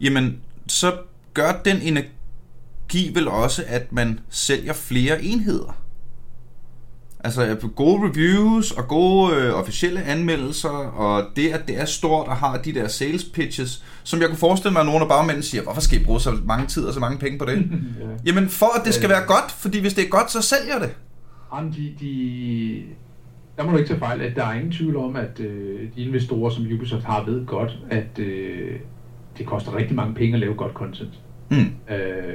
Jamen, 0.00 0.38
så 0.68 0.96
gør 1.34 1.52
den 1.64 1.76
energi 1.76 3.10
vel 3.14 3.28
også, 3.28 3.64
at 3.66 3.92
man 3.92 4.20
sælger 4.30 4.72
flere 4.72 5.22
enheder. 5.22 5.85
Altså 7.26 7.68
gode 7.76 8.08
reviews 8.08 8.70
og 8.70 8.88
gode 8.88 9.34
øh, 9.36 9.54
officielle 9.60 10.02
anmeldelser, 10.02 10.68
og 10.68 11.24
det, 11.36 11.48
at 11.48 11.60
det 11.68 11.80
er 11.80 11.84
stort 11.84 12.28
og 12.28 12.36
har 12.36 12.56
de 12.58 12.74
der 12.74 12.88
sales 12.88 13.24
pitches, 13.24 13.84
som 14.04 14.20
jeg 14.20 14.28
kunne 14.28 14.38
forestille 14.38 14.72
mig, 14.72 14.80
at 14.80 14.86
nogle 14.86 15.00
af 15.00 15.08
bagmændene 15.08 15.42
siger, 15.42 15.62
hvorfor 15.62 15.80
skal 15.80 16.00
I 16.00 16.04
bruge 16.04 16.20
så 16.20 16.38
mange 16.44 16.66
tid 16.66 16.84
og 16.84 16.94
så 16.94 17.00
mange 17.00 17.18
penge 17.18 17.38
på 17.38 17.44
det? 17.44 17.52
ja. 18.00 18.06
Jamen 18.26 18.48
for 18.48 18.78
at 18.78 18.84
det 18.86 18.94
skal 18.94 19.06
Øh. 19.06 19.10
være 19.10 19.26
godt, 19.26 19.50
fordi 19.58 19.80
hvis 19.80 19.94
det 19.94 20.04
er 20.04 20.08
godt, 20.08 20.30
så 20.30 20.42
sælger 20.42 20.78
det. 20.78 20.94
Jamen, 21.54 21.72
de, 21.72 21.94
de, 22.00 22.82
der 23.56 23.64
må 23.64 23.70
du 23.70 23.76
ikke 23.76 23.88
tage 23.88 23.98
fejl, 24.00 24.20
at 24.20 24.36
der 24.36 24.46
er 24.46 24.54
ingen 24.54 24.72
tvivl 24.72 24.96
om, 24.96 25.16
at 25.16 25.40
øh, 25.40 25.80
de 25.96 26.02
investorer, 26.02 26.50
som 26.50 26.64
Ubisoft 26.74 27.04
har, 27.04 27.24
ved 27.24 27.46
godt, 27.46 27.78
at 27.90 28.18
øh, 28.18 28.76
det 29.38 29.46
koster 29.46 29.76
rigtig 29.76 29.96
mange 29.96 30.14
penge 30.14 30.34
at 30.34 30.40
lave 30.40 30.54
godt 30.54 30.72
content. 30.72 31.10
Mm. 31.50 31.56
Øh, 31.94 32.34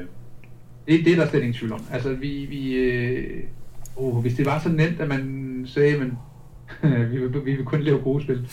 det, 0.88 1.06
det 1.06 1.12
er 1.14 1.16
der 1.16 1.30
slet 1.30 1.40
ingen 1.40 1.54
tvivl 1.54 1.74
om. 1.74 1.82
Altså, 1.92 2.10
vi, 2.14 2.46
vi, 2.50 2.74
øh, 2.74 3.44
oh, 3.96 4.22
hvis 4.22 4.34
det 4.34 4.46
var 4.46 4.60
så 4.60 4.70
nemt, 4.70 5.02
at 5.02 5.08
man 5.08 5.64
sagde, 5.68 5.98
men 5.98 6.18
vi, 7.12 7.18
vil, 7.18 7.46
vi 7.46 7.56
vil 7.56 7.66
kun 7.66 7.82
lave 7.82 8.00
gode 8.00 8.24
spil, 8.24 8.48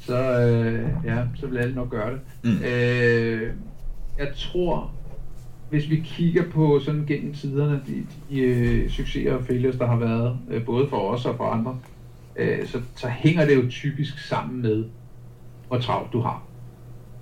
så, 0.00 0.40
øh, 0.40 0.90
ja, 1.04 1.24
så 1.36 1.46
vil 1.46 1.58
alle 1.58 1.74
nok 1.74 1.90
gøre 1.90 2.12
det. 2.12 2.20
Mm. 2.42 2.64
Øh, 2.64 3.52
jeg 4.18 4.28
tror, 4.36 4.94
hvis 5.70 5.90
vi 5.90 5.96
kigger 5.96 6.50
på 6.50 6.80
sådan 6.80 7.04
gennem 7.06 7.34
tiderne, 7.34 7.80
de, 7.86 8.06
de 8.30 8.40
øh, 8.40 8.90
succeser 8.90 9.34
og 9.34 9.44
failures, 9.44 9.76
der 9.76 9.86
har 9.86 9.96
været, 9.96 10.38
øh, 10.50 10.64
både 10.64 10.88
for 10.88 10.96
os 10.96 11.26
og 11.26 11.36
for 11.36 11.44
andre, 11.44 11.78
øh, 12.36 12.66
så, 12.66 12.80
så 12.96 13.08
hænger 13.08 13.46
det 13.46 13.56
jo 13.56 13.70
typisk 13.70 14.18
sammen 14.18 14.62
med, 14.62 14.84
hvor 15.68 15.78
travlt 15.78 16.12
du 16.12 16.20
har. 16.20 16.42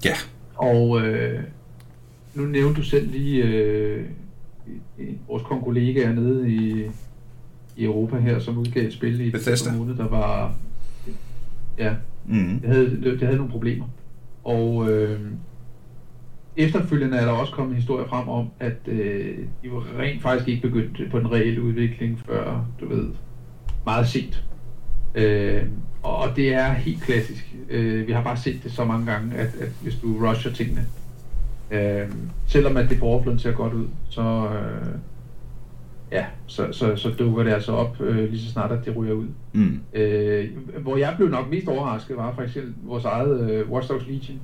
Ja. 0.04 0.14
Og 0.54 1.00
øh, 1.00 1.42
nu 2.34 2.42
nævnte 2.42 2.80
du 2.80 2.82
selv 2.84 3.10
lige 3.10 3.44
øh, 3.44 4.04
vores 5.28 5.42
kollegaer 5.42 6.12
nede 6.12 6.50
i, 6.50 6.84
i 7.76 7.84
Europa 7.84 8.16
her, 8.18 8.38
som 8.38 8.58
udgav 8.58 8.86
et 8.86 8.92
spil 8.92 9.20
i 9.20 9.30
Bethesda. 9.30 9.72
måned, 9.76 9.96
der 9.96 10.08
var... 10.08 10.54
Ja, 11.78 11.94
Mm. 12.26 12.60
det 12.60 12.68
havde, 12.68 13.00
det 13.04 13.20
havde 13.22 13.36
nogle 13.36 13.52
problemer. 13.52 13.84
Og 14.44 14.90
øh, 14.90 15.20
efterfølgende 16.56 17.16
er 17.16 17.24
der 17.24 17.32
også 17.32 17.52
kommet 17.52 17.76
historier 17.76 18.06
frem 18.08 18.28
om, 18.28 18.50
at 18.60 18.76
øh, 18.86 19.38
de 19.62 19.70
var 19.72 19.84
rent 19.98 20.22
faktisk 20.22 20.48
ikke 20.48 20.62
begyndt 20.62 21.10
på 21.10 21.18
den 21.18 21.32
reelle 21.32 21.62
udvikling 21.62 22.20
før, 22.26 22.66
du 22.80 22.88
ved, 22.88 23.08
meget 23.84 24.08
sent. 24.08 24.44
Øh, 25.14 25.62
og 26.02 26.28
det 26.36 26.54
er 26.54 26.72
helt 26.72 27.02
klassisk. 27.02 27.54
Øh, 27.70 28.06
vi 28.06 28.12
har 28.12 28.22
bare 28.22 28.36
set 28.36 28.60
det 28.64 28.72
så 28.72 28.84
mange 28.84 29.06
gange, 29.12 29.34
at, 29.34 29.50
at 29.60 29.68
hvis 29.82 29.94
du 29.94 30.26
rusher 30.28 30.52
tingene, 30.52 30.86
øh, 31.70 32.08
selvom 32.46 32.76
at 32.76 32.90
det 32.90 32.98
på 32.98 33.04
overfladen 33.04 33.38
ser 33.38 33.52
godt 33.52 33.72
ud, 33.72 33.86
så, 34.10 34.48
øh, 34.48 34.86
ja, 36.12 36.26
så, 36.46 36.72
så, 36.72 36.96
så 36.96 37.10
dukker 37.18 37.42
det 37.42 37.52
altså 37.52 37.72
op 37.72 38.00
øh, 38.00 38.30
lige 38.30 38.40
så 38.40 38.50
snart, 38.50 38.72
at 38.72 38.84
det 38.84 38.96
ryger 38.96 39.14
ud. 39.14 39.26
Mm. 39.52 39.80
Øh, 39.94 40.48
hvor 40.82 40.96
jeg 40.96 41.14
blev 41.16 41.28
nok 41.28 41.50
mest 41.50 41.68
overrasket, 41.68 42.16
var 42.16 42.34
for 42.34 42.42
eksempel 42.42 42.74
vores 42.84 43.04
eget 43.04 43.50
øh, 43.50 43.70
Watch 43.70 43.88
Dogs 43.88 44.06
Legion. 44.06 44.40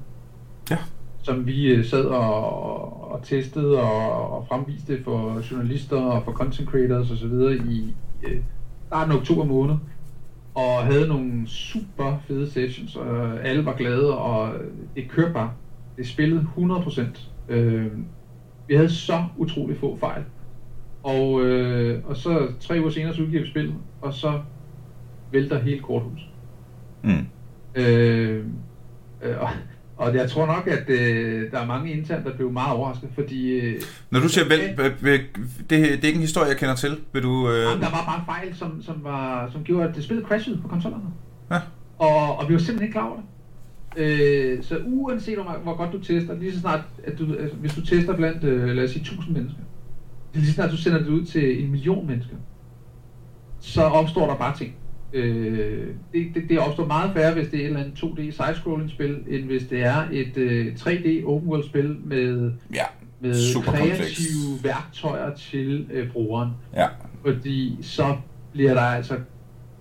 Ja. 0.71 0.79
Som 1.23 1.47
vi 1.47 1.67
øh, 1.67 1.85
sad 1.85 2.05
og, 2.05 3.13
og 3.13 3.23
testede 3.23 3.81
og, 3.81 4.31
og 4.31 4.47
fremviste 4.49 5.05
for 5.05 5.43
journalister 5.51 5.97
og 5.97 6.25
for 6.25 6.33
content 6.33 6.69
creators 6.69 7.11
osv. 7.11 7.33
i 7.71 7.95
øh, 8.23 8.41
starten 8.87 9.13
af 9.13 9.17
oktober 9.17 9.45
måned. 9.45 9.77
Og 10.55 10.85
havde 10.85 11.09
nogle 11.09 11.47
super 11.47 12.19
fede 12.27 12.51
sessions, 12.51 12.97
og 12.97 13.41
alle 13.45 13.65
var 13.65 13.77
glade, 13.77 14.19
og 14.19 14.53
det 14.97 15.11
kørte 15.11 15.33
bare. 15.33 15.51
Det 15.97 16.09
spillede 16.09 16.47
100%. 16.57 17.03
Øh, 17.49 17.87
vi 18.69 18.75
havde 18.75 18.91
så 18.91 19.25
utrolig 19.37 19.77
få 19.77 19.97
fejl. 19.97 20.25
Og, 21.03 21.45
øh, 21.45 22.01
og 22.05 22.17
så 22.17 22.49
tre 22.61 22.81
uger 22.81 22.91
senere 22.91 23.15
så 23.15 23.23
udgiver 23.23 23.43
vi 23.43 23.49
spillet, 23.49 23.75
og 24.01 24.15
så 24.15 24.41
vælter 25.33 25.59
hele 25.59 25.81
korthus. 25.81 26.21
Mm. 27.03 27.27
Øh, 27.75 28.45
øh, 29.23 29.41
og, 29.41 29.49
og 29.97 30.15
jeg 30.15 30.31
tror 30.31 30.47
nok, 30.47 30.67
at 30.67 30.91
øh, 30.91 31.51
der 31.51 31.59
er 31.59 31.67
mange 31.67 31.93
internt, 31.93 32.25
der 32.25 32.37
blev 32.37 32.53
meget 32.53 32.77
overrasket, 32.77 33.09
fordi... 33.15 33.51
Øh, 33.51 33.83
Når 34.11 34.21
du 34.21 34.29
siger 34.29 34.45
vel, 34.45 34.61
det, 35.01 35.31
det 35.71 35.87
er 35.87 36.07
ikke 36.07 36.13
en 36.13 36.21
historie, 36.21 36.49
jeg 36.49 36.57
kender 36.57 36.75
til. 36.75 36.99
Vil 37.13 37.23
du... 37.23 37.51
Øh... 37.51 37.63
Jamen, 37.63 37.83
der 37.83 37.91
var 37.91 38.05
bare 38.07 38.19
en 38.19 38.25
fejl, 38.27 38.57
som, 38.57 38.83
som, 38.83 39.05
var, 39.05 39.51
som 39.53 39.65
gjorde, 39.65 39.89
at 39.89 39.97
det 39.97 40.05
spillet 40.05 40.27
crashede 40.27 40.59
på 40.63 40.69
konsollerne. 40.69 41.05
Ja. 41.51 41.61
Og, 41.99 42.39
og 42.39 42.49
vi 42.49 42.55
var 42.55 42.61
simpelthen 42.61 42.83
ikke 42.83 42.93
klar 42.93 43.07
over 43.07 43.17
det. 43.17 43.25
Øh, 43.97 44.63
så 44.63 44.81
uanset 44.87 45.35
hvor, 45.35 45.61
hvor 45.63 45.77
godt 45.77 45.93
du 45.93 45.99
tester, 45.99 46.39
lige 46.39 46.53
så 46.53 46.61
snart, 46.61 46.81
at 47.05 47.19
du, 47.19 47.37
altså, 47.41 47.57
hvis 47.57 47.75
du 47.75 47.87
tester 47.87 48.17
blandt, 48.17 48.45
øh, 48.45 48.69
lad 48.77 48.85
os 48.85 48.91
sige, 48.91 49.01
1000 49.01 49.37
mennesker, 49.37 49.63
lige 50.35 50.53
snart 50.53 50.71
du 50.71 50.77
sender 50.77 50.99
det 50.99 51.09
ud 51.09 51.25
til 51.25 51.65
en 51.65 51.71
million 51.71 52.07
mennesker, 52.07 52.37
så 53.61 53.83
opstår 53.83 54.27
der 54.27 54.35
bare 54.35 54.57
ting. 54.57 54.75
Øh, 55.13 55.87
det, 56.13 56.27
det, 56.35 56.43
det 56.49 56.59
opstår 56.59 56.87
meget 56.87 57.11
færre, 57.15 57.35
hvis 57.35 57.49
det 57.49 57.55
er 57.55 57.61
et 57.61 57.67
eller 57.67 57.81
andet 57.81 57.99
2D 57.99 58.21
side-scrolling 58.31 58.91
spil, 58.91 59.25
end 59.29 59.45
hvis 59.45 59.63
det 59.67 59.85
er 59.85 60.09
et 60.13 60.37
øh, 60.37 60.75
3D 60.75 61.27
open 61.27 61.49
world 61.49 61.65
spil 61.69 61.97
med, 62.05 62.53
ja, 62.75 62.85
med 63.21 63.63
kreative 63.63 63.63
kompleks. 63.65 64.65
værktøjer 64.65 65.35
til 65.35 65.87
øh, 65.93 66.13
brugeren. 66.13 66.51
Ja. 66.75 66.87
Fordi 67.25 67.79
så 67.83 68.17
bliver 68.53 68.75
der 68.75 68.81
altså 68.81 69.19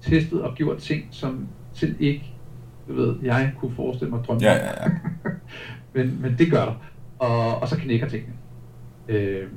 testet 0.01 0.41
og 0.41 0.55
gjort 0.55 0.77
ting, 0.77 1.07
som 1.11 1.47
selv 1.73 1.95
ikke, 1.99 2.33
du 2.87 2.93
ved, 2.93 3.15
jeg 3.23 3.53
kunne 3.59 3.75
forestille 3.75 4.11
mig 4.11 4.23
drømme 4.27 4.43
ja, 4.43 4.53
ja, 4.53 4.83
ja. 4.83 4.89
men, 5.95 6.21
men 6.21 6.35
det 6.37 6.51
gør 6.51 6.65
der. 6.65 6.81
Og, 7.19 7.61
og 7.61 7.67
så 7.67 7.77
knækker 7.77 8.07
tingene. 8.07 8.33
Øh, 9.07 9.47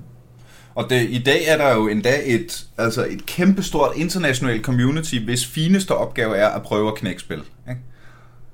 og 0.81 0.91
det, 0.91 1.11
i 1.11 1.23
dag 1.23 1.41
er 1.49 1.57
der 1.57 1.75
jo 1.77 1.89
endda 1.89 2.15
et, 2.27 2.67
altså 2.79 3.07
et 3.07 3.27
kæmpestort 3.27 3.91
internationalt 3.97 4.65
community, 4.65 5.15
hvis 5.25 5.47
fineste 5.47 5.95
opgave 5.95 6.37
er 6.37 6.49
at 6.49 6.63
prøve 6.63 6.89
at 6.89 6.95
knække 6.95 7.21
spil. 7.21 7.39
Ikke? 7.69 7.81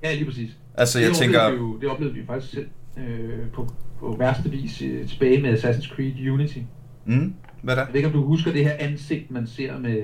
Ja, 0.03 0.15
lige 0.15 0.25
præcis. 0.25 0.51
Altså, 0.75 1.01
jeg 1.01 1.09
det 1.09 1.17
tænker... 1.17 1.51
Vi 1.51 1.57
jo, 1.57 1.79
det 1.81 1.89
oplevede 1.89 2.15
vi 2.15 2.27
faktisk 2.27 2.53
selv 2.53 2.67
øh, 2.99 3.51
på, 3.55 3.69
på 4.01 4.17
værste 4.19 4.51
vis 4.51 4.83
øh, 4.83 5.09
tilbage 5.09 5.43
med 5.43 5.59
Assassin's 5.59 5.95
Creed 5.95 6.31
Unity. 6.31 6.59
Mm, 7.05 7.35
hvad 7.63 7.77
der? 7.77 7.83
Jeg 7.83 7.89
ved 7.89 7.97
ikke, 7.97 8.07
om 8.07 8.13
du 8.13 8.25
husker 8.25 8.53
det 8.53 8.65
her 8.65 8.75
ansigt, 8.79 9.31
man 9.31 9.47
ser 9.47 9.79
med 9.79 10.03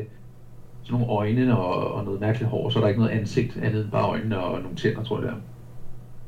sådan 0.83 1.01
nogle 1.01 1.07
øjne 1.07 1.59
og, 1.59 1.95
og 1.95 2.05
noget 2.05 2.20
mærkeligt 2.20 2.51
hår, 2.51 2.70
så 2.70 2.79
er 2.79 2.81
der 2.81 2.89
ikke 2.89 3.01
noget 3.01 3.18
ansigt 3.18 3.57
andet 3.62 3.83
end 3.83 3.91
bare 3.91 4.09
øjnene 4.09 4.39
og 4.39 4.62
nogle 4.62 4.77
tænder, 4.77 5.05
tror 5.05 5.18
jeg 5.18 5.27
det 5.27 5.35
er. 5.35 5.41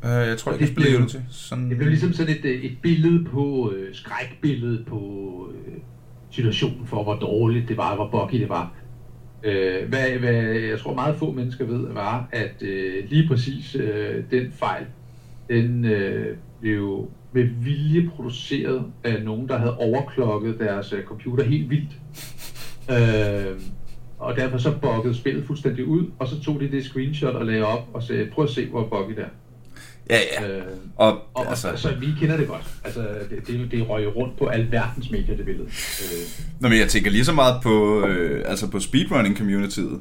Uh, 0.05 0.11
jeg 0.11 0.39
tror 0.39 0.53
ikke, 0.53 0.67
det 0.67 0.75
blev 0.75 0.99
Unity. 0.99 1.17
Sådan... 1.31 1.69
Det 1.69 1.77
blev 1.77 1.89
ligesom 1.89 2.13
sådan 2.13 2.37
et, 2.45 2.65
et 2.65 2.79
billede 2.83 3.25
på, 3.25 3.73
øh, 3.77 3.95
skrækbillede 3.95 4.85
på 4.85 5.01
øh, 5.55 5.75
situationen 6.31 6.87
for, 6.87 7.03
hvor 7.03 7.15
dårligt 7.15 7.69
det 7.69 7.77
var, 7.77 7.95
hvor 7.95 8.09
buggy 8.11 8.41
det 8.41 8.49
var. 8.49 8.75
Øh, 9.45 9.89
hvad, 9.89 10.11
hvad 10.11 10.33
jeg 10.45 10.79
tror 10.79 10.95
meget 10.95 11.17
få 11.17 11.33
mennesker 11.33 11.65
ved, 11.65 11.93
var, 11.93 12.29
at 12.33 12.63
øh, 12.63 13.05
lige 13.09 13.29
præcis 13.29 13.77
øh, 13.81 14.25
den 14.31 14.53
fejl, 14.53 14.85
den 15.51 15.85
øh, 15.85 16.37
blev 16.61 17.11
med 17.33 17.45
vilje 17.45 18.11
produceret 18.17 18.85
af 19.05 19.23
nogen, 19.25 19.49
der 19.49 19.59
havde 19.59 19.77
overklokket 19.77 20.59
deres 20.59 20.93
øh, 20.93 21.05
computer 21.05 21.45
helt 21.45 21.71
vildt. 21.71 21.93
Øh, 22.91 23.61
og 24.19 24.37
derfor 24.37 24.59
så 24.59 24.73
buggede 24.83 25.15
spillet 25.15 25.45
fuldstændig 25.45 25.87
ud, 25.87 26.07
og 26.19 26.29
så 26.29 26.41
tog 26.41 26.61
de 26.61 26.71
det 26.71 26.85
screenshot 26.85 27.35
og 27.35 27.47
lagde 27.47 27.65
op 27.65 27.89
og 27.93 28.03
sagde, 28.03 28.27
prøv 28.33 28.45
at 28.45 28.51
se, 28.51 28.67
hvor 28.67 28.89
buggy 28.89 29.11
det 29.11 29.25
er. 29.25 29.29
Ja, 30.11 30.19
ja. 30.41 30.49
Øh, 30.49 30.63
og, 30.97 31.19
og, 31.35 31.49
altså, 31.49 31.69
altså, 31.69 31.95
vi 32.01 32.07
kender 32.21 32.37
det 32.37 32.49
godt. 32.49 32.63
Altså, 32.85 33.01
det, 33.31 33.47
det, 33.47 33.71
det 33.71 33.89
røg 33.89 34.17
rundt 34.17 34.39
på 34.39 34.47
alverdens 34.47 35.11
medier, 35.11 35.37
det 35.37 35.45
billede. 35.45 35.67
Øh. 35.67 36.47
Nå, 36.61 36.69
men 36.69 36.79
jeg 36.79 36.89
tænker 36.89 37.11
lige 37.11 37.25
så 37.25 37.33
meget 37.33 37.63
på, 37.63 38.07
øh, 38.07 38.45
altså 38.47 38.71
på 38.71 38.79
speedrunning-communityet. 38.79 40.01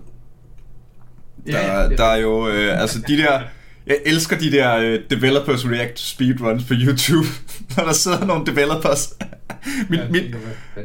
Der, 1.45 1.60
ja, 1.60 1.82
ja, 1.82 1.89
der 1.89 2.04
er 2.04 2.18
jo, 2.18 2.47
øh, 2.47 2.82
altså 2.82 2.99
de 3.08 3.18
der... 3.18 3.41
Jeg 3.88 3.97
elsker 4.06 4.38
de 4.38 4.51
der 4.51 4.78
øh, 4.78 4.99
developers 5.10 5.66
react 5.66 5.99
speedruns 5.99 6.64
på 6.64 6.74
YouTube, 6.74 7.28
når 7.78 7.84
der 7.84 7.93
sidder 7.93 8.26
nogle 8.26 8.45
developers. 8.45 9.14
mit, 9.89 9.99
ja, 9.99 10.10
mit, 10.10 10.36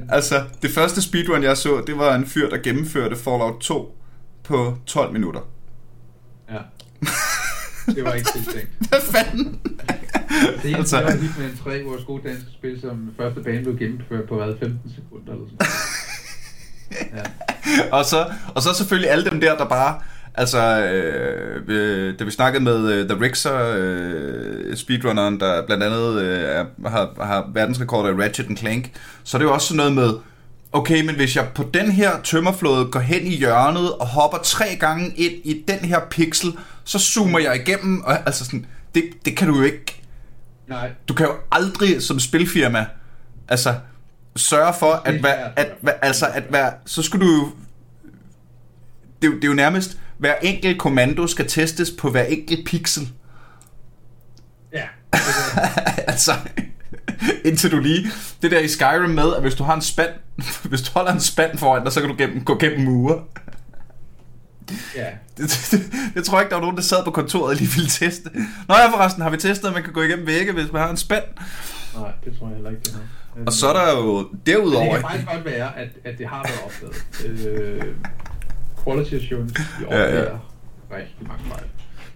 altså, 0.09 0.43
det 0.63 0.71
første 0.71 1.03
speedrun, 1.03 1.43
jeg 1.43 1.57
så, 1.57 1.83
det 1.87 1.99
var 1.99 2.15
en 2.15 2.27
fyr, 2.27 2.49
der 2.49 2.59
gennemførte 2.59 3.17
Fallout 3.17 3.61
2 3.61 3.97
på 4.45 4.77
12 4.87 5.13
minutter. 5.13 5.41
Ja. 6.51 6.59
Det 7.95 8.05
var 8.05 8.13
ikke 8.13 8.29
tiltænkt. 8.35 8.71
Hvad 8.89 9.01
fanden? 9.13 9.61
Det 10.63 10.71
eneste, 10.71 10.97
altså... 10.97 11.01
var 11.01 11.11
Hitman 11.11 11.59
3, 11.65 11.83
vores 11.83 12.05
gode 12.05 12.29
danske 12.29 12.51
spil, 12.59 12.81
som 12.81 13.11
første 13.17 13.41
bane 13.41 13.63
blev 13.63 13.79
gennemført 13.79 14.29
på 14.29 14.37
hvad, 14.37 14.55
15 14.61 14.93
sekunder 14.95 15.33
eller 15.33 15.47
sådan 15.47 15.67
ja. 17.17 17.93
og, 17.93 18.05
så, 18.05 18.33
og 18.55 18.63
så 18.63 18.75
selvfølgelig 18.75 19.11
alle 19.11 19.31
dem 19.31 19.41
der, 19.41 19.57
der 19.57 19.65
bare... 19.65 20.01
Altså, 20.35 20.85
øh, 20.85 21.63
øh, 21.69 22.19
da 22.19 22.25
vi 22.25 22.31
snakkede 22.31 22.65
med 22.65 23.03
uh, 23.03 23.09
The 23.09 23.25
Rixer, 23.25 23.75
øh, 23.77 24.77
speedrunneren, 24.77 25.41
der 25.41 25.67
blandt 25.67 25.85
andet 25.85 26.23
øh, 26.23 26.41
er, 26.41 26.89
har, 26.89 27.25
har 27.25 27.51
verdensrekord 27.55 28.09
af 28.09 28.25
Ratchet 28.25 28.59
Clank, 28.59 28.91
så 29.25 29.37
er 29.37 29.39
det 29.39 29.47
jo 29.47 29.53
også 29.53 29.67
sådan 29.67 29.77
noget 29.77 29.93
med, 29.93 30.11
okay, 30.73 31.05
men 31.05 31.15
hvis 31.15 31.37
jeg 31.37 31.49
på 31.55 31.63
den 31.75 31.91
her 31.91 32.23
tømmerflåde 32.23 32.91
går 32.91 33.01
hen 33.01 33.27
i 33.27 33.37
hjørnet 33.37 33.95
og 33.95 34.07
hopper 34.07 34.39
tre 34.39 34.77
gange 34.81 35.11
ind 35.17 35.35
i 35.45 35.65
den 35.69 35.79
her 35.79 36.01
pixel, 36.11 36.59
så 36.85 36.99
zoomer 36.99 37.39
jeg 37.39 37.57
igennem, 37.57 38.01
og 38.01 38.27
altså 38.27 38.45
sådan, 38.45 38.67
det, 38.95 39.05
det 39.25 39.37
kan 39.37 39.49
du 39.49 39.57
jo 39.57 39.63
ikke. 39.63 40.03
Nej. 40.69 40.91
Du 41.09 41.15
kan 41.15 41.27
jo 41.27 41.33
aldrig 41.53 42.03
som 42.03 42.21
spilfirma, 42.21 42.87
altså, 43.49 43.75
sørge 44.37 44.75
for, 44.79 45.03
at, 45.05 45.23
være, 45.23 45.59
at, 45.59 45.73
at, 45.87 45.95
altså, 46.03 46.27
at 46.27 46.53
være, 46.53 46.73
så 46.87 47.03
skulle 47.03 47.27
du 47.27 47.33
jo, 47.33 47.53
det, 49.23 49.33
det 49.33 49.45
er 49.45 49.49
jo 49.49 49.55
nærmest, 49.55 49.99
hver 50.19 50.35
enkelt 50.43 50.79
kommando 50.79 51.27
skal 51.27 51.49
testes 51.49 51.91
på 51.91 52.11
hver 52.11 52.23
enkelt 52.23 52.67
pixel. 52.67 53.13
Ja. 54.73 54.85
altså, 56.13 56.33
indtil 57.49 57.71
du 57.71 57.79
lige, 57.79 58.07
det 58.43 58.51
der 58.51 58.59
i 58.59 58.69
Skyrim 58.69 59.11
med, 59.11 59.35
at 59.35 59.43
hvis 59.43 59.55
du 59.55 59.65
har 59.65 59.75
en 59.75 59.83
spand, 59.83 60.11
hvis 60.71 60.83
du 60.83 60.91
holder 60.95 61.13
en 61.13 61.21
spand 61.21 61.59
foran 61.59 61.85
dig, 61.85 61.93
så 61.93 62.01
kan 62.01 62.11
du 62.11 62.17
gennem, 62.19 62.45
gå 62.45 62.59
gennem 62.59 62.81
mure. 62.81 63.23
Ja. 64.97 65.07
Det, 65.37 65.69
det, 65.71 65.81
det, 66.15 66.25
tror 66.25 66.39
jeg 66.39 66.45
ikke, 66.45 66.51
der 66.51 66.57
var 66.57 66.61
nogen, 66.61 66.77
der 66.77 66.83
sad 66.83 67.05
på 67.05 67.11
kontoret 67.11 67.51
og 67.51 67.57
lige 67.57 67.71
ville 67.75 67.91
teste. 67.91 68.31
Nå 68.69 68.75
ja, 68.75 68.91
forresten, 68.91 69.23
har 69.23 69.31
vi 69.31 69.37
testet, 69.37 69.69
at 69.69 69.75
man 69.75 69.83
kan 69.83 69.93
gå 69.93 70.03
igennem 70.03 70.27
vægge, 70.27 70.53
hvis 70.53 70.73
man 70.73 70.83
har 70.83 70.91
en 70.91 70.97
spand? 70.97 71.25
Nej, 71.95 72.11
det 72.25 72.39
tror 72.39 72.47
jeg 72.47 72.55
heller 72.55 72.71
ikke, 72.71 72.83
det 72.83 72.93
har. 72.93 73.45
Og 73.47 73.53
så 73.53 73.69
er 73.69 73.73
der 73.73 73.97
jo 73.97 74.29
derudover... 74.47 74.85
Men 74.85 74.95
det 74.95 75.01
kan 75.01 75.11
faktisk 75.11 75.29
godt 75.29 75.45
være, 75.45 75.79
at, 75.79 75.89
at 76.05 76.19
det 76.19 76.27
har 76.27 76.47
været 76.49 76.61
opdaget. 76.65 77.07
Øh, 77.27 77.83
quality 78.85 79.15
assurance 79.15 79.55
i 79.81 79.85
år 79.85 79.95
ja, 79.95 80.23
ja. 80.23 80.31
rigtig 80.91 81.29
mange 81.29 81.45
fejl. 81.49 81.65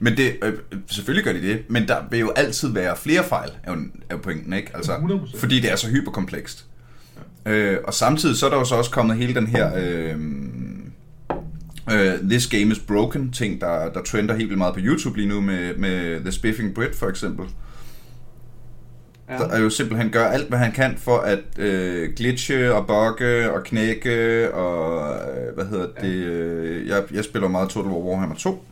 Men 0.03 0.17
det, 0.17 0.37
øh, 0.43 0.53
selvfølgelig 0.87 1.25
gør 1.25 1.33
de 1.33 1.43
det, 1.43 1.63
men 1.69 1.89
der 1.89 1.97
vil 2.11 2.21
jo 2.21 2.31
altid 2.31 2.73
være 2.73 2.97
flere 2.97 3.25
fejl, 3.25 3.51
er 3.63 3.73
jo, 3.73 3.79
er 4.11 4.15
jo 4.15 4.19
pointen, 4.19 4.53
ikke? 4.53 4.71
Altså, 4.75 4.93
100%. 4.93 5.39
fordi 5.39 5.61
det 5.61 5.73
er 5.73 5.77
så 5.77 5.89
hyperkomplekst. 5.89 6.67
Ja. 7.47 7.53
Øh, 7.53 7.81
og 7.85 7.95
samtidig 7.95 8.37
så 8.37 8.47
er 8.47 8.51
der 8.51 8.57
jo 8.57 8.65
så 8.65 8.75
også 8.75 8.91
kommet 8.91 9.17
hele 9.17 9.35
den 9.35 9.47
her... 9.47 9.73
Øh, 9.77 10.17
uh, 11.87 12.29
This 12.31 12.47
Game 12.47 12.63
is 12.63 12.79
Broken 12.79 13.33
ting, 13.33 13.61
der, 13.61 13.93
der 13.93 14.03
trender 14.03 14.35
helt 14.35 14.49
vildt 14.49 14.59
meget 14.59 14.75
på 14.75 14.81
YouTube 14.83 15.17
lige 15.17 15.29
nu 15.29 15.41
med, 15.41 15.77
med 15.77 16.21
The 16.21 16.33
Spiffing 16.33 16.75
Brit 16.75 16.95
for 16.95 17.09
eksempel. 17.09 17.47
Ja. 19.31 19.37
Der 19.37 19.49
er 19.49 19.61
jo 19.61 19.71
simpelthen 19.71 20.11
gør 20.11 20.27
alt, 20.27 20.49
hvad 20.49 20.59
han 20.59 20.73
kan 20.73 20.97
for 20.99 21.19
at 21.19 21.59
øh, 21.59 22.13
glitche 22.17 22.75
og 22.75 22.87
bugge 22.87 23.53
og 23.53 23.65
knække 23.65 24.55
og 24.55 25.15
øh, 25.15 25.55
hvad 25.55 25.65
hedder 25.65 25.87
ja. 26.03 26.09
det, 26.09 26.15
øh, 26.15 26.89
jeg, 26.89 27.03
jeg 27.15 27.25
spiller 27.25 27.49
meget 27.49 27.69
Total 27.69 27.91
War 27.91 27.99
Warhammer 27.99 28.37
2. 28.37 28.65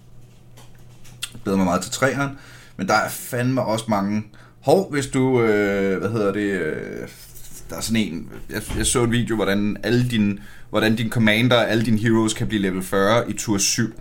Bedre 1.50 1.58
mig 1.58 1.66
meget 1.66 1.82
til 1.82 1.92
træeren, 1.92 2.38
men 2.76 2.88
der 2.88 2.94
er 2.94 3.08
fandme 3.08 3.62
også 3.62 3.84
mange 3.88 4.22
hov, 4.60 4.90
hvis 4.90 5.06
du, 5.06 5.42
øh, 5.42 5.98
hvad 5.98 6.10
hedder 6.10 6.32
det, 6.32 6.50
øh, 6.50 7.08
der 7.70 7.76
er 7.76 7.80
sådan 7.80 8.02
en, 8.02 8.28
jeg, 8.50 8.62
jeg 8.76 8.86
så 8.86 9.04
en 9.04 9.12
video, 9.12 9.36
hvordan 9.36 9.76
alle 9.82 10.08
dine, 10.10 10.38
hvordan 10.70 10.96
din 10.96 11.10
commander, 11.10 11.56
alle 11.56 11.84
dine 11.84 11.98
heroes 11.98 12.34
kan 12.34 12.46
blive 12.46 12.62
level 12.62 12.82
40 12.82 13.30
i 13.30 13.32
tur 13.32 13.58
7. 13.58 13.92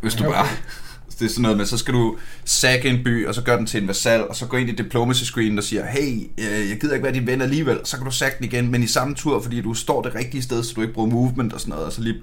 Hvis 0.00 0.14
du 0.14 0.24
Okay. 0.24 0.34
bare, 0.36 0.46
det 1.18 1.24
er 1.24 1.28
sådan 1.28 1.42
noget 1.42 1.56
med, 1.56 1.66
så 1.66 1.78
skal 1.78 1.94
du 1.94 2.16
sække 2.44 2.88
en 2.88 3.04
by, 3.04 3.26
og 3.26 3.34
så 3.34 3.42
gør 3.42 3.56
den 3.56 3.66
til 3.66 3.82
en 3.82 3.88
vasal, 3.88 4.28
og 4.28 4.36
så 4.36 4.46
gå 4.46 4.56
ind 4.56 4.68
i 4.68 4.74
diplomacy 4.74 5.24
screen 5.24 5.58
og 5.58 5.64
siger, 5.64 5.86
hey, 5.86 6.30
øh, 6.38 6.70
jeg 6.70 6.78
gider 6.80 6.94
ikke 6.94 7.04
være 7.04 7.14
din 7.14 7.26
ven 7.26 7.42
alligevel, 7.42 7.80
så 7.84 7.96
kan 7.96 8.06
du 8.06 8.12
sække 8.12 8.36
den 8.38 8.44
igen, 8.44 8.70
men 8.70 8.82
i 8.82 8.86
samme 8.86 9.14
tur, 9.14 9.42
fordi 9.42 9.60
du 9.60 9.74
står 9.74 10.02
det 10.02 10.14
rigtige 10.14 10.42
sted, 10.42 10.62
så 10.62 10.72
du 10.74 10.80
ikke 10.82 10.94
bruger 10.94 11.10
movement 11.10 11.52
og 11.52 11.60
sådan 11.60 11.70
noget, 11.70 11.86
og 11.86 11.92
så 11.92 12.00
lige... 12.00 12.16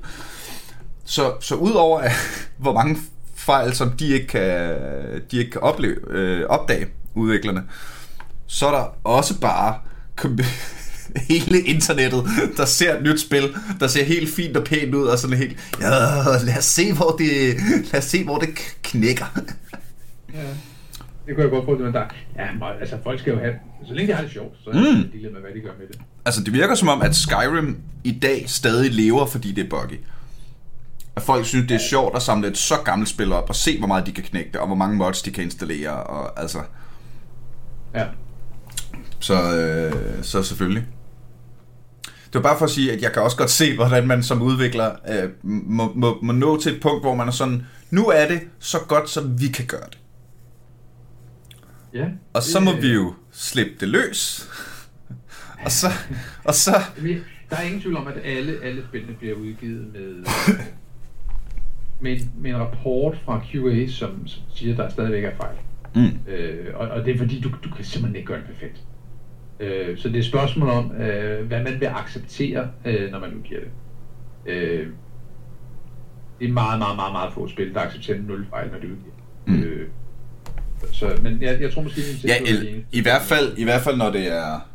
Så, 1.08 1.34
så 1.42 1.56
udover 1.56 2.00
at, 2.00 2.12
hvor 2.58 2.74
mange 2.74 2.98
fejl, 3.46 3.74
som 3.74 3.92
de 3.92 4.08
ikke 4.08 4.28
kan, 4.28 4.76
de 5.32 5.38
ikke 5.38 5.52
kan 5.52 5.62
opleve, 5.62 5.96
øh, 6.10 6.46
opdage, 6.50 6.88
udviklerne, 7.16 7.64
så 8.48 8.68
er 8.68 8.72
der 8.72 8.98
også 9.04 9.40
bare 9.40 9.76
hele 11.30 11.60
internettet, 11.62 12.24
der 12.58 12.66
ser 12.66 12.96
et 12.98 13.04
nyt 13.04 13.22
spil, 13.22 13.44
der 13.80 13.88
ser 13.88 14.04
helt 14.04 14.30
fint 14.30 14.58
og 14.58 14.64
pænt 14.64 14.96
ud, 14.96 15.06
og 15.06 15.18
sådan 15.20 15.38
helt, 15.38 15.58
ja, 15.82 15.90
lad 16.44 16.58
os 16.58 16.66
se, 16.66 16.94
hvor 16.94 17.16
det, 17.20 17.56
lad 17.92 18.00
os 18.00 18.04
se, 18.06 18.24
hvor 18.24 18.38
det 18.38 18.50
knækker. 18.84 19.40
Ja. 20.34 20.40
Det 21.28 21.36
kunne 21.36 21.44
jeg 21.44 21.52
godt 21.52 21.66
forestille 21.66 21.92
mig, 21.92 21.94
der... 21.94 22.06
Ja, 22.44 22.80
altså 22.80 22.98
folk 23.04 23.20
skal 23.20 23.34
jo 23.34 23.40
have... 23.40 23.54
Så 23.88 23.94
længe 23.94 24.12
de 24.12 24.16
har 24.16 24.24
det 24.24 24.32
sjovt, 24.32 24.56
så 24.64 24.70
er 24.70 24.74
Mm. 24.74 24.82
det 24.82 25.12
mm. 25.14 25.34
med, 25.34 25.42
hvad 25.42 25.52
de 25.56 25.60
gør 25.60 25.72
med 25.80 25.88
det. 25.88 25.98
Altså, 26.26 26.44
det 26.44 26.54
virker 26.54 26.76
som 26.76 26.88
om, 26.88 27.02
at 27.02 27.16
Skyrim 27.16 27.78
i 28.04 28.12
dag 28.12 28.44
stadig 28.48 28.92
lever, 28.94 29.26
fordi 29.26 29.52
det 29.52 29.66
er 29.66 29.70
buggy. 29.70 30.00
At 31.16 31.22
folk 31.22 31.46
synes, 31.46 31.68
det 31.68 31.76
er 31.76 31.80
sjovt 31.90 32.16
at 32.16 32.22
samle 32.22 32.48
et 32.48 32.58
så 32.58 32.76
gammelt 32.86 33.10
spil 33.10 33.34
op, 33.34 33.50
og 33.50 33.56
se, 33.56 33.78
hvor 33.78 33.88
meget 33.88 34.06
de 34.06 34.12
kan 34.12 34.24
knække 34.24 34.52
det, 34.52 34.60
og 34.60 34.68
hvor 34.68 34.76
mange 34.76 34.98
mods 34.98 35.22
de 35.22 35.32
kan 35.32 35.44
installere, 35.44 36.04
og 36.04 36.42
altså... 36.42 36.60
Ja. 37.96 38.06
Så, 39.20 39.56
øh, 39.56 40.24
så 40.24 40.44
selvfølgelig. 40.44 40.86
Det 42.06 42.44
var 42.44 42.50
bare 42.50 42.58
for 42.58 42.66
at 42.66 42.72
sige, 42.72 42.92
at 42.92 43.02
jeg 43.02 43.14
kan 43.14 43.22
også 43.22 43.38
godt 43.38 43.50
se, 43.50 43.76
hvordan 43.76 44.08
man 44.08 44.24
som 44.24 44.42
udvikler 44.42 44.96
øh, 45.10 45.30
må, 45.44 45.94
må, 45.96 46.20
må 46.22 46.34
nå 46.34 46.60
til 46.60 46.76
et 46.76 46.82
punkt, 46.82 47.04
hvor 47.04 47.16
man 47.16 47.28
er 47.28 47.32
sådan, 47.32 47.66
nu 47.92 48.08
er 48.08 48.28
det 48.28 48.42
så 48.60 48.80
godt, 48.88 49.10
som 49.10 49.42
vi 49.42 49.48
kan 49.48 49.66
gøre 49.66 49.86
det. 49.90 50.00
Ja. 51.94 52.06
Og 52.34 52.44
så 52.44 52.60
må 52.60 52.76
vi 52.76 52.94
jo 52.94 53.14
slippe 53.32 53.74
det 53.80 53.88
løs. 53.88 54.50
og 55.66 55.72
så, 55.72 55.88
og 56.44 56.54
så, 56.54 56.82
Der 57.50 57.56
er 57.56 57.62
ingen 57.62 57.82
tvivl 57.82 57.98
om, 57.98 58.08
at 58.08 58.18
alle, 58.24 58.60
alle 58.64 58.84
spillene 58.90 59.14
bliver 59.14 59.36
udgivet 59.36 59.94
med, 59.94 60.26
med, 62.06 62.12
en, 62.12 62.32
med 62.38 62.52
en 62.52 62.58
rapport 62.58 63.18
fra 63.26 63.42
QA, 63.52 63.88
som, 63.88 64.28
som 64.28 64.44
siger, 64.54 64.72
at 64.72 64.78
der 64.78 64.90
stadigvæk 64.90 65.24
er 65.24 65.36
fejl. 65.36 65.56
mm, 65.96 66.32
Øh, 66.34 66.68
og, 66.76 66.88
og 66.88 67.06
det 67.06 67.14
er 67.14 67.18
fordi, 67.18 67.40
du, 67.42 67.50
du 67.64 67.70
kan 67.76 67.86
simpelthen 67.86 68.16
ikke 68.16 68.28
gøre 68.28 68.38
det 68.38 68.48
perfekt. 68.48 68.82
Øh, 69.60 69.98
så 69.98 70.08
det 70.08 70.16
er 70.16 70.20
et 70.20 70.26
spørgsmål 70.26 70.70
om, 70.70 70.92
øh, 70.92 71.48
hvad 71.48 71.64
man 71.64 71.80
vil 71.80 71.86
acceptere, 71.86 72.70
øh, 72.86 73.12
når 73.12 73.20
man 73.20 73.34
udgiver 73.34 73.60
det. 73.60 73.70
Øh, 74.46 74.88
det 76.40 76.50
er 76.50 76.54
meget, 76.54 76.80
meget, 76.80 76.96
meget, 76.96 77.12
meget 77.12 77.34
få 77.34 77.48
spil, 77.48 77.74
der 77.74 77.80
accepterer 77.80 78.18
nul 78.22 78.46
fejl, 78.50 78.72
når 78.72 78.80
de 78.80 78.88
udgiver. 78.88 79.16
Mm. 79.46 79.64
Øh, 79.64 79.88
så, 80.92 81.20
men 81.22 81.42
jeg, 81.42 81.62
jeg 81.62 81.74
tror 81.74 81.82
måske, 81.82 82.02
min 82.12 82.32
ja, 82.32 82.36
i, 82.44 82.86
i, 82.92 83.02
hvert 83.02 83.22
fald, 83.22 83.58
i 83.58 83.64
hvert 83.64 83.82
fald, 83.82 83.98
når 83.98 84.12
det 84.12 84.28
er, 84.32 84.70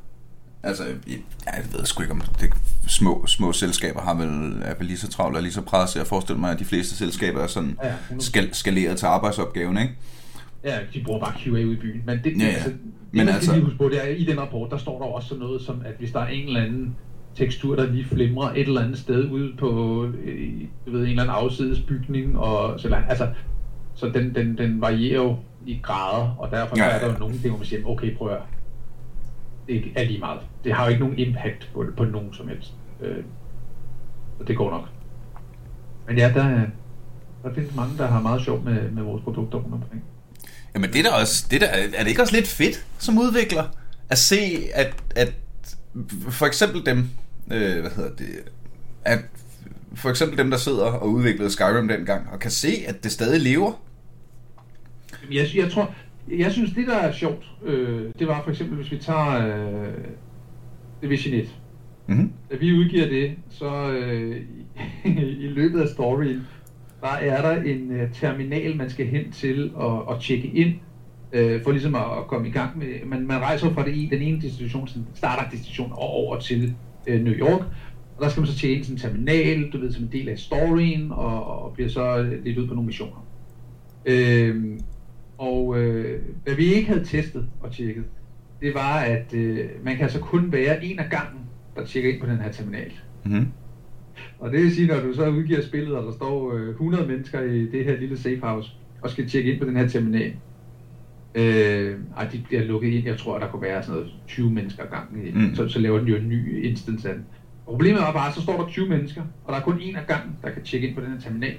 altså, 0.62 0.85
i, 1.07 1.12
ja, 1.47 1.57
jeg 1.57 1.64
ved 1.72 1.85
sgu 1.85 2.03
ikke, 2.03 2.12
om 2.12 2.20
det 2.41 2.51
små, 2.91 3.26
små 3.26 3.53
selskaber 3.53 4.01
har 4.01 4.14
vel, 4.14 4.62
er 4.64 4.74
vel 4.78 4.86
lige 4.86 4.99
så 4.99 5.09
travlt 5.11 5.36
og 5.36 5.43
lige 5.43 5.53
så 5.53 5.61
presset. 5.62 5.99
Jeg 5.99 6.07
forestiller 6.07 6.41
mig, 6.41 6.51
at 6.53 6.59
de 6.59 6.64
fleste 6.64 6.95
selskaber 6.97 7.41
er 7.41 7.47
sådan 7.47 7.78
Ja, 7.84 7.93
100%. 8.11 8.20
skal, 8.20 8.55
skaleret 8.55 8.97
til 8.99 9.07
arbejdsopgaven, 9.07 9.78
ikke? 9.78 9.95
Ja, 10.64 10.78
de 10.95 11.03
bruger 11.05 11.20
bare 11.20 11.32
QA 11.38 11.51
ude 11.51 11.72
i 11.72 11.76
byen. 11.76 12.03
Men 12.07 12.20
det, 12.24 12.32
Ja, 12.41 12.45
ja. 12.47 12.53
altså, 12.53 12.68
det 12.70 12.78
Men 13.12 13.16
man 13.16 13.26
skal 13.26 13.34
altså- 13.34 13.53
lige 13.53 13.64
huske 13.64 13.78
på, 13.78 13.88
det 13.88 14.05
er, 14.05 14.09
i 14.09 14.24
den 14.24 14.41
rapport, 14.41 14.70
der 14.70 14.76
står 14.76 14.99
der 14.99 15.07
også 15.07 15.28
sådan 15.28 15.41
noget 15.43 15.62
som, 15.62 15.82
at 15.84 15.95
hvis 15.99 16.12
der 16.12 16.20
er 16.20 16.26
en 16.28 16.47
eller 16.47 16.61
anden 16.61 16.97
tekstur, 17.36 17.76
der 17.76 17.93
lige 17.93 18.05
flimrer 18.05 18.51
et 18.53 18.61
eller 18.61 18.80
andet 18.80 18.99
sted 18.99 19.30
ude 19.30 19.53
på 19.59 20.05
øh, 20.24 20.53
du 20.86 20.91
ved, 20.93 21.01
en 21.01 21.07
eller 21.09 21.22
anden 21.22 21.36
afsides 21.36 21.80
bygning, 21.80 22.38
og 22.38 22.80
så, 22.80 22.97
altså, 23.09 23.28
så 23.95 24.09
den, 24.09 24.34
den, 24.34 24.59
den 24.59 24.80
varierer 24.80 25.22
jo 25.22 25.36
i 25.66 25.78
grader, 25.82 26.36
og 26.38 26.51
derfor 26.51 26.76
Ja, 26.76 26.84
ja, 26.84 26.91
er 26.91 26.99
der 26.99 27.12
jo 27.12 27.18
nogle 27.18 27.34
ting, 27.38 27.49
hvor 27.49 27.59
man 27.59 27.66
siger, 27.66 27.86
okay, 27.86 28.16
prøv 28.16 28.28
at 28.28 28.38
det 29.68 29.82
er 29.97 30.05
lige 30.05 30.18
meget. 30.18 30.41
Det 30.64 30.72
har 30.72 30.84
jo 30.84 30.88
ikke 30.91 31.01
nogen 31.01 31.18
impact 31.18 31.70
på, 31.74 31.84
på 31.97 32.05
nogen 32.05 32.32
som 32.34 32.49
helst. 32.49 32.72
Øh, 33.03 33.24
så 34.38 34.44
det 34.44 34.57
går 34.57 34.70
nok. 34.70 34.88
Men 36.09 36.18
ja, 36.18 36.32
der, 36.34 36.44
er- 36.44 36.66
der 37.42 37.55
findes 37.55 37.74
mange, 37.74 37.98
der 37.98 38.07
har 38.07 38.20
meget 38.22 38.42
sjov 38.42 38.64
med, 38.64 38.90
med 38.90 39.03
vores 39.03 39.22
produkter 39.24 39.59
rundt 39.59 39.74
omkring. 39.74 40.03
Jamen 40.74 40.92
det 40.92 40.98
er 40.98 41.03
da 41.03 41.16
også, 41.20 41.46
det 41.51 41.62
er, 41.62 41.66
da, 41.66 41.96
er 41.96 42.03
det 42.03 42.09
ikke 42.11 42.22
også 42.22 42.34
lidt 42.34 42.48
fedt 42.48 42.86
som 42.98 43.18
udvikler? 43.18 43.64
At 44.09 44.18
se, 44.18 44.40
at, 44.74 44.94
at 45.16 45.32
for 46.28 46.46
eksempel 46.46 46.86
dem, 46.86 47.09
øh, 47.53 47.80
hvad 47.80 47.90
hedder 47.90 48.14
det, 48.16 48.26
at 49.05 49.18
for 49.94 50.11
eksempel 50.11 50.38
dem, 50.38 50.51
der 50.51 50.57
sidder 50.57 50.84
og 50.84 51.09
udviklede 51.09 51.51
Skyrim 51.51 51.88
dengang, 51.88 52.28
og 52.32 52.38
kan 52.38 52.51
se, 52.51 52.84
at 52.86 53.05
det 53.05 53.12
stadig 53.12 53.40
lever. 53.40 53.72
Jeg, 55.30 55.46
jeg 55.57 55.72
tror, 55.72 55.94
jeg 56.38 56.53
synes, 56.53 56.72
det 56.72 56.86
der 56.86 56.96
er 56.96 57.12
sjovt, 57.12 57.44
øh, 57.64 58.12
det 58.18 58.26
var 58.28 58.42
for 58.42 58.51
eksempel, 58.51 58.76
hvis 58.76 58.90
vi 58.90 58.98
tager 58.98 59.46
øh, 59.46 59.94
Division 61.03 61.34
1. 61.34 61.48
Mm-hmm. 62.11 62.32
Da 62.50 62.56
vi 62.56 62.72
udgiver 62.72 63.08
det, 63.08 63.36
så 63.48 63.90
øh, 63.92 64.36
i, 65.44 65.46
løbet 65.48 65.80
af 65.80 65.88
storyen, 65.88 66.40
der 67.00 67.08
er 67.08 67.42
der 67.42 67.62
en 67.62 67.90
øh, 67.92 68.12
terminal, 68.12 68.76
man 68.76 68.90
skal 68.90 69.06
hen 69.06 69.32
til 69.32 69.64
at, 69.76 69.82
og 69.82 70.22
tjekke 70.22 70.48
ind, 70.48 70.74
øh, 71.32 71.62
for 71.62 71.70
ligesom 71.70 71.94
at, 71.94 72.00
at 72.18 72.26
komme 72.28 72.48
i 72.48 72.50
gang 72.50 72.78
med, 72.78 72.86
man, 73.06 73.26
man 73.26 73.40
rejser 73.40 73.70
fra 73.72 73.84
det, 73.84 73.94
i- 73.96 74.08
den 74.12 74.22
ene 74.22 74.40
destination, 74.42 74.88
starter-destination, 75.14 75.92
og 75.92 76.08
over 76.11 76.38
til 76.40 76.74
øh, 77.06 77.20
New 77.24 77.32
York, 77.32 77.61
og 78.16 78.22
der 78.24 78.28
skal 78.28 78.40
man 78.40 78.46
så 78.48 78.58
tjene 78.58 78.84
sådan 78.84 78.96
en 78.96 79.00
terminal, 79.00 79.70
du 79.70 79.78
ved, 79.80 79.92
som 79.92 80.04
en 80.04 80.12
del 80.12 80.28
af 80.28 80.38
storyen, 80.38 81.12
og, 81.12 81.62
og 81.62 81.72
bliver 81.74 81.88
så 81.88 82.18
øh, 82.18 82.44
lidt 82.44 82.58
ud 82.58 82.66
på 82.68 82.74
nogle 82.74 82.86
missioner. 82.86 83.26
Øh, 84.06 84.78
og 85.38 85.78
øh, 85.80 86.22
hvad 86.44 86.54
vi 86.54 86.64
ikke 86.64 86.88
havde 86.88 87.04
testet 87.04 87.48
og 87.61 87.72
tjekket, 87.72 88.04
det 88.62 88.74
var, 88.74 88.98
at 89.00 89.34
øh, 89.34 89.68
man 89.84 89.94
kan 89.96 90.02
altså 90.02 90.20
kun 90.20 90.52
være 90.52 90.84
en 90.84 90.98
af 90.98 91.11
gangen, 91.11 91.40
der 91.77 91.85
tjekker 91.85 92.12
ind 92.12 92.21
på 92.21 92.27
den 92.27 92.37
her 92.39 92.53
terminal. 92.53 92.93
Mm-hmm. 93.25 93.47
Og 94.39 94.53
det 94.53 94.62
vil 94.62 94.75
sige, 94.75 94.87
når 94.87 95.01
du 95.01 95.14
så 95.14 95.29
udgiver 95.29 95.62
spillet, 95.62 95.97
og 95.97 96.07
der 96.07 96.12
står 96.12 96.55
øh, 96.55 96.68
100 96.68 97.07
mennesker 97.07 97.41
i 97.41 97.66
det 97.66 97.85
her 97.85 97.97
lille 98.01 98.18
safehouse, 98.18 98.71
og 99.03 99.11
skal 99.11 99.29
tjekke 99.29 99.53
ind 99.53 99.61
på 99.61 99.66
den 99.66 99.77
her 99.77 99.89
terminal. 99.89 100.33
Øh, 101.35 101.99
ej, 102.16 102.29
de 102.33 102.41
bliver 102.49 102.64
lukket 102.64 102.89
ind. 102.89 103.07
Jeg 103.07 103.18
tror, 103.18 103.39
der 103.39 103.49
kunne 103.51 103.62
være 103.62 103.83
sådan 103.83 103.95
noget 103.95 104.12
20 104.29 104.51
mennesker 104.51 104.85
gangen. 104.87 105.49
Mm. 105.49 105.55
Så, 105.55 105.68
så 105.68 105.79
laver 105.79 105.99
den 105.99 106.09
jo 106.09 106.16
en 106.16 106.29
ny 106.29 106.64
instance 106.64 107.09
af 107.09 107.14
den. 107.14 107.25
Problemet 107.64 108.01
var 108.01 108.12
bare, 108.12 108.29
at 108.29 108.35
så 108.35 108.43
står 108.43 108.57
der 108.57 108.68
20 108.68 108.89
mennesker, 108.89 109.23
og 109.45 109.53
der 109.53 109.59
er 109.59 109.62
kun 109.62 109.79
en 109.81 109.97
af 109.97 110.07
gangen, 110.07 110.37
der 110.43 110.51
kan 110.51 110.62
tjekke 110.62 110.89
ind 110.89 110.97
på 110.97 111.03
den 111.03 111.11
her 111.12 111.21
terminal. 111.21 111.55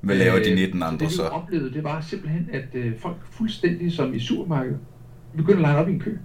Hvad 0.00 0.16
laver 0.16 0.38
de 0.38 0.50
Øh, 0.50 0.54
19 0.56 0.80
så 0.80 0.84
andre 0.86 0.98
det, 0.98 1.08
vi 1.08 1.12
så? 1.14 1.22
oplevede, 1.22 1.74
det 1.74 1.84
var 1.84 2.00
simpelthen, 2.00 2.48
at 2.52 2.66
øh, 2.74 2.92
folk 2.98 3.16
fuldstændig 3.30 3.92
som 3.92 4.14
i 4.14 4.18
supermarkedet, 4.18 4.78
de 5.32 5.36
begyndte 5.36 5.62
at 5.62 5.68
line 5.68 5.78
op 5.78 5.88
i 5.88 5.92
en 5.92 6.00
kø. 6.00 6.16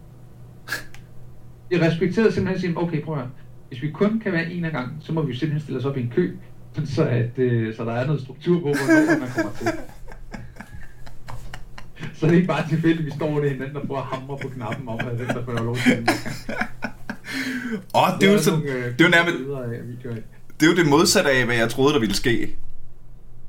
De 1.76 1.88
respekterede 1.88 2.32
simpelthen 2.32 2.62
sige, 2.62 2.78
okay, 2.78 3.04
prøv 3.04 3.14
at 3.14 3.20
høre. 3.22 3.32
Hvis 3.68 3.82
vi 3.82 3.92
kun 3.92 4.20
kan 4.20 4.32
være 4.32 4.52
en 4.52 4.66
af 4.66 4.72
gangen, 4.72 4.98
så 5.02 5.14
må 5.14 5.22
vi 5.22 5.36
simpelthen 5.36 5.62
stille 5.62 5.80
os 5.80 5.86
op 5.86 5.98
i 5.98 6.02
en 6.02 6.12
kø, 6.16 6.36
så, 6.86 7.04
at, 7.04 7.40
øh, 7.40 7.76
så 7.76 7.86
der 7.86 7.92
er 7.92 8.06
noget 8.06 8.22
struktur 8.22 8.56
på, 8.56 8.62
hvornår 8.62 9.20
man 9.20 9.30
kommer 9.36 9.52
til. 9.52 9.68
Så 12.14 12.26
det 12.26 12.32
er 12.32 12.36
ikke 12.36 12.48
bare 12.48 12.70
tilfældigt, 12.70 13.00
at 13.00 13.06
vi 13.06 13.12
står 13.12 13.40
der 13.40 13.50
hinanden 13.50 13.76
og 13.78 13.88
prøver 13.88 14.02
at 14.02 14.08
hamre 14.08 14.38
på 14.42 14.48
knappen 14.48 14.88
om, 14.88 15.00
at 15.00 15.16
hvem 15.16 15.28
der 15.28 15.46
får 15.46 15.54
lov 15.64 15.76
til 15.76 15.92
det. 15.92 16.10
Åh, 17.96 18.20
det 18.20 18.30
er 18.30 18.34
jo 18.34 18.40
sådan, 18.40 18.60
nogle, 18.60 18.74
øh, 18.74 18.84
det 18.84 19.02
er 19.02 19.06
jo 19.06 19.12
nærmest, 19.12 19.38
det 20.60 20.66
er 20.66 20.72
jo 20.72 20.76
det 20.76 20.90
modsatte 20.90 21.32
af, 21.32 21.46
hvad 21.46 21.56
jeg 21.56 21.70
troede, 21.70 21.94
der 21.94 22.00
ville 22.00 22.16
ske. 22.16 22.58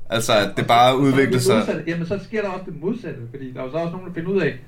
Altså, 0.09 0.33
at 0.33 0.53
det 0.57 0.67
bare 0.67 1.11
det 1.31 1.41
sig. 1.41 1.55
modsatte. 1.55 1.83
Jamen, 1.87 2.05
så 2.05 2.19
sker 2.23 2.41
der 2.41 2.49
også 2.49 2.65
det 2.65 2.81
modsatte, 2.81 3.19
fordi 3.29 3.51
der 3.53 3.59
er 3.59 3.63
jo 3.65 3.71
så 3.71 3.77
også 3.77 3.91
nogen, 3.91 4.07
der 4.07 4.13
finder 4.13 4.29
ud 4.29 4.41
af, 4.41 4.59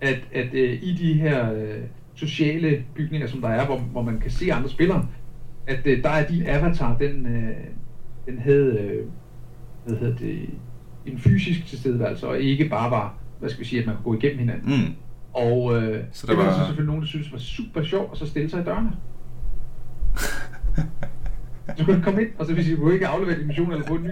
at, 0.00 0.18
at 0.34 0.54
øh, 0.54 0.82
i 0.82 0.96
de 0.96 1.12
her 1.12 1.52
øh, 1.52 1.82
sociale 2.16 2.84
bygninger, 2.94 3.26
som 3.28 3.40
der 3.40 3.48
er, 3.48 3.66
hvor, 3.66 3.78
hvor 3.78 4.02
man 4.02 4.18
kan 4.20 4.30
se 4.30 4.52
andre 4.52 4.68
spillere, 4.68 5.06
at 5.66 5.80
øh, 5.86 6.02
der 6.02 6.10
er 6.10 6.26
din 6.28 6.46
avatar, 6.46 6.96
den, 6.98 7.26
øh, 7.26 7.56
den 8.26 8.38
havde, 8.38 8.78
øh, 8.80 9.06
hvad 9.86 9.96
hedder 9.98 10.16
det, 10.16 10.50
en 11.06 11.18
fysisk 11.18 11.66
tilstedeværelse, 11.66 12.28
og 12.28 12.38
ikke 12.40 12.68
bare 12.68 12.90
var, 12.90 13.14
hvad 13.40 13.50
skal 13.50 13.60
vi 13.60 13.68
sige, 13.68 13.80
at 13.80 13.86
man 13.86 13.96
kunne 13.96 14.04
gå 14.04 14.14
igennem 14.14 14.38
hinanden. 14.38 14.86
Mm. 14.86 14.94
Og 15.32 15.76
øh, 15.82 16.04
Så 16.12 16.26
der 16.26 16.32
det 16.32 16.38
var 16.38 16.44
var- 16.44 16.52
så 16.52 16.58
selvfølgelig 16.58 16.86
nogen, 16.86 17.02
der 17.02 17.08
synes 17.08 17.32
var 17.32 17.38
super 17.38 17.82
sjovt, 17.82 18.10
og 18.10 18.16
så 18.16 18.26
stille 18.26 18.50
sig 18.50 18.60
i 18.60 18.64
dørene. 18.64 18.92
Du 21.78 22.00
komme 22.04 22.22
ind, 22.22 22.30
og 22.38 22.46
så 22.46 22.52
hvis 22.54 22.68
I 22.68 22.74
kunne 22.74 22.94
ikke 22.94 23.06
aflevere 23.06 23.38
din 23.38 23.46
mission 23.46 23.72
eller 23.72 23.86
få 23.86 23.94
en 23.94 24.02
ny. 24.04 24.10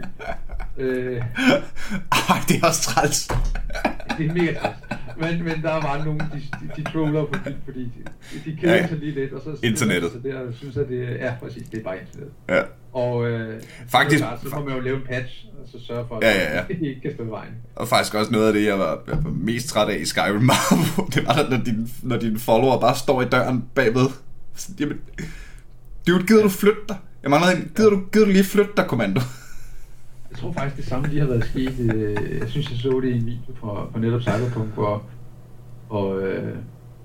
Øh, 0.78 1.16
Ej, 1.16 2.38
det 2.48 2.56
er 2.62 2.66
også 2.66 2.82
træls. 2.82 3.28
det 4.18 4.26
er 4.26 4.32
mega 4.34 4.54
træls. 4.54 4.76
Men, 5.20 5.44
men 5.44 5.62
der 5.62 5.72
var 5.72 6.04
nogen, 6.04 6.20
de, 6.20 6.26
de, 6.60 6.82
de 6.82 6.92
troller 6.92 7.24
på 7.24 7.38
vildt, 7.44 7.58
fordi 7.64 7.84
de, 7.84 8.50
de 8.50 8.56
keder 8.60 8.74
Ja, 8.74 8.86
sig 8.88 8.98
lige 8.98 9.14
lidt, 9.14 9.32
og 9.32 9.40
så 9.44 9.66
Internettet. 9.66 10.12
Så 10.12 10.18
der, 10.28 10.52
synes, 10.52 10.76
at 10.76 10.88
det 10.88 11.02
er, 11.08 11.26
ja, 11.26 11.32
præcis, 11.42 11.68
det 11.68 11.78
er 11.80 11.84
bare 11.84 11.96
internettet. 12.00 12.32
Ja. 12.48 12.62
Og 12.92 13.26
øh, 13.30 13.62
Faktisk- 13.88 14.18
så, 14.18 14.24
klart, 14.26 14.40
så 14.42 14.48
må 14.48 14.64
man 14.64 14.74
jo 14.74 14.80
lave 14.80 14.96
en 14.96 15.02
patch, 15.08 15.44
og 15.62 15.68
så 15.68 15.86
sørge 15.86 16.04
for, 16.08 16.16
at 16.16 16.22
Ja, 16.22 16.42
ja, 16.42 16.56
ja. 16.56 16.62
det 16.68 16.78
ikke 16.88 17.00
kan 17.00 17.14
stå 17.14 17.24
i 17.24 17.30
vejen. 17.30 17.52
Og 17.76 17.88
faktisk 17.88 18.14
også 18.14 18.32
noget 18.32 18.46
af 18.46 18.52
det, 18.52 18.64
jeg 18.64 18.78
var, 18.78 19.02
jeg 19.06 19.16
var 19.24 19.30
mest 19.30 19.68
træt 19.68 19.88
af 19.88 19.98
i 20.00 20.04
Skyrim 20.04 20.50
det 21.14 21.26
var, 21.26 21.50
når 21.50 21.64
dine, 21.64 21.88
når 22.02 22.16
dine 22.16 22.38
follower 22.38 22.80
bare 22.80 22.96
står 22.96 23.22
i 23.22 23.24
døren 23.24 23.64
bagved. 23.74 24.06
Jamen, 24.80 25.00
dude, 26.08 26.26
gider 26.26 26.42
du 26.42 26.48
flytte 26.48 26.80
dig? 26.88 26.96
Jeg 27.24 27.30
mangler 27.30 27.50
en, 27.50 27.72
gider 27.76 27.90
du, 27.90 28.02
gider 28.12 28.26
du 28.26 28.32
lige 28.32 28.44
flytte 28.44 28.72
dig, 28.76 28.86
kommando? 28.86 29.20
Jeg 30.30 30.38
tror 30.38 30.52
faktisk, 30.52 30.76
det 30.76 30.84
samme 30.84 31.08
lige 31.08 31.20
har 31.20 31.26
været 31.28 31.44
sket. 31.44 31.80
øh, 31.80 32.38
Jeg 32.40 32.48
synes, 32.48 32.70
jeg 32.70 32.78
så 32.78 33.00
det 33.00 33.08
i 33.08 33.16
en 33.16 33.26
video 33.26 33.54
fra, 33.60 33.88
fra 33.92 33.98
netop 34.00 34.20
Cyberpunk, 34.22 34.74
hvor, 34.74 35.02
hvor 35.88 36.14
øh, 36.18 36.54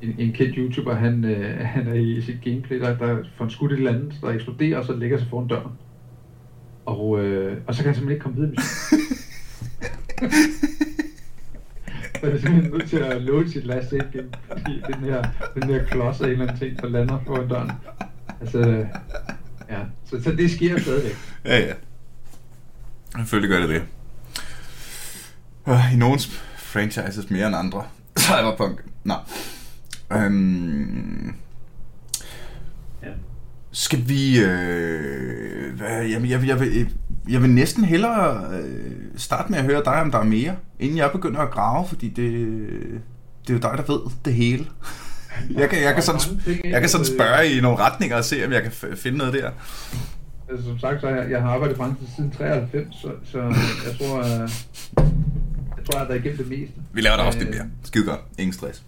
en, 0.02 0.16
en 0.18 0.34
kendt 0.34 0.56
YouTuber, 0.58 0.96
han, 0.96 1.26
øh, 1.26 1.60
han 1.60 1.88
er 1.88 1.94
i 1.94 2.22
sit 2.22 2.42
gameplay, 2.44 2.80
der, 2.80 2.98
der 2.98 3.18
får 3.38 3.46
en 3.46 3.52
skudt 3.52 3.72
et 3.72 3.78
eller 3.78 3.92
andet, 3.92 4.14
der 4.22 4.30
eksploderer, 4.30 4.78
og 4.78 4.86
så 4.86 4.96
lægger 4.96 5.18
sig 5.18 5.28
foran 5.30 5.48
døren. 5.48 5.72
Og, 6.86 7.20
øh, 7.20 7.58
og 7.68 7.76
så 7.76 7.84
kan 7.84 7.94
han 7.94 7.96
simpelthen 7.96 8.12
ikke 8.16 8.24
komme 8.24 8.38
videre 8.38 8.54
Så 12.20 12.26
er 12.28 12.32
det 12.32 12.42
simpelthen 12.42 12.72
nødt 12.74 12.90
til 12.90 12.98
at 12.98 13.22
load 13.22 13.48
sit 13.48 13.66
last 13.66 13.90
game, 13.90 14.30
fordi 14.52 14.82
den 14.94 15.04
her, 15.04 15.24
den 15.56 15.64
her 15.64 15.86
klods 15.86 16.22
af 16.22 16.26
en 16.26 16.32
eller 16.32 16.44
anden 16.48 16.60
ting, 16.60 16.82
der 16.82 16.90
lander 16.90 17.20
foran 17.28 17.48
døren. 17.48 17.72
Altså, 18.42 18.86
ja. 19.70 19.80
Så, 20.06 20.24
så 20.24 20.32
det 20.32 20.52
sker 20.52 20.80
stadigvæk. 20.80 21.16
Ja, 21.46 21.60
ja. 21.60 21.74
Selvfølgelig 23.18 23.50
gør 23.50 23.60
det 23.60 23.70
det. 23.70 23.82
Øh, 25.68 25.94
I 25.94 25.96
nogens 25.96 26.28
franchises 26.58 27.30
mere 27.30 27.48
end 27.48 27.56
andre. 27.56 27.84
Cyberpunk. 28.20 28.84
Nå. 29.04 29.14
Øhm, 30.14 31.34
Ja. 33.04 33.08
skal 33.72 34.04
vi... 34.10 34.40
Øh, 34.40 35.76
hvad, 35.78 36.06
jamen, 36.06 36.30
jeg, 36.30 36.48
jeg, 36.48 36.60
vil, 36.60 36.90
jeg 37.30 37.42
vil 37.42 37.50
næsten 37.50 37.84
hellere 37.84 38.50
øh, 38.60 38.92
starte 39.18 39.52
med 39.52 39.60
at 39.60 39.66
høre 39.66 39.84
dig, 39.86 39.94
om 40.02 40.12
der 40.12 40.20
er 40.20 40.24
mere, 40.24 40.56
inden 40.80 40.98
jeg 40.98 41.12
begynder 41.12 41.40
at 41.42 41.52
grave, 41.52 41.88
fordi 41.88 42.10
det, 42.10 42.32
det 43.48 43.50
er 43.50 43.54
jo 43.54 43.60
dig, 43.60 43.86
der 43.88 43.94
ved 43.94 44.00
det 44.26 44.34
hele. 44.34 44.66
Jeg 45.54 45.70
kan, 45.70 45.82
jeg 45.84 45.94
kan, 45.94 46.04
sådan, 46.04 46.22
jeg 46.64 46.80
kan 46.82 46.90
sådan 46.90 47.06
spørge 47.06 47.52
i 47.52 47.62
nogle 47.62 47.78
retninger 47.78 48.18
og 48.18 48.24
se, 48.26 48.46
om 48.46 48.52
jeg 48.52 48.64
kan 48.64 48.72
finde 48.98 49.18
noget 49.18 49.34
der. 49.34 49.52
Altså, 50.50 50.66
som 50.66 50.80
sagt, 50.80 51.02
så 51.02 51.08
jeg, 51.08 51.32
jeg 51.32 51.42
har 51.42 51.50
arbejdet 51.50 51.76
i 51.76 51.78
branchen 51.78 52.08
siden 52.16 52.32
93, 52.32 52.96
så, 53.02 53.08
så 53.32 53.40
jeg 53.88 53.98
tror, 54.00 54.18
øh, 54.20 54.50
jeg 55.78 55.86
tror, 55.86 55.94
jeg 55.94 56.00
har 56.00 56.08
været 56.08 56.20
igennem 56.20 56.38
det 56.38 56.48
meste. 56.50 56.74
Vi 56.94 57.02
laver 57.02 57.16
der 57.18 57.24
også 57.24 57.40
Øh, 57.40 57.46
lidt 57.46 57.56
mere. 57.58 57.68
Skide 57.84 58.06
godt. 58.06 58.20
Ingen 58.38 58.54
stress. 58.54 58.84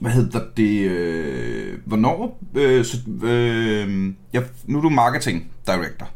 Hvad 0.00 0.10
hedder 0.12 0.40
det? 0.56 0.80
Øh, 0.90 1.78
hvornår? 1.84 2.40
Øh, 2.54 2.84
så, 2.84 2.96
øh, 3.22 4.12
jeg, 4.32 4.42
nu 4.66 4.78
er 4.78 4.82
du 4.82 4.88
marketing 4.88 5.50
director. 5.66 6.10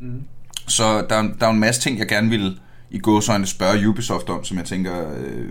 Mm. 0.00 0.22
Så 0.68 1.06
der, 1.10 1.16
er- 1.16 1.28
der 1.40 1.46
er 1.46 1.50
en 1.50 1.60
masse 1.60 1.80
ting, 1.80 1.98
jeg 1.98 2.08
gerne 2.08 2.30
vil 2.30 2.58
i 2.90 2.98
gåsøjne 2.98 3.46
spørge 3.46 3.88
Ubisoft 3.88 4.28
om, 4.28 4.44
som 4.44 4.56
jeg 4.56 4.64
tænker, 4.66 5.10
øh, 5.18 5.48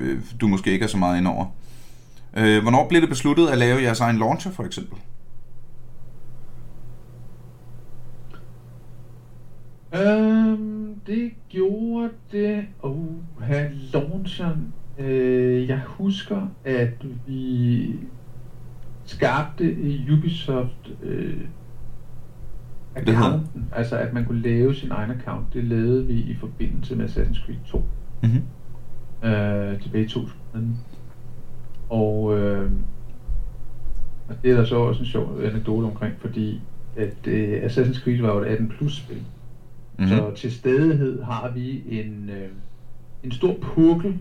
øh, 0.00 0.18
du 0.40 0.48
måske 0.48 0.70
ikke 0.72 0.84
er 0.84 0.88
så 0.88 0.96
meget 0.96 1.18
ind 1.18 1.26
over. 1.28 1.46
Øh, 2.36 2.62
hvornår 2.62 2.88
blev 2.88 3.00
det 3.00 3.08
besluttet 3.08 3.48
at 3.48 3.58
lave 3.58 3.82
jeres 3.82 4.00
egen 4.00 4.18
launcher, 4.18 4.52
for 4.52 4.62
eksempel? 4.62 4.98
Øhm, 9.94 11.00
det 11.06 11.32
gjorde 11.48 12.10
det... 12.32 12.64
Oh, 12.82 13.06
her 13.42 13.68
launcheren. 13.92 14.74
Øh, 14.98 15.68
jeg 15.68 15.80
husker, 15.86 16.46
at 16.64 17.06
vi 17.26 17.94
skabte 19.04 19.72
i 19.72 20.10
Ubisoft 20.12 20.90
øh, 21.02 21.40
accounten, 22.96 23.68
altså 23.72 23.96
at 23.96 24.12
man 24.12 24.24
kunne 24.24 24.42
lave 24.42 24.74
sin 24.74 24.90
egen 24.90 25.10
account. 25.10 25.54
Det 25.54 25.64
lavede 25.64 26.06
vi 26.06 26.14
i 26.14 26.36
forbindelse 26.40 26.96
med 26.96 27.04
Assassin's 27.08 27.44
Creed 27.46 27.58
2 27.66 27.84
Mm-hmm. 28.22 29.28
øh, 29.28 29.80
tilbage 29.80 30.04
i 30.04 30.08
2000. 30.08 30.76
Og, 31.88 32.38
øh, 32.38 32.70
og 34.28 34.34
det 34.42 34.50
er 34.50 34.56
der 34.56 34.64
så 34.64 34.76
også 34.76 35.00
en 35.00 35.06
sjov 35.06 35.40
anekdote 35.44 35.84
omkring, 35.84 36.14
fordi 36.20 36.60
at 36.96 37.26
øh, 37.26 37.62
Assassin's 37.62 38.04
Creed 38.04 38.20
var 38.20 38.34
jo 38.34 38.40
et 38.40 38.46
18 38.46 38.68
plus 38.68 38.96
spil. 38.96 39.16
Mm-hmm. 39.16 40.16
Så 40.16 40.32
til 40.36 40.52
stedighed 40.52 41.22
har 41.22 41.50
vi 41.54 41.82
en, 41.88 42.30
øh, 42.30 42.48
en 43.22 43.32
stor 43.32 43.54
pukkel, 43.62 44.18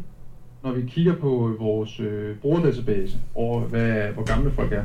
når 0.63 0.71
vi 0.71 0.81
kigger 0.87 1.15
på 1.15 1.55
vores 1.59 1.99
øh, 1.99 2.35
brugerdatabase 2.37 3.17
over, 3.35 3.61
hvad, 3.61 4.07
hvor 4.07 4.23
gamle 4.23 4.51
folk 4.51 4.73
er. 4.73 4.83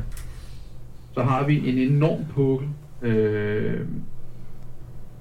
Så 1.13 1.23
har 1.23 1.45
vi 1.47 1.69
en 1.69 1.77
enorm 1.77 2.25
pukkel 2.33 2.67
øh, 3.01 3.87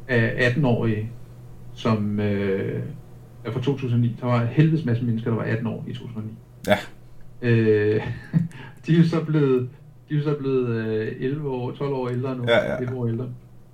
af 0.08 0.50
18-årige, 0.50 1.11
som 1.74 2.20
øh, 2.20 2.82
er 3.44 3.50
fra 3.52 3.61
2009. 3.61 4.16
Der 4.20 4.26
var 4.26 4.42
en 4.42 4.48
helvedes 4.48 4.84
masse 4.84 5.04
mennesker, 5.04 5.30
der 5.30 5.36
var 5.36 5.44
18 5.44 5.66
år 5.66 5.84
i 5.88 5.92
2009. 5.92 6.32
Ja. 6.66 6.78
Øh, 7.43 8.01
de 8.86 8.95
er 8.95 8.99
jo 8.99 9.09
så 9.09 9.20
blevet, 9.24 9.68
de 10.11 10.18
er 10.18 10.22
så 10.22 10.34
blevet 10.38 10.68
øh, 10.68 11.12
11 11.20 11.49
år, 11.51 11.72
12 11.72 11.93
år 11.93 12.09
ældre 12.09 12.36
nu. 12.36 12.45
Ja, 12.49 12.72
ja. 12.72 12.78
11 12.78 12.97
år 12.97 13.09
ældre. 13.09 13.26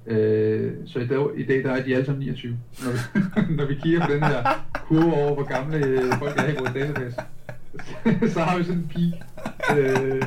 Øh, 0.06 0.72
så 0.86 0.98
i 0.98 1.06
dag, 1.06 1.18
i 1.36 1.46
dag 1.46 1.64
der 1.64 1.72
er 1.72 1.84
de 1.84 1.94
alle 1.94 2.06
sammen 2.06 2.24
29. 2.24 2.56
Når 2.84 2.90
vi, 2.92 2.98
når 3.56 3.66
vi 3.66 3.74
kigger 3.82 4.06
på 4.06 4.12
den 4.12 4.22
her 4.22 4.66
kurve 4.88 5.14
over, 5.14 5.34
hvor 5.34 5.44
gamle 5.44 5.76
øh, 5.86 6.12
folk 6.18 6.38
er 6.38 6.46
i 6.48 6.54
vores 6.58 6.72
database, 6.74 7.16
så 8.34 8.40
har 8.40 8.58
vi 8.58 8.64
sådan 8.64 8.78
en 8.78 8.90
peak. 8.94 9.78
Øh, 9.78 10.22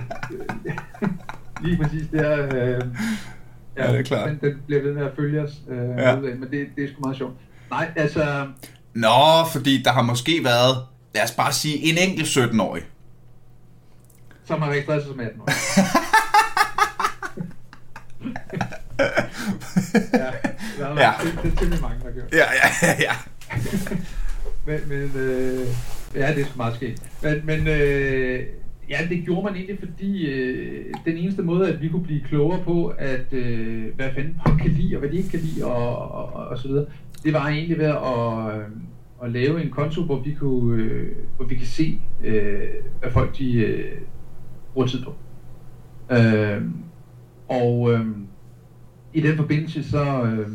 lige 1.64 1.78
præcis 1.84 2.08
der. 2.12 2.46
Øh, 2.78 2.82
Ja, 3.78 3.92
det 3.92 4.00
er 4.00 4.04
klart. 4.04 4.30
Den, 4.30 4.40
den 4.52 4.62
bliver 4.68 4.82
ved 4.82 4.94
med 4.94 5.04
at 5.06 5.12
følge 5.16 5.42
os. 5.42 5.52
Øh, 5.70 5.78
Ja. 5.78 6.10
ja. 6.10 6.16
Men 6.16 6.42
det, 6.52 6.68
det 6.76 6.84
er 6.84 6.88
sgu 6.88 7.02
meget 7.02 7.18
sjovt. 7.18 7.34
Nej, 7.72 7.92
altså... 7.96 8.48
Nå, 8.94 9.08
fordi 9.52 9.82
der 9.84 9.92
har 9.92 10.02
måske 10.02 10.44
været, 10.44 10.76
lad 11.16 11.24
os 11.24 11.32
bare 11.32 11.54
sige, 11.54 11.78
en 11.78 11.98
enkelt 12.10 12.28
17-årig. 12.28 12.84
Som 14.50 14.62
har 14.62 14.70
registreret 14.72 15.02
sig 15.04 15.12
som 15.12 15.20
18 15.20 15.42
år. 15.42 15.46
ja, 20.14 20.32
der 20.80 20.86
er, 20.86 21.02
Ja. 21.02 21.12
Det, 21.24 21.40
det 21.44 21.52
er 21.52 21.56
temmelig 21.56 21.82
mange, 21.82 22.00
der 22.04 22.12
gjort. 22.12 22.34
Ja, 22.34 22.38
ja, 22.38 22.70
ja, 22.82 22.96
ja. 23.00 23.14
Men, 24.68 24.80
men 24.88 25.12
øh, 25.16 25.68
ja, 26.16 26.34
det 26.36 26.42
er 26.42 26.46
sgu 26.46 26.58
meget 26.58 26.76
sket. 26.76 27.02
Men, 27.24 27.42
men 27.46 27.68
øh, 27.68 28.40
ja, 28.90 28.98
det 29.10 29.26
gjorde 29.26 29.44
man 29.44 29.56
egentlig, 29.56 29.80
fordi 29.80 30.26
øh, 30.26 30.94
den 31.06 31.18
eneste 31.18 31.42
måde, 31.42 31.74
at 31.74 31.82
vi 31.82 31.90
kunne 31.90 32.04
blive 32.04 32.22
klogere 32.22 32.64
på, 32.64 32.88
at 32.98 33.34
øh, 33.34 33.96
hvad 33.96 34.10
fanden 34.16 34.42
folk 34.46 34.62
kan 34.62 34.72
lide, 34.72 34.96
og 34.96 35.00
hvad 35.00 35.10
de 35.10 35.18
ikke 35.18 35.30
kan 35.30 35.40
lide, 35.40 35.66
og, 35.66 35.98
og, 35.98 36.34
og, 36.34 36.48
og 36.48 36.58
så 36.58 36.68
videre, 36.68 36.86
det 37.24 37.34
var 37.34 37.48
egentlig 37.48 37.78
ved 37.78 37.86
at, 37.86 38.58
øh, 38.58 38.66
at 39.24 39.32
lave 39.32 39.64
en 39.64 39.70
konto, 39.70 40.04
hvor 40.04 40.20
vi, 40.20 40.34
kunne, 40.34 40.84
øh, 40.84 41.16
hvor 41.36 41.46
vi 41.46 41.56
kan 41.56 41.68
se, 41.68 42.02
øh, 42.24 42.62
hvad 43.00 43.12
folk 43.12 43.38
de 43.38 43.54
øh, 43.54 43.98
på. 45.06 45.14
Øh, 46.12 46.62
og 47.48 47.94
øh, 47.94 48.06
i 49.14 49.22
den 49.22 49.38
forbindelse, 49.38 49.84
så, 49.84 50.24
øh, 50.24 50.48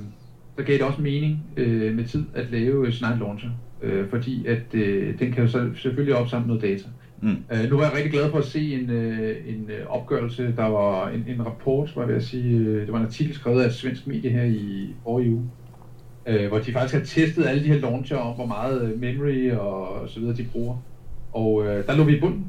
så 0.58 0.64
gav 0.64 0.74
det 0.74 0.82
også 0.82 1.00
mening 1.00 1.42
øh, 1.56 1.94
med 1.96 2.04
tid 2.04 2.24
at 2.34 2.50
lave 2.50 2.92
sin 2.92 3.04
egen 3.04 3.18
launcher. 3.18 3.50
Øh, 3.82 4.08
fordi 4.08 4.46
at 4.46 4.74
øh, 4.74 5.18
den 5.18 5.32
kan 5.32 5.44
jo 5.44 5.50
så 5.50 5.70
selvfølgelig 5.76 6.16
opsamle 6.16 6.46
noget 6.46 6.62
data. 6.62 6.88
Mm. 7.22 7.36
Øh, 7.52 7.70
nu 7.70 7.76
var 7.76 7.84
jeg 7.84 7.94
rigtig 7.94 8.12
glad 8.12 8.30
for 8.30 8.38
at 8.38 8.44
se 8.44 8.74
en, 8.74 8.90
øh, 8.90 9.36
en 9.46 9.70
øh, 9.70 9.86
opgørelse, 9.88 10.54
der 10.56 10.64
var 10.64 11.08
en, 11.08 11.24
en 11.28 11.46
rapport, 11.46 11.96
var 11.96 12.02
jeg 12.02 12.08
ved 12.08 12.16
at 12.16 12.24
sige, 12.24 12.56
øh, 12.56 12.80
det 12.80 12.92
var 12.92 12.98
en 12.98 13.06
artikel 13.06 13.34
skrevet 13.34 13.62
af 13.62 13.66
et 13.66 13.74
svensk 13.74 14.06
medie 14.06 14.30
her 14.30 14.44
i 14.44 14.94
forrige 15.02 15.30
uge, 15.30 15.50
øh, 16.26 16.48
hvor 16.48 16.58
de 16.58 16.72
faktisk 16.72 16.94
har 16.94 17.04
testet 17.04 17.46
alle 17.46 17.64
de 17.64 17.68
her 17.68 17.80
launcher 17.80 18.16
om, 18.16 18.34
hvor 18.34 18.46
meget 18.46 18.82
øh, 18.82 19.00
memory 19.00 19.50
og 19.50 20.08
så 20.08 20.20
videre 20.20 20.36
de 20.36 20.46
bruger. 20.52 20.76
Og 21.32 21.66
øh, 21.66 21.86
der 21.86 21.96
lå 21.96 22.04
vi 22.04 22.16
i 22.16 22.20
bunden. 22.20 22.46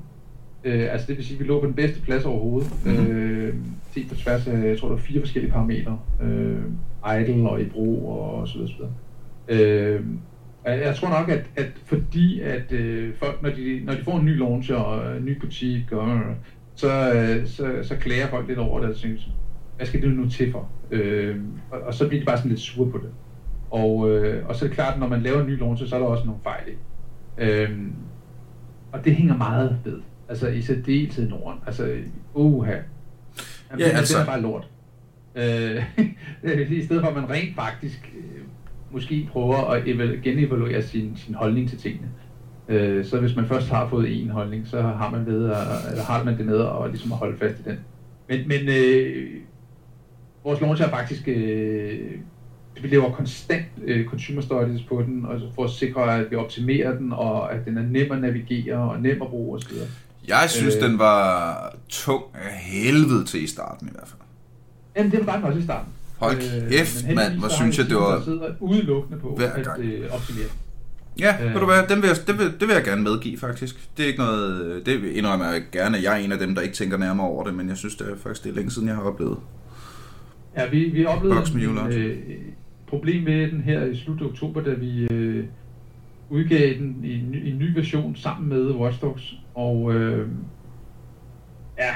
Øh, 0.66 0.92
altså 0.92 1.08
det 1.08 1.18
vil 1.18 1.26
sige, 1.26 1.36
at 1.36 1.40
vi 1.40 1.48
lå 1.48 1.60
på 1.60 1.66
den 1.66 1.74
bedste 1.74 2.02
plads 2.02 2.26
overhovedet. 2.26 2.86
Mm-hmm. 2.86 3.08
Øh, 3.08 3.54
set 3.92 4.10
på 4.10 4.16
tværs 4.16 4.48
af, 4.48 4.68
jeg 4.68 4.80
tror, 4.80 4.88
der 4.88 4.96
var 4.96 5.02
fire 5.02 5.20
forskellige 5.20 5.52
parametre. 5.52 6.00
Øh, 6.22 6.64
idle 7.22 7.50
og 7.50 7.62
i 7.62 7.66
brug 7.66 8.10
og 8.10 8.48
så 8.48 8.58
videre. 8.58 8.72
Så 8.72 8.76
videre. 8.78 8.94
Øh, 9.50 10.06
jeg 10.66 10.80
jeg 10.80 10.96
tror 10.96 11.10
nok, 11.10 11.30
at, 11.30 11.50
at 11.56 11.72
fordi 11.86 12.42
at 12.42 12.72
øh, 12.72 13.14
folk, 13.16 13.42
når 13.42 13.50
de, 13.50 13.82
når 13.84 13.94
de 13.94 14.04
får 14.04 14.20
en 14.20 14.26
ny 14.26 14.40
launcher 14.40 14.76
og 14.76 15.18
en 15.18 15.26
ny 15.26 15.40
butik, 15.40 15.92
og, 15.92 16.20
så, 16.76 17.14
øh, 17.14 17.48
så, 17.48 17.80
så 17.84 17.96
klager 17.96 18.28
folk 18.28 18.48
lidt 18.48 18.60
over 18.60 18.80
det 18.80 18.90
og 18.90 18.96
synes, 18.96 19.30
hvad 19.78 19.86
skal 19.86 20.02
det 20.02 20.10
nu 20.10 20.30
til 20.30 20.52
for? 20.52 20.70
Øh, 20.92 21.38
og, 21.72 21.80
og 21.82 21.94
så 21.94 22.08
bliver 22.08 22.22
de 22.22 22.26
bare 22.26 22.38
sådan 22.38 22.50
lidt 22.50 22.62
sure 22.62 22.92
på 22.92 22.98
det. 22.98 23.10
Og, 23.72 24.10
øh, 24.10 24.48
og 24.48 24.56
så 24.56 24.66
er 24.66 24.68
det 24.68 24.76
klart, 24.76 24.94
at 24.94 25.00
når 25.00 25.08
man 25.08 25.22
laver 25.22 25.42
en 25.42 25.48
ny 25.48 25.60
launcher, 25.60 25.88
så 25.88 25.96
er 25.96 26.00
der 26.00 26.08
også 26.08 26.26
nogle 26.26 26.42
fejl 26.44 26.64
i. 26.68 26.76
Øh, 27.38 27.70
og 28.92 29.06
det 29.06 29.16
hænger 29.16 29.38
meget 29.38 29.80
ved. 29.84 30.02
Altså 30.30 30.48
i 30.48 30.62
særdeleshed 30.62 31.30
Norden. 31.30 31.60
Altså, 31.68 31.96
uha. 32.34 32.72
Jamen, 32.72 32.84
Ja, 33.80 33.86
altså. 33.86 33.98
altså- 33.98 34.14
Det 34.18 34.22
er 34.22 34.26
bare 34.26 34.42
lort. 34.42 34.68
Øh, 35.36 36.72
I 36.80 36.86
stedet 36.86 37.02
for 37.02 37.10
at 37.10 37.16
man 37.16 37.30
rent 37.30 37.56
faktisk 37.56 38.12
øh, 38.18 38.42
måske 38.92 39.28
prøver 39.32 39.56
at 39.72 39.84
evalu- 39.84 40.22
genevaluere 40.24 40.82
sin, 40.82 41.14
sin 41.16 41.34
holdning 41.36 41.70
til 41.70 41.78
tingene. 41.78 42.08
Øh, 42.70 43.06
så 43.06 43.20
hvis 43.20 43.36
man 43.36 43.46
først 43.46 43.70
har 43.70 43.90
fået 43.90 44.22
en 44.22 44.30
holdning, 44.30 44.68
så 44.68 44.82
har 44.82 45.10
man 45.12 45.26
ved 45.26 45.46
at, 45.50 45.58
eller 45.92 46.04
har 46.04 46.24
man 46.24 46.38
det 46.38 46.46
med 46.46 46.58
og 46.58 46.90
ligesom 46.90 47.12
at 47.12 47.18
holde 47.18 47.38
fast 47.38 47.60
i 47.60 47.64
den. 47.64 47.80
Men, 48.30 48.48
men 48.48 48.60
øh, 48.70 49.32
vores 50.44 50.62
launcher 50.62 50.86
er 50.86 50.90
faktisk, 50.90 51.28
øh, 51.28 52.00
vi 52.82 52.88
laver 52.88 53.12
konstant 53.12 53.66
øh, 53.84 54.06
consumer 54.06 54.42
studies 54.42 54.82
på 54.84 55.02
den, 55.08 55.26
og 55.26 55.42
for 55.56 55.64
at 55.64 55.70
sikre, 55.70 56.16
at 56.20 56.32
vi 56.32 56.36
optimerer 56.36 56.98
den, 56.98 57.14
og 57.14 57.54
at 57.54 57.66
den 57.66 57.78
er 57.78 57.84
nem 57.84 58.12
at 58.12 58.22
navigere 58.22 58.78
og 58.92 59.02
nem 59.02 59.22
at 59.22 59.28
bruge 59.28 59.56
osv. 59.58 59.74
Jeg 60.28 60.50
synes, 60.50 60.76
øh, 60.76 60.82
den 60.82 61.00
var 61.00 61.76
tung 61.90 62.24
af 62.34 62.58
helvede 62.58 63.26
til 63.26 63.44
i 63.44 63.48
starten 63.48 63.88
i 63.88 63.92
hvert 63.92 64.08
fald. 64.08 64.22
Jamen, 64.98 65.12
det 65.12 65.26
var 65.26 65.36
den 65.36 65.44
også 65.44 65.60
i 65.60 65.64
starten. 65.64 65.92
Hold 66.18 66.70
kæft, 66.70 67.06
øh, 67.10 67.16
mand, 67.16 67.40
hvor 67.40 67.50
synes 67.50 67.78
jeg, 67.78 67.86
det 67.90 67.96
var... 67.96 68.16
Der 68.16 68.24
sidder 68.24 68.50
udelukkende 68.60 69.20
på 69.20 69.28
at 69.34 69.68
øh, 69.80 70.12
optimere 70.12 70.48
Ja, 71.20 71.36
øh, 71.44 71.54
ved 71.54 71.60
du 71.60 71.66
hvad, 71.66 71.88
den 71.90 72.02
vil 72.02 72.08
jeg, 72.08 72.18
det, 72.28 72.40
vil, 72.40 72.46
det 72.60 72.68
vil 72.68 72.74
jeg 72.74 72.84
gerne 72.84 73.02
medgive 73.04 73.38
faktisk. 73.38 73.90
Det 73.98 74.04
er 74.04 74.08
ikke 74.08 74.20
noget, 74.20 74.86
det 74.86 75.04
indrømmer 75.04 75.46
jeg 75.46 75.62
gerne, 75.72 75.98
jeg 76.04 76.20
er 76.20 76.26
en 76.26 76.32
af 76.32 76.40
dem, 76.40 76.56
der 76.56 76.62
ikke 76.62 76.76
tænker 76.76 76.98
nærmere 76.98 77.28
over 77.28 77.44
det, 77.44 77.54
men 77.54 77.70
jeg 77.70 77.78
synes, 77.78 77.96
det 77.96 78.12
er 78.12 78.16
faktisk 78.16 78.44
det 78.44 78.52
er 78.52 78.56
længe 78.56 78.72
siden, 78.72 78.88
jeg 78.88 78.96
har 78.96 79.04
oplevet. 79.04 79.38
Ja, 80.58 80.70
vi, 80.70 80.80
vi 80.80 81.06
oplevede 81.06 81.42
et 81.42 81.96
øh, 81.96 82.18
problem 82.88 83.24
med 83.24 83.52
den 83.52 83.62
her 83.62 83.86
i 83.86 83.98
slut 83.98 84.22
oktober, 84.22 84.62
da 84.62 84.74
vi 84.74 85.08
øh, 85.12 85.46
udgav 86.30 86.74
den 86.80 87.00
i 87.04 87.20
en, 87.20 87.36
en 87.46 87.60
ny 87.60 87.74
version 87.76 88.16
sammen 88.16 88.50
med 88.50 88.72
Watch 88.72 89.02
Dogs, 89.02 89.36
og 89.54 89.94
øh, 89.94 90.30
ja, 91.78 91.94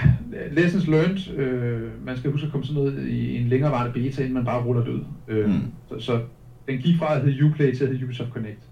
lessons 0.52 0.88
learned, 0.88 1.38
øh, 1.38 2.06
man 2.06 2.18
skal 2.18 2.32
huske 2.32 2.46
at 2.46 2.52
komme 2.52 2.66
sådan 2.66 2.84
noget 2.84 3.08
i 3.08 3.38
en 3.38 3.48
længerevarende 3.48 3.94
beta, 3.94 4.22
inden 4.22 4.34
man 4.34 4.46
bare 4.46 4.64
ruller 4.64 4.84
det 4.84 4.92
ud. 4.92 5.04
Øh, 5.28 5.50
mm. 5.50 5.62
så, 5.90 6.00
så 6.00 6.22
den 6.68 6.78
gik 6.78 6.98
fra 6.98 7.16
at 7.16 7.22
hedde 7.22 7.46
Uplay 7.46 7.76
til 7.76 7.84
at 7.84 7.90
hedde 7.90 8.06
Ubisoft 8.06 8.32
Connect. 8.32 8.70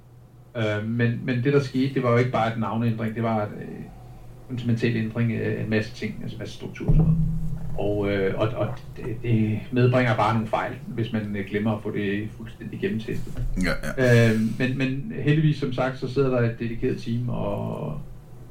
Øh, 0.58 0.90
men, 0.90 1.20
men 1.24 1.44
det 1.44 1.54
der 1.54 1.60
skete, 1.60 1.94
det 1.94 2.04
var 2.04 2.12
jo 2.12 2.18
ikke 2.18 2.32
bare 2.32 2.54
et 2.54 2.60
navneændring, 2.60 3.16
det 3.16 3.24
var 3.24 3.46
en 3.46 3.52
øh, 3.52 3.84
fundamental 4.50 4.96
ændring 4.96 5.34
af 5.34 5.64
en 5.64 5.70
masse 5.70 5.94
ting, 5.94 6.20
altså 6.22 6.36
en 6.36 6.40
masse 6.40 6.56
struktur 6.56 6.88
og 6.88 6.96
sådan 6.96 7.12
noget. 7.12 7.18
Og, 7.78 8.12
øh, 8.12 8.34
og, 8.38 8.48
og 8.48 8.68
det, 8.98 9.06
det 9.24 9.60
medbringer 9.72 10.16
bare 10.16 10.34
nogle 10.34 10.48
fejl, 10.48 10.74
hvis 10.88 11.14
man 11.14 11.36
øh, 11.36 11.46
glemmer 11.46 11.72
at 11.76 11.84
få 11.84 11.92
det 11.92 12.30
fuldstændig 12.38 12.80
gennemtestet. 12.80 13.42
Ja, 13.64 14.04
ja. 14.04 14.34
Øh, 14.34 14.40
men, 14.60 14.78
men 14.78 15.14
heldigvis, 15.20 15.58
som 15.58 15.74
sagt, 15.74 16.00
så 16.00 16.14
sidder 16.14 16.30
der 16.30 16.50
et 16.50 16.60
dedikeret 16.60 16.98
team, 16.98 17.30
og, 17.30 18.02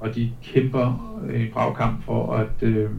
og 0.01 0.15
de 0.15 0.33
kæmper 0.43 1.17
en 1.35 1.49
brav 1.53 1.77
kamp 1.77 2.05
for 2.05 2.33
at, 2.33 2.63
øh, 2.63 2.91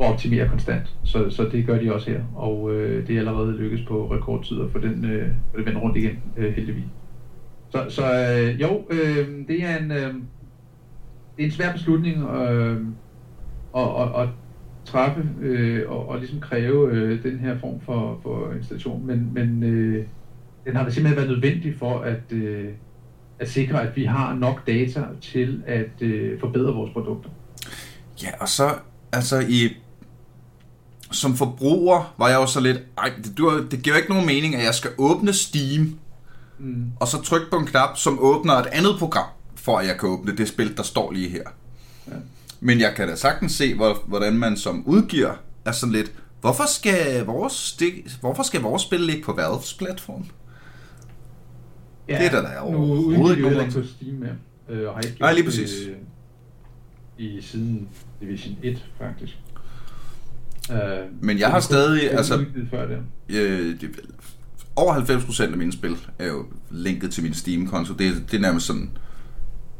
at 0.00 0.06
optimere 0.06 0.48
konstant. 0.48 0.96
Så, 1.04 1.30
så 1.30 1.48
det 1.52 1.66
gør 1.66 1.78
de 1.78 1.94
også 1.94 2.10
her, 2.10 2.20
og 2.34 2.74
øh, 2.74 3.06
det 3.06 3.14
er 3.14 3.18
allerede 3.18 3.56
lykkes 3.56 3.80
på 3.88 4.14
rekordtid 4.14 4.60
at 4.60 4.70
få 4.70 4.78
den, 4.78 5.04
øh, 5.04 5.28
få 5.54 5.60
det 5.60 5.82
rundt 5.82 5.96
igen, 5.96 6.18
øh, 6.36 6.54
heldigvis. 6.54 6.84
Så, 7.70 7.84
så 7.88 8.02
øh, 8.02 8.60
jo, 8.60 8.84
øh, 8.90 9.28
det 9.48 9.64
er 9.64 9.78
en 9.78 9.90
øh, 9.90 10.14
det 11.36 11.42
er 11.42 11.44
en 11.44 11.50
svær 11.50 11.72
beslutning 11.72 12.22
øh, 12.22 12.80
at, 13.76 13.82
at, 13.82 14.22
at 14.22 14.28
træffe 14.92 15.24
øh, 15.40 15.90
og, 15.90 16.08
og 16.08 16.18
ligesom 16.18 16.40
kræve 16.40 16.92
øh, 16.92 17.22
den 17.22 17.38
her 17.38 17.58
form 17.58 17.80
for, 17.80 18.20
for 18.22 18.52
installation, 18.52 19.06
men, 19.06 19.30
men 19.34 19.62
øh, 19.62 20.06
den 20.64 20.76
har 20.76 20.90
simpelthen 20.90 21.16
været 21.16 21.30
nødvendig 21.30 21.74
for 21.78 21.98
at, 21.98 22.32
øh, 22.32 22.68
at 23.38 23.50
sikre, 23.50 23.82
at 23.82 23.96
vi 23.96 24.04
har 24.04 24.34
nok 24.34 24.66
data 24.66 25.04
til 25.20 25.62
at 25.66 26.02
øh, 26.02 26.40
forbedre 26.40 26.74
vores 26.74 26.92
produkter. 26.92 27.30
Ja, 28.22 28.30
og 28.40 28.48
så 28.48 28.74
altså 29.12 29.40
i 29.48 29.76
som 31.12 31.36
forbruger 31.36 32.14
var 32.18 32.28
jeg 32.28 32.36
jo 32.36 32.46
så 32.46 32.60
lidt, 32.60 32.78
ej, 32.98 33.12
det, 33.24 33.38
du, 33.38 33.66
det 33.70 33.82
giver 33.82 33.96
ikke 33.96 34.08
nogen 34.08 34.26
mening, 34.26 34.54
at 34.54 34.64
jeg 34.64 34.74
skal 34.74 34.90
åbne 34.98 35.32
Steam 35.32 35.98
mm. 36.58 36.92
og 37.00 37.08
så 37.08 37.22
trykke 37.22 37.46
på 37.50 37.56
en 37.56 37.66
knap, 37.66 37.96
som 37.96 38.18
åbner 38.20 38.54
et 38.54 38.66
andet 38.66 38.98
program, 38.98 39.28
for 39.54 39.78
at 39.78 39.86
jeg 39.86 39.98
kan 39.98 40.08
åbne 40.08 40.36
det 40.36 40.48
spil, 40.48 40.76
der 40.76 40.82
står 40.82 41.12
lige 41.12 41.28
her. 41.28 41.44
Ja. 42.08 42.12
Men 42.64 42.80
jeg 42.80 42.92
kan 42.96 43.08
da 43.08 43.14
sagtens 43.16 43.52
se, 43.52 43.74
hvordan 44.06 44.38
man 44.38 44.56
som 44.56 44.86
udgiver 44.86 45.34
er 45.64 45.72
sådan 45.72 45.92
lidt, 45.92 46.12
hvorfor 46.40 46.64
skal 46.68 47.24
vores, 47.26 47.72
det, 47.72 47.92
hvorfor 48.20 48.42
skal 48.42 48.60
vores 48.60 48.82
spil 48.82 49.00
ligge 49.00 49.22
på 49.22 49.32
Valves 49.32 49.74
platform? 49.74 50.26
Ja, 52.08 52.18
det 52.18 52.26
er 52.26 52.30
der, 52.30 52.48
er 52.48 52.58
overhovedet 52.58 53.36
ikke 53.36 53.50
nogen 53.50 53.72
på 53.72 53.82
Steam 53.82 54.14
med, 54.14 54.28
øh, 54.68 54.88
og 54.88 54.94
har 54.94 55.00
ikke 55.00 55.20
Nej, 55.20 55.32
lige 55.32 55.44
præcis. 55.44 55.86
Øh, 55.86 55.96
i 57.18 57.40
siden 57.40 57.88
Division 58.20 58.56
1, 58.62 58.84
faktisk. 58.98 59.32
Uh, 60.70 60.76
Men 61.20 61.38
jeg 61.38 61.50
har 61.50 61.60
stadig, 61.60 62.12
altså, 62.12 62.44
før 62.70 62.86
det. 62.86 62.98
Øh, 63.28 63.80
det, 63.80 64.00
over 64.76 64.94
90% 64.94 65.42
af 65.42 65.56
mine 65.56 65.72
spil 65.72 65.96
er 66.18 66.26
jo 66.26 66.46
linket 66.70 67.12
til 67.12 67.22
min 67.22 67.34
Steam-konto. 67.34 67.94
Det, 67.94 68.14
det 68.30 68.36
er 68.36 68.40
nærmest 68.40 68.66
sådan, 68.66 68.90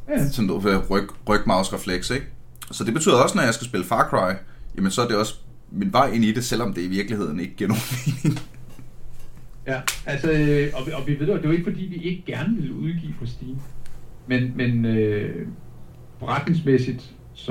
ja. 0.08 0.28
sådan 0.28 0.46
noget 0.46 0.90
ryg, 0.90 1.28
ryg 1.28 1.40
mouse 1.46 1.74
refleks, 1.74 2.10
ikke? 2.10 2.26
Så 2.72 2.84
det 2.84 2.94
betyder 2.94 3.14
også, 3.14 3.36
når 3.36 3.42
jeg 3.42 3.54
skal 3.54 3.66
spille 3.66 3.86
Far 3.86 4.08
Cry, 4.10 4.34
jamen 4.76 4.90
så 4.90 5.02
er 5.02 5.08
det 5.08 5.16
også 5.16 5.34
min 5.70 5.92
vej 5.92 6.10
ind 6.10 6.24
i 6.24 6.32
det, 6.32 6.44
selvom 6.44 6.74
det 6.74 6.82
i 6.82 6.88
virkeligheden 6.88 7.40
ikke 7.40 7.54
giver 7.54 7.68
nogen 7.68 7.82
mening. 8.24 8.40
Ja, 9.66 9.80
altså, 10.06 10.32
øh, 10.32 10.72
og, 10.74 11.00
og 11.00 11.06
vi 11.06 11.20
ved 11.20 11.26
jo, 11.26 11.36
det 11.36 11.44
er 11.44 11.48
jo 11.48 11.50
ikke 11.50 11.70
fordi, 11.70 11.82
vi 11.82 11.96
ikke 11.96 12.22
gerne 12.26 12.56
vil 12.56 12.72
udgive 12.72 13.14
på 13.18 13.26
Steam. 13.26 13.58
Men, 14.26 14.52
men 14.56 14.84
øh, 14.84 15.46
forretningsmæssigt, 16.18 17.14
så, 17.34 17.44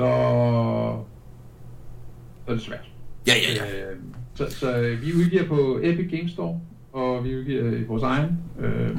så 2.44 2.48
er 2.48 2.52
det 2.52 2.62
svært. 2.62 2.90
Ja, 3.26 3.32
ja, 3.32 3.64
ja. 3.64 3.90
Øh, 3.90 3.96
så, 4.34 4.50
så 4.50 4.96
vi 5.02 5.12
udgiver 5.14 5.48
på 5.48 5.80
Epic 5.82 6.10
Games 6.10 6.32
Store, 6.32 6.60
og 6.92 7.24
vi 7.24 7.36
udgiver 7.36 7.72
i 7.72 7.84
vores 7.84 8.02
egen 8.02 8.38
øh, 8.60 8.96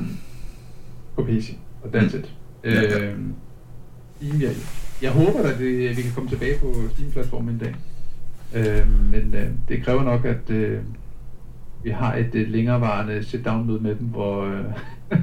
på 1.15 1.23
PC, 1.23 1.55
og 1.83 1.89
that's 1.95 2.17
it. 2.17 2.33
Øh, 2.63 3.17
Steam, 4.17 4.41
jeg, 4.41 4.55
jeg 5.03 5.11
håber 5.11 5.43
at 5.49 5.59
vi, 5.59 5.85
at 5.85 5.97
vi 5.97 6.01
kan 6.01 6.11
komme 6.11 6.29
tilbage 6.29 6.59
på 6.59 6.73
Steam-platformen 6.93 7.53
en 7.53 7.59
dag. 7.59 7.75
Øh, 8.53 9.11
men 9.11 9.33
øh, 9.33 9.49
det 9.67 9.83
kræver 9.83 10.03
nok, 10.03 10.25
at 10.25 10.49
øh, 10.49 10.79
vi 11.83 11.89
har 11.89 12.15
et, 12.15 12.29
øh, 12.33 12.49
længerevarende 12.49 13.23
sit-down-møde 13.23 13.79
med 13.79 13.95
dem, 13.95 14.07
hvor 14.07 14.45
øh, 14.45 14.65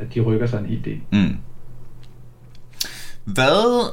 at 0.00 0.14
de 0.14 0.20
rykker 0.20 0.46
sig 0.46 0.58
en 0.58 0.66
hel 0.66 0.84
del. 0.84 1.00
Mm. 1.12 1.36
Hvad 3.24 3.92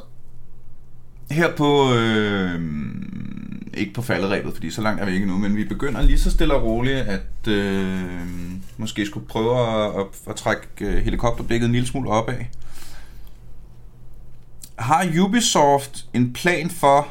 her 1.31 1.55
på 1.55 1.93
øh, 1.93 2.61
ikke 3.73 3.93
på 3.93 4.01
falderæbet, 4.01 4.53
fordi 4.53 4.69
så 4.69 4.81
langt 4.81 5.01
er 5.01 5.05
vi 5.05 5.13
ikke 5.13 5.27
nu, 5.27 5.37
men 5.37 5.55
vi 5.55 5.63
begynder 5.63 6.01
lige 6.01 6.19
så 6.19 6.31
stille 6.31 6.53
og 6.53 6.63
roligt, 6.63 6.97
at 6.97 7.47
øh, 7.47 7.97
måske 8.77 9.05
skulle 9.05 9.27
prøve 9.27 9.59
at, 9.59 9.99
at, 9.99 10.05
at 10.29 10.35
trække 10.35 10.67
øh, 10.81 10.97
helikopterblikket 10.97 11.65
en 11.65 11.71
lille 11.71 11.87
smule 11.87 12.09
opad. 12.09 12.35
Har 14.79 15.07
Ubisoft 15.21 16.05
en 16.13 16.33
plan 16.33 16.69
for, 16.69 17.07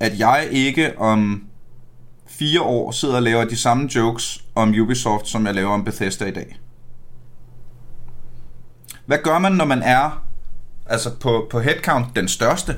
at 0.00 0.18
jeg 0.18 0.48
ikke 0.50 0.98
om 0.98 1.44
fire 2.26 2.60
år 2.60 2.90
sidder 2.90 3.16
og 3.16 3.22
laver 3.22 3.44
de 3.44 3.56
samme 3.56 3.88
jokes 3.94 4.44
om 4.54 4.74
Ubisoft, 4.80 5.28
som 5.28 5.46
jeg 5.46 5.54
laver 5.54 5.70
om 5.70 5.84
Bethesda 5.84 6.24
i 6.24 6.30
dag? 6.30 6.60
Hvad 9.06 9.18
gør 9.22 9.38
man, 9.38 9.52
når 9.52 9.64
man 9.64 9.82
er 9.82 10.24
altså 10.86 11.10
på, 11.20 11.46
på 11.50 11.60
headcount 11.60 12.16
den 12.16 12.28
største 12.28 12.76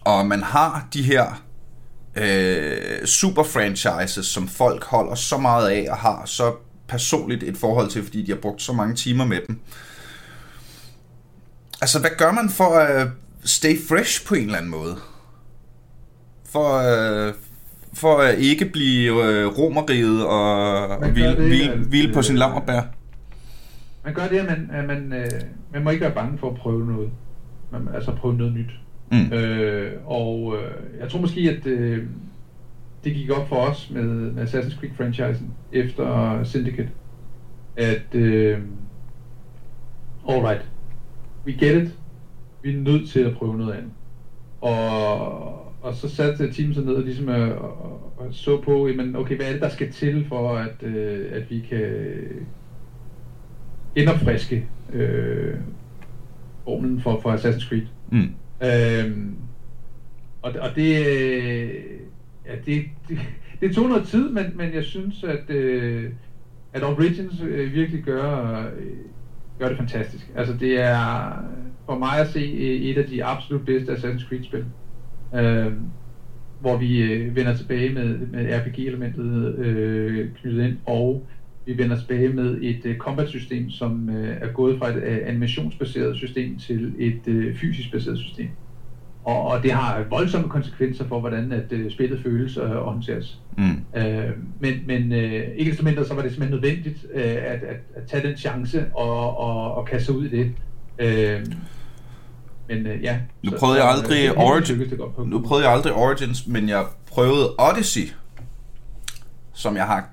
og 0.00 0.26
man 0.26 0.42
har 0.42 0.88
de 0.94 1.02
her 1.02 1.42
øh, 2.16 3.06
super 3.06 3.42
franchises, 3.42 4.26
som 4.26 4.48
folk 4.48 4.84
holder 4.84 5.14
så 5.14 5.38
meget 5.38 5.68
af 5.68 5.86
og 5.90 5.96
har 5.96 6.22
så 6.26 6.54
personligt 6.88 7.42
et 7.42 7.56
forhold 7.56 7.90
til, 7.90 8.04
fordi 8.04 8.22
de 8.22 8.32
har 8.32 8.38
brugt 8.38 8.62
så 8.62 8.72
mange 8.72 8.94
timer 8.94 9.24
med 9.24 9.40
dem. 9.48 9.60
Altså, 11.80 12.00
hvad 12.00 12.10
gør 12.18 12.32
man 12.32 12.48
for 12.48 12.78
at 12.78 13.08
stay 13.44 13.76
fresh 13.88 14.26
på 14.28 14.34
en 14.34 14.44
eller 14.44 14.58
anden 14.58 14.70
måde? 14.70 14.96
For, 16.44 16.68
øh, 16.78 17.34
for 17.94 18.18
at 18.18 18.38
ikke 18.38 18.64
blive 18.64 19.24
øh, 19.24 19.46
romeriet 19.58 20.26
og, 20.26 20.86
og 20.88 21.10
hvile, 21.10 21.36
det, 21.36 21.36
hvile, 21.36 21.76
hvile 21.76 22.12
på 22.14 22.22
sin 22.22 22.36
lammerbær? 22.36 22.80
Man 24.04 24.14
gør 24.14 24.28
det, 24.28 24.38
at 24.38 24.46
man, 24.46 24.70
at 24.72 24.84
man, 24.84 25.12
øh, 25.12 25.30
man 25.72 25.84
må 25.84 25.90
ikke 25.90 26.04
være 26.04 26.14
bange 26.14 26.38
for 26.38 26.50
at 26.50 26.56
prøve 26.56 26.86
noget. 26.86 27.10
Man, 27.72 27.88
altså 27.94 28.12
prøve 28.12 28.34
noget 28.36 28.52
nyt. 28.52 28.70
Mm. 29.12 29.32
Øh, 29.32 29.92
og 30.06 30.56
øh, 30.58 31.00
jeg 31.00 31.10
tror 31.10 31.20
måske, 31.20 31.40
at 31.40 31.66
øh, 31.66 32.06
det 33.04 33.14
gik 33.14 33.30
op 33.30 33.48
for 33.48 33.56
os 33.56 33.90
med, 33.90 34.04
med 34.04 34.42
Assassin's 34.42 34.80
Creed-franchisen 34.80 35.46
efter 35.72 36.40
Syndicate, 36.44 36.90
at 37.76 38.14
øh, 38.14 38.58
alright, 40.28 40.68
we 41.46 41.52
get 41.52 41.82
it, 41.82 41.98
vi 42.62 42.76
er 42.76 42.80
nødt 42.80 43.10
til 43.10 43.20
at 43.20 43.36
prøve 43.36 43.56
noget 43.56 43.72
andet. 43.72 43.92
Og, 44.60 45.82
og 45.82 45.94
så 45.94 46.08
satte 46.08 46.52
teamet 46.52 46.74
sig 46.74 46.84
ned 46.84 46.94
og 46.94 47.02
ligesom 47.02 47.28
og, 47.28 47.52
og, 47.58 48.12
og 48.16 48.26
så 48.30 48.60
på, 48.60 48.88
jamen, 48.88 49.16
okay, 49.16 49.36
hvad 49.36 49.46
er 49.46 49.52
det, 49.52 49.60
der 49.60 49.68
skal 49.68 49.92
til 49.92 50.26
for, 50.28 50.56
at, 50.56 50.82
øh, 50.82 51.26
at 51.32 51.50
vi 51.50 51.60
kan 51.60 51.86
genopfriske 53.94 54.66
øh, 54.92 55.54
formlen 56.64 57.00
for, 57.00 57.20
for 57.20 57.36
Assassin's 57.36 57.68
Creed. 57.68 57.86
Mm. 58.12 58.34
Øhm, 58.62 59.36
og, 60.42 60.54
og 60.60 60.74
det, 60.76 60.92
ja, 62.46 62.54
det, 62.66 62.84
det, 63.08 63.18
det 63.60 63.74
tog 63.74 63.88
noget 63.88 64.08
tid, 64.08 64.30
men, 64.30 64.44
men 64.54 64.74
jeg 64.74 64.84
synes, 64.84 65.24
at, 65.24 65.50
øh, 65.50 66.10
at 66.72 66.82
Origins 66.82 67.40
øh, 67.42 67.72
virkelig 67.72 68.02
gør, 68.02 68.64
øh, 68.78 68.96
gør 69.60 69.68
det 69.68 69.78
fantastisk. 69.78 70.30
Altså 70.36 70.54
det 70.56 70.80
er 70.80 71.32
for 71.86 71.98
mig 71.98 72.18
at 72.18 72.28
se 72.28 72.40
øh, 72.40 72.80
et 72.80 72.98
af 72.98 73.04
de 73.04 73.24
absolut 73.24 73.64
bedste 73.66 73.92
Assassin's 73.92 74.28
Creed-spil. 74.28 74.64
Øh, 75.34 75.72
hvor 76.60 76.76
vi 76.76 77.02
øh, 77.02 77.36
vender 77.36 77.56
tilbage 77.56 77.94
med, 77.94 78.18
med 78.18 78.58
RPG-elementet 78.58 79.58
øh, 79.58 80.28
knyttet 80.34 80.64
ind, 80.64 80.76
og 80.86 81.26
vi 81.66 81.78
vender 81.78 81.98
tilbage 81.98 82.28
med 82.28 82.58
et 82.62 82.86
øh, 82.86 82.96
combat-system, 82.96 83.70
som 83.70 84.10
øh, 84.10 84.36
er 84.40 84.52
gået 84.52 84.78
fra 84.78 84.88
et 84.88 84.96
øh, 84.96 85.18
animationsbaseret 85.24 86.16
system 86.16 86.58
til 86.58 86.94
et 86.98 87.28
øh, 87.28 87.56
fysisk 87.56 87.92
baseret 87.92 88.18
system. 88.18 88.48
Og, 89.30 89.42
og 89.42 89.62
det 89.62 89.72
har 89.72 90.04
voldsomme 90.10 90.48
konsekvenser 90.48 91.08
for, 91.08 91.20
hvordan 91.20 91.52
at 91.52 91.72
øh, 91.72 91.90
spillet 91.92 92.22
føles 92.22 92.56
og 92.56 92.68
håndteres. 92.68 93.38
Mm. 93.58 93.84
Øh, 93.96 94.30
men 94.60 94.74
men 94.86 95.12
øh, 95.12 95.48
ikke 95.56 95.70
desto 95.70 95.84
mindre, 95.84 96.04
så 96.04 96.14
var 96.14 96.22
det 96.22 96.30
simpelthen 96.30 96.60
nødvendigt 96.60 97.06
øh, 97.14 97.22
at, 97.24 97.62
at, 97.62 97.76
at 97.96 98.02
tage 98.10 98.28
den 98.28 98.36
chance 98.36 98.86
og, 98.94 99.38
og, 99.38 99.74
og 99.74 99.86
kaste 99.86 100.04
sig 100.06 100.14
ud 100.14 100.24
i 100.24 100.36
det. 100.36 100.52
Øh, 100.98 101.46
men 102.68 102.86
øh, 102.86 103.02
ja. 103.02 103.18
Nu 103.42 103.50
prøvede 103.58 103.78
så, 103.78 103.82
jeg 103.82 103.90
aldrig 103.90 104.28
øh, 104.28 104.36
Origins. 104.36 104.92
Nu 105.26 105.40
prøvede 105.40 105.66
jeg 105.66 105.74
aldrig 105.74 105.92
Origins, 105.92 106.46
men 106.46 106.68
jeg 106.68 106.84
prøvede 107.06 107.54
Odyssey, 107.58 108.12
som 109.52 109.76
jeg 109.76 109.86
har 109.86 110.08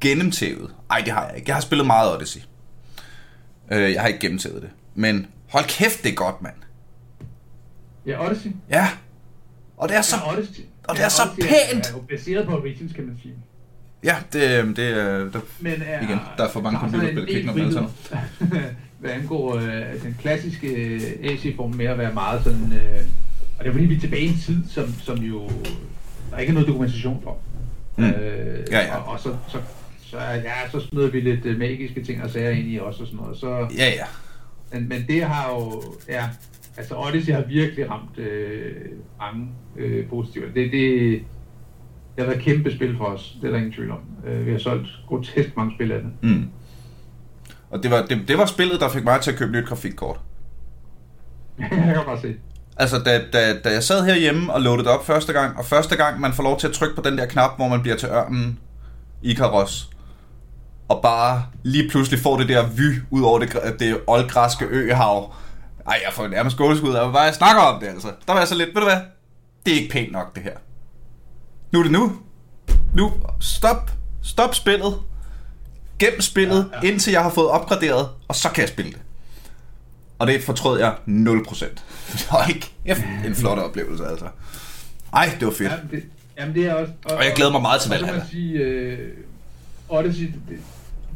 gennemtævet. 0.00 0.70
Ej, 0.90 1.02
det 1.04 1.12
har 1.12 1.26
jeg 1.26 1.36
ikke. 1.36 1.48
Jeg 1.48 1.56
har 1.56 1.60
spillet 1.60 1.86
meget 1.86 2.16
Odyssey. 2.16 2.40
Øh, 3.72 3.92
jeg 3.92 4.00
har 4.00 4.08
ikke 4.08 4.20
gennemtævet 4.20 4.62
det. 4.62 4.70
Men 4.94 5.26
hold 5.48 5.64
kæft, 5.64 6.02
det 6.02 6.10
er 6.10 6.14
godt, 6.14 6.42
mand. 6.42 6.54
Ja, 8.06 8.26
Odyssey. 8.26 8.50
Ja. 8.70 8.88
Og 9.76 9.88
det 9.88 9.96
er 9.96 10.02
så, 10.02 10.16
ja, 10.16 10.32
Odyssey. 10.32 10.62
Og 10.84 10.94
det 10.94 11.00
ja, 11.00 11.04
er 11.04 11.08
så 11.08 11.22
Odyssey 11.22 11.48
pænt. 11.48 11.90
Er, 11.90 11.96
er 11.96 12.02
baseret 12.08 12.46
på 12.46 12.56
Origins, 12.56 12.92
kan 12.92 13.06
man 13.06 13.18
sige. 13.22 13.34
Ja, 14.04 14.16
det, 14.32 14.76
det 14.76 14.98
er... 14.98 15.18
Der, 15.18 15.40
Men 15.60 15.82
er, 15.86 16.02
igen, 16.02 16.18
der 16.36 16.44
er 16.44 16.50
for 16.50 16.60
mange 16.60 16.78
computerspil, 16.78 17.26
kan 17.26 17.36
ikke 17.36 17.46
noget 17.46 17.90
Hvad 19.00 19.10
angår 19.10 19.54
øh, 19.54 20.02
den 20.02 20.16
klassiske 20.20 20.68
øh, 20.68 21.00
AC-form 21.22 21.74
med 21.74 21.86
at 21.86 21.98
være 21.98 22.14
meget 22.14 22.44
sådan... 22.44 22.72
Øh, 22.72 23.00
og 23.58 23.64
det 23.64 23.68
er 23.68 23.72
fordi, 23.72 23.84
vi 23.84 23.96
er 23.96 24.00
tilbage 24.00 24.22
i 24.22 24.28
en 24.28 24.38
tid, 24.38 24.68
som, 24.68 24.94
som 24.94 25.18
jo... 25.18 25.48
Der 26.30 26.36
er 26.36 26.40
ikke 26.40 26.52
noget 26.52 26.68
dokumentation 26.68 27.20
for. 27.22 27.38
Mm. 27.96 28.04
Øh, 28.04 28.66
ja, 28.70 28.78
ja. 28.78 28.96
Og, 28.96 29.12
og 29.12 29.20
så, 29.20 29.36
så, 29.48 29.58
så, 30.02 30.18
ja, 30.18 30.70
så 30.72 30.80
smider 30.80 31.10
vi 31.10 31.20
lidt 31.20 31.46
øh, 31.46 31.58
magiske 31.58 32.04
ting 32.04 32.22
og 32.22 32.30
sager 32.30 32.50
ind 32.50 32.68
i 32.68 32.78
også 32.78 33.00
og 33.00 33.06
sådan 33.06 33.20
noget. 33.20 33.38
Så, 33.38 33.68
ja, 33.76 33.88
ja. 33.88 34.04
Men, 34.72 34.88
men 34.88 35.04
det 35.08 35.24
har 35.24 35.50
jo... 35.50 35.82
Ja, 36.08 36.28
altså 36.76 36.94
Odyssey 36.94 37.32
har 37.32 37.44
virkelig 37.48 37.90
ramt 37.90 38.18
øh, 38.18 38.72
mange 39.20 39.48
øh, 39.76 40.08
positive. 40.08 40.44
Det, 40.46 40.72
det, 40.72 40.72
det 40.72 42.18
har 42.18 42.24
været 42.24 42.36
et 42.36 42.42
kæmpe 42.44 42.72
spil 42.72 42.96
for 42.96 43.04
os, 43.04 43.36
det 43.40 43.46
er 43.46 43.50
der 43.50 43.58
ingen 43.58 43.72
tvivl 43.72 43.90
om. 43.90 44.00
Øh, 44.26 44.46
vi 44.46 44.50
har 44.50 44.58
solgt 44.58 44.88
grotesk 45.08 45.56
mange 45.56 45.74
spil 45.74 45.92
af 45.92 46.00
det. 46.02 46.10
Mm. 46.30 46.48
Og 47.70 47.82
det 47.82 47.90
var, 47.90 48.06
det, 48.06 48.28
det 48.28 48.38
var 48.38 48.46
spillet, 48.46 48.80
der 48.80 48.88
fik 48.88 49.04
mig 49.04 49.20
til 49.20 49.30
at 49.30 49.38
købe 49.38 49.52
nyt 49.52 49.66
grafikkort. 49.66 50.20
jeg 51.58 51.68
kan 51.70 52.04
bare 52.06 52.20
se. 52.20 52.34
Altså, 52.76 52.98
da, 52.98 53.20
da, 53.32 53.58
da 53.64 53.72
jeg 53.72 53.82
sad 53.82 54.04
herhjemme 54.04 54.52
og 54.52 54.60
loadede 54.60 54.88
op 54.88 55.06
første 55.06 55.32
gang, 55.32 55.58
og 55.58 55.64
første 55.64 55.96
gang 55.96 56.20
man 56.20 56.32
får 56.32 56.42
lov 56.42 56.58
til 56.58 56.66
at 56.66 56.72
trykke 56.72 56.96
på 56.96 57.02
den 57.02 57.18
der 57.18 57.26
knap, 57.26 57.56
hvor 57.56 57.68
man 57.68 57.82
bliver 57.82 57.96
til 57.96 58.08
ørnen 58.08 58.58
i 59.22 59.34
Karos, 59.34 59.90
og 60.88 61.02
bare 61.02 61.42
lige 61.62 61.88
pludselig 61.88 62.20
får 62.20 62.36
det 62.36 62.48
der 62.48 62.66
vy 62.76 63.00
ud 63.10 63.22
over 63.22 63.38
det, 63.38 63.74
det 63.78 64.00
oldgræske 64.06 64.64
øhav. 64.64 65.34
Ej, 65.90 66.00
jeg 66.04 66.12
får 66.12 66.28
nærmest 66.28 66.56
gåskud 66.56 66.94
af, 66.94 67.10
hvad 67.10 67.20
jeg 67.20 67.34
snakker 67.34 67.62
om 67.62 67.80
det, 67.80 67.86
altså. 67.86 68.08
Der 68.26 68.32
var 68.32 68.40
jeg 68.40 68.48
så 68.48 68.54
lidt, 68.54 68.68
ved 68.68 68.82
du 68.82 68.84
hvad? 68.84 69.00
Det 69.66 69.72
er 69.72 69.76
ikke 69.80 69.92
pænt 69.92 70.12
nok, 70.12 70.34
det 70.34 70.42
her. 70.42 70.56
Nu 71.72 71.78
er 71.78 71.82
det 71.82 71.92
nu. 71.92 72.18
Nu, 72.94 73.12
stop. 73.40 73.90
Stop 74.22 74.54
spillet. 74.54 74.94
Gem 75.98 76.20
spillet, 76.20 76.70
ja, 76.72 76.86
ja. 76.86 76.92
indtil 76.92 77.10
jeg 77.10 77.22
har 77.22 77.30
fået 77.30 77.48
opgraderet, 77.48 78.08
og 78.28 78.34
så 78.34 78.48
kan 78.48 78.60
jeg 78.60 78.68
spille 78.68 78.90
det. 78.92 79.00
Og 80.18 80.26
det 80.26 80.44
fortrød 80.44 80.78
jeg 80.78 80.94
0%. 81.06 81.08
Det 81.08 82.48
ikke 82.48 82.74
en 83.26 83.34
flot 83.34 83.58
oplevelse, 83.58 84.06
altså. 84.06 84.28
Ej, 85.12 85.36
det 85.40 85.46
var 85.46 85.52
fedt. 85.52 85.72
Jamen, 85.72 85.90
det, 85.90 86.04
jamen, 86.38 86.54
det 86.54 86.66
er 86.66 86.74
også... 86.74 86.92
Og, 87.04 87.16
og 87.16 87.24
jeg 87.24 87.32
glæder 87.36 87.52
mig 87.52 87.62
meget 87.62 87.80
til 87.80 87.90
Valhalla. 87.90 88.20
Og 88.20 88.26
sige, 88.30 88.92
uh, 89.88 89.98
Odyssey, 89.98 90.32
det, 90.48 90.58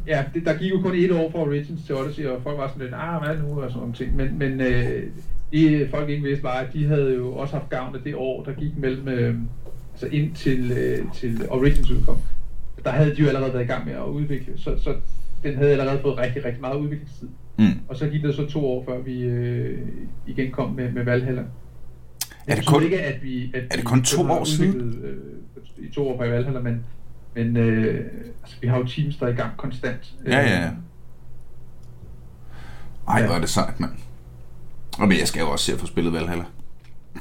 ja, 0.07 0.23
det, 0.33 0.45
der 0.45 0.57
gik 0.57 0.71
jo 0.71 0.81
kun 0.81 0.95
et 0.95 1.11
år 1.11 1.31
fra 1.31 1.39
Origins 1.39 1.85
til 1.85 1.95
Odyssey, 1.95 2.25
og 2.25 2.41
folk 2.43 2.57
var 2.57 2.67
sådan 2.67 2.81
lidt, 2.81 2.93
ah, 2.93 3.23
hvad 3.23 3.37
nu, 3.37 3.61
og 3.61 3.69
sådan 3.69 3.79
nogle 3.79 3.93
ting. 3.93 4.15
Men, 4.15 4.39
men 4.39 4.61
uh, 4.61 5.11
det 5.51 5.89
folk 5.89 6.09
ikke 6.09 6.23
vidste 6.23 6.43
var, 6.43 6.53
at 6.53 6.73
de 6.73 6.85
havde 6.85 7.15
jo 7.15 7.33
også 7.33 7.53
haft 7.53 7.69
gavn 7.69 7.95
af 7.95 8.01
det 8.01 8.15
år, 8.15 8.43
der 8.43 8.53
gik 8.53 8.77
mellem, 8.77 9.07
uh, 9.07 9.35
altså 9.91 10.07
ind 10.11 10.35
til, 10.35 10.71
uh, 10.71 11.13
til 11.13 11.49
Origins 11.49 11.91
udkom. 11.91 12.17
Der 12.83 12.91
havde 12.91 13.15
de 13.15 13.21
jo 13.21 13.27
allerede 13.27 13.53
været 13.53 13.63
i 13.63 13.67
gang 13.67 13.85
med 13.85 13.93
at 13.93 14.05
udvikle, 14.05 14.53
så, 14.57 14.77
så 14.77 14.95
den 15.43 15.55
havde 15.55 15.71
allerede 15.71 15.99
fået 16.01 16.17
rigtig, 16.17 16.45
rigtig 16.45 16.61
meget 16.61 16.75
udviklingstid. 16.75 17.27
Mm. 17.57 17.79
Og 17.87 17.97
så 17.97 18.07
gik 18.07 18.23
det 18.23 18.35
så 18.35 18.45
to 18.45 18.65
år, 18.65 18.85
før 18.85 19.01
vi 19.01 19.21
øh, 19.21 19.79
igen 20.27 20.51
kom 20.51 20.71
med, 20.71 20.91
med 20.91 21.03
Valhalla. 21.03 21.43
Jeg 22.47 22.53
er 22.53 22.55
det 22.55 22.67
kun, 22.67 22.83
ikke, 22.83 23.01
at 23.01 23.23
vi, 23.23 23.51
at 23.53 23.63
er 23.71 23.75
det 23.75 23.85
kun 23.85 24.03
to 24.03 24.21
år 24.21 24.43
siden? 24.43 25.03
Øh, 25.03 25.85
I 25.85 25.91
to 25.91 26.07
år 26.07 26.17
på 26.17 26.23
Valhalla, 26.23 26.59
men, 26.59 26.85
men 27.35 27.57
øh, 27.57 28.05
altså, 28.43 28.55
vi 28.61 28.67
har 28.67 28.77
jo 28.77 28.87
teams, 28.87 29.17
der 29.17 29.25
er 29.25 29.29
i 29.29 29.35
gang 29.35 29.57
konstant. 29.57 30.13
Ja, 30.25 30.39
ja, 30.39 30.61
ja. 30.61 30.69
Ej, 33.07 33.25
hvor 33.25 33.35
er 33.35 33.39
det 33.39 33.49
sejt, 33.49 33.79
mand. 33.79 33.91
Og 34.97 35.07
men 35.07 35.19
jeg 35.19 35.27
skal 35.27 35.39
jo 35.39 35.49
også 35.49 35.65
se 35.65 35.73
at 35.73 35.79
få 35.79 35.85
spillet 35.85 36.13
Valhalla. 36.13 36.43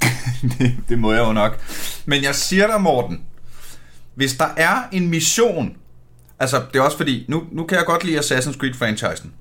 det, 0.58 0.76
det 0.88 0.98
må 0.98 1.12
jeg 1.12 1.26
jo 1.26 1.32
nok. 1.32 1.60
Men 2.06 2.22
jeg 2.22 2.34
siger 2.34 2.66
dig, 2.66 2.80
Morten, 2.80 3.22
hvis 4.14 4.36
der 4.36 4.48
er 4.56 4.82
en 4.92 5.08
mission, 5.08 5.76
altså 6.38 6.62
det 6.72 6.78
er 6.78 6.82
også 6.82 6.96
fordi, 6.96 7.24
nu, 7.28 7.44
nu 7.52 7.64
kan 7.64 7.78
jeg 7.78 7.86
godt 7.86 8.04
lide 8.04 8.18
Assassin's 8.18 8.58
Creed-franchisen. 8.58 9.32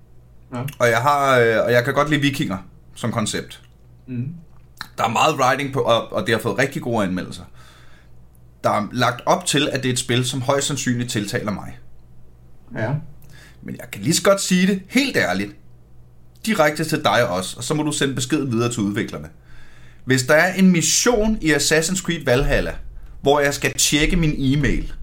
Ja. 0.53 0.61
Og, 0.79 0.89
jeg 0.89 0.97
har, 0.97 1.39
øh, 1.39 1.65
og 1.65 1.71
jeg 1.71 1.83
kan 1.83 1.93
godt 1.93 2.09
lide 2.09 2.21
vikinger 2.21 2.57
som 2.95 3.11
koncept. 3.11 3.61
Mm. 4.07 4.33
Der 4.97 5.03
er 5.03 5.09
meget 5.09 5.35
writing 5.35 5.73
på, 5.73 5.79
og, 5.79 6.13
og 6.13 6.27
det 6.27 6.35
har 6.35 6.41
fået 6.41 6.57
rigtig 6.57 6.81
gode 6.81 7.03
anmeldelser. 7.03 7.43
Der 8.63 8.69
er 8.69 8.87
lagt 8.91 9.21
op 9.25 9.45
til, 9.45 9.69
at 9.71 9.83
det 9.83 9.89
er 9.89 9.93
et 9.93 9.99
spil, 9.99 10.25
som 10.25 10.41
højst 10.41 10.67
sandsynligt 10.67 11.11
tiltaler 11.11 11.51
mig. 11.51 11.77
Ja. 12.77 12.93
Men 13.61 13.75
jeg 13.75 13.91
kan 13.91 14.01
lige 14.01 14.13
så 14.13 14.23
godt 14.23 14.41
sige 14.41 14.67
det 14.67 14.81
helt 14.89 15.17
ærligt. 15.17 15.55
Direkte 16.45 16.83
til 16.83 17.03
dig 17.03 17.29
også, 17.29 17.57
og 17.57 17.63
så 17.63 17.73
må 17.73 17.83
du 17.83 17.91
sende 17.91 18.15
besked 18.15 18.45
videre 18.45 18.71
til 18.71 18.83
udviklerne. 18.83 19.29
Hvis 20.05 20.23
der 20.23 20.33
er 20.33 20.53
en 20.53 20.71
mission 20.71 21.37
i 21.41 21.53
Assassin's 21.53 22.01
Creed 22.01 22.25
Valhalla, 22.25 22.75
hvor 23.21 23.39
jeg 23.39 23.53
skal 23.53 23.73
tjekke 23.73 24.15
min 24.15 24.35
e-mail, 24.37 24.93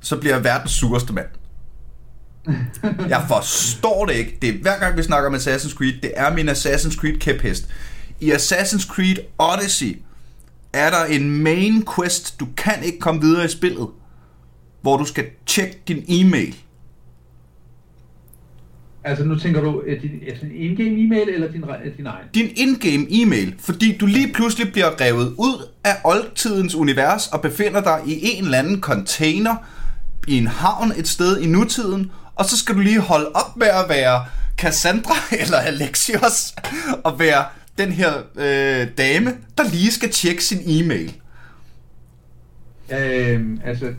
så 0.00 0.16
bliver 0.16 0.34
jeg 0.34 0.44
verdens 0.44 0.72
sureste 0.72 1.12
mand. 1.12 1.28
Jeg 3.08 3.24
forstår 3.28 4.06
det 4.06 4.14
ikke. 4.14 4.38
Det 4.42 4.48
er 4.48 4.58
hver 4.62 4.78
gang 4.78 4.96
vi 4.96 5.02
snakker 5.02 5.28
om 5.28 5.34
Assassin's 5.34 5.74
Creed, 5.74 5.92
det 6.02 6.12
er 6.16 6.34
min 6.34 6.48
Assassin's 6.48 6.96
Creed 6.96 7.18
kæphest. 7.18 7.68
I 8.20 8.32
Assassin's 8.32 8.94
Creed 8.94 9.16
Odyssey 9.38 10.02
er 10.74 10.90
der 10.90 11.04
en 11.04 11.42
main 11.42 11.84
quest, 11.96 12.40
du 12.40 12.46
kan 12.56 12.82
ikke 12.82 12.98
komme 12.98 13.20
videre 13.20 13.44
i 13.44 13.48
spillet, 13.48 13.88
hvor 14.82 14.96
du 14.96 15.04
skal 15.04 15.24
tjekke 15.46 15.78
din 15.88 16.04
e-mail. 16.08 16.56
Altså 19.04 19.24
nu 19.24 19.38
tænker 19.38 19.60
du, 19.60 19.78
er 19.78 20.00
din, 20.00 20.10
en 20.42 20.56
in-game 20.56 21.00
e-mail 21.00 21.28
eller 21.28 21.52
din, 21.52 21.64
din 21.96 22.06
egen? 22.06 22.26
Din 22.34 22.48
in-game 22.56 23.06
e-mail, 23.10 23.54
fordi 23.58 23.96
du 23.96 24.06
lige 24.06 24.32
pludselig 24.32 24.72
bliver 24.72 25.00
revet 25.00 25.34
ud 25.38 25.68
af 25.84 25.96
oldtidens 26.04 26.74
univers 26.74 27.26
og 27.26 27.40
befinder 27.40 27.80
dig 27.80 28.00
i 28.06 28.20
en 28.22 28.44
eller 28.44 28.58
anden 28.58 28.80
container 28.80 29.56
i 30.28 30.38
en 30.38 30.46
havn 30.46 30.92
et 30.96 31.08
sted 31.08 31.40
i 31.40 31.46
nutiden, 31.46 32.10
og 32.34 32.44
så 32.44 32.58
skal 32.58 32.74
du 32.74 32.80
lige 32.80 33.00
holde 33.00 33.30
op 33.34 33.56
med 33.56 33.66
at 33.66 33.88
være 33.88 34.24
Cassandra 34.56 35.14
eller 35.42 35.58
Alexios 35.58 36.54
og 37.04 37.18
være 37.18 37.44
den 37.78 37.92
her 37.92 38.12
øh, 38.18 38.88
dame, 38.98 39.30
der 39.58 39.70
lige 39.70 39.90
skal 39.90 40.10
tjekke 40.10 40.44
sin 40.44 40.58
e-mail. 40.66 41.14
Øhm, 42.92 43.60
altså, 43.64 43.94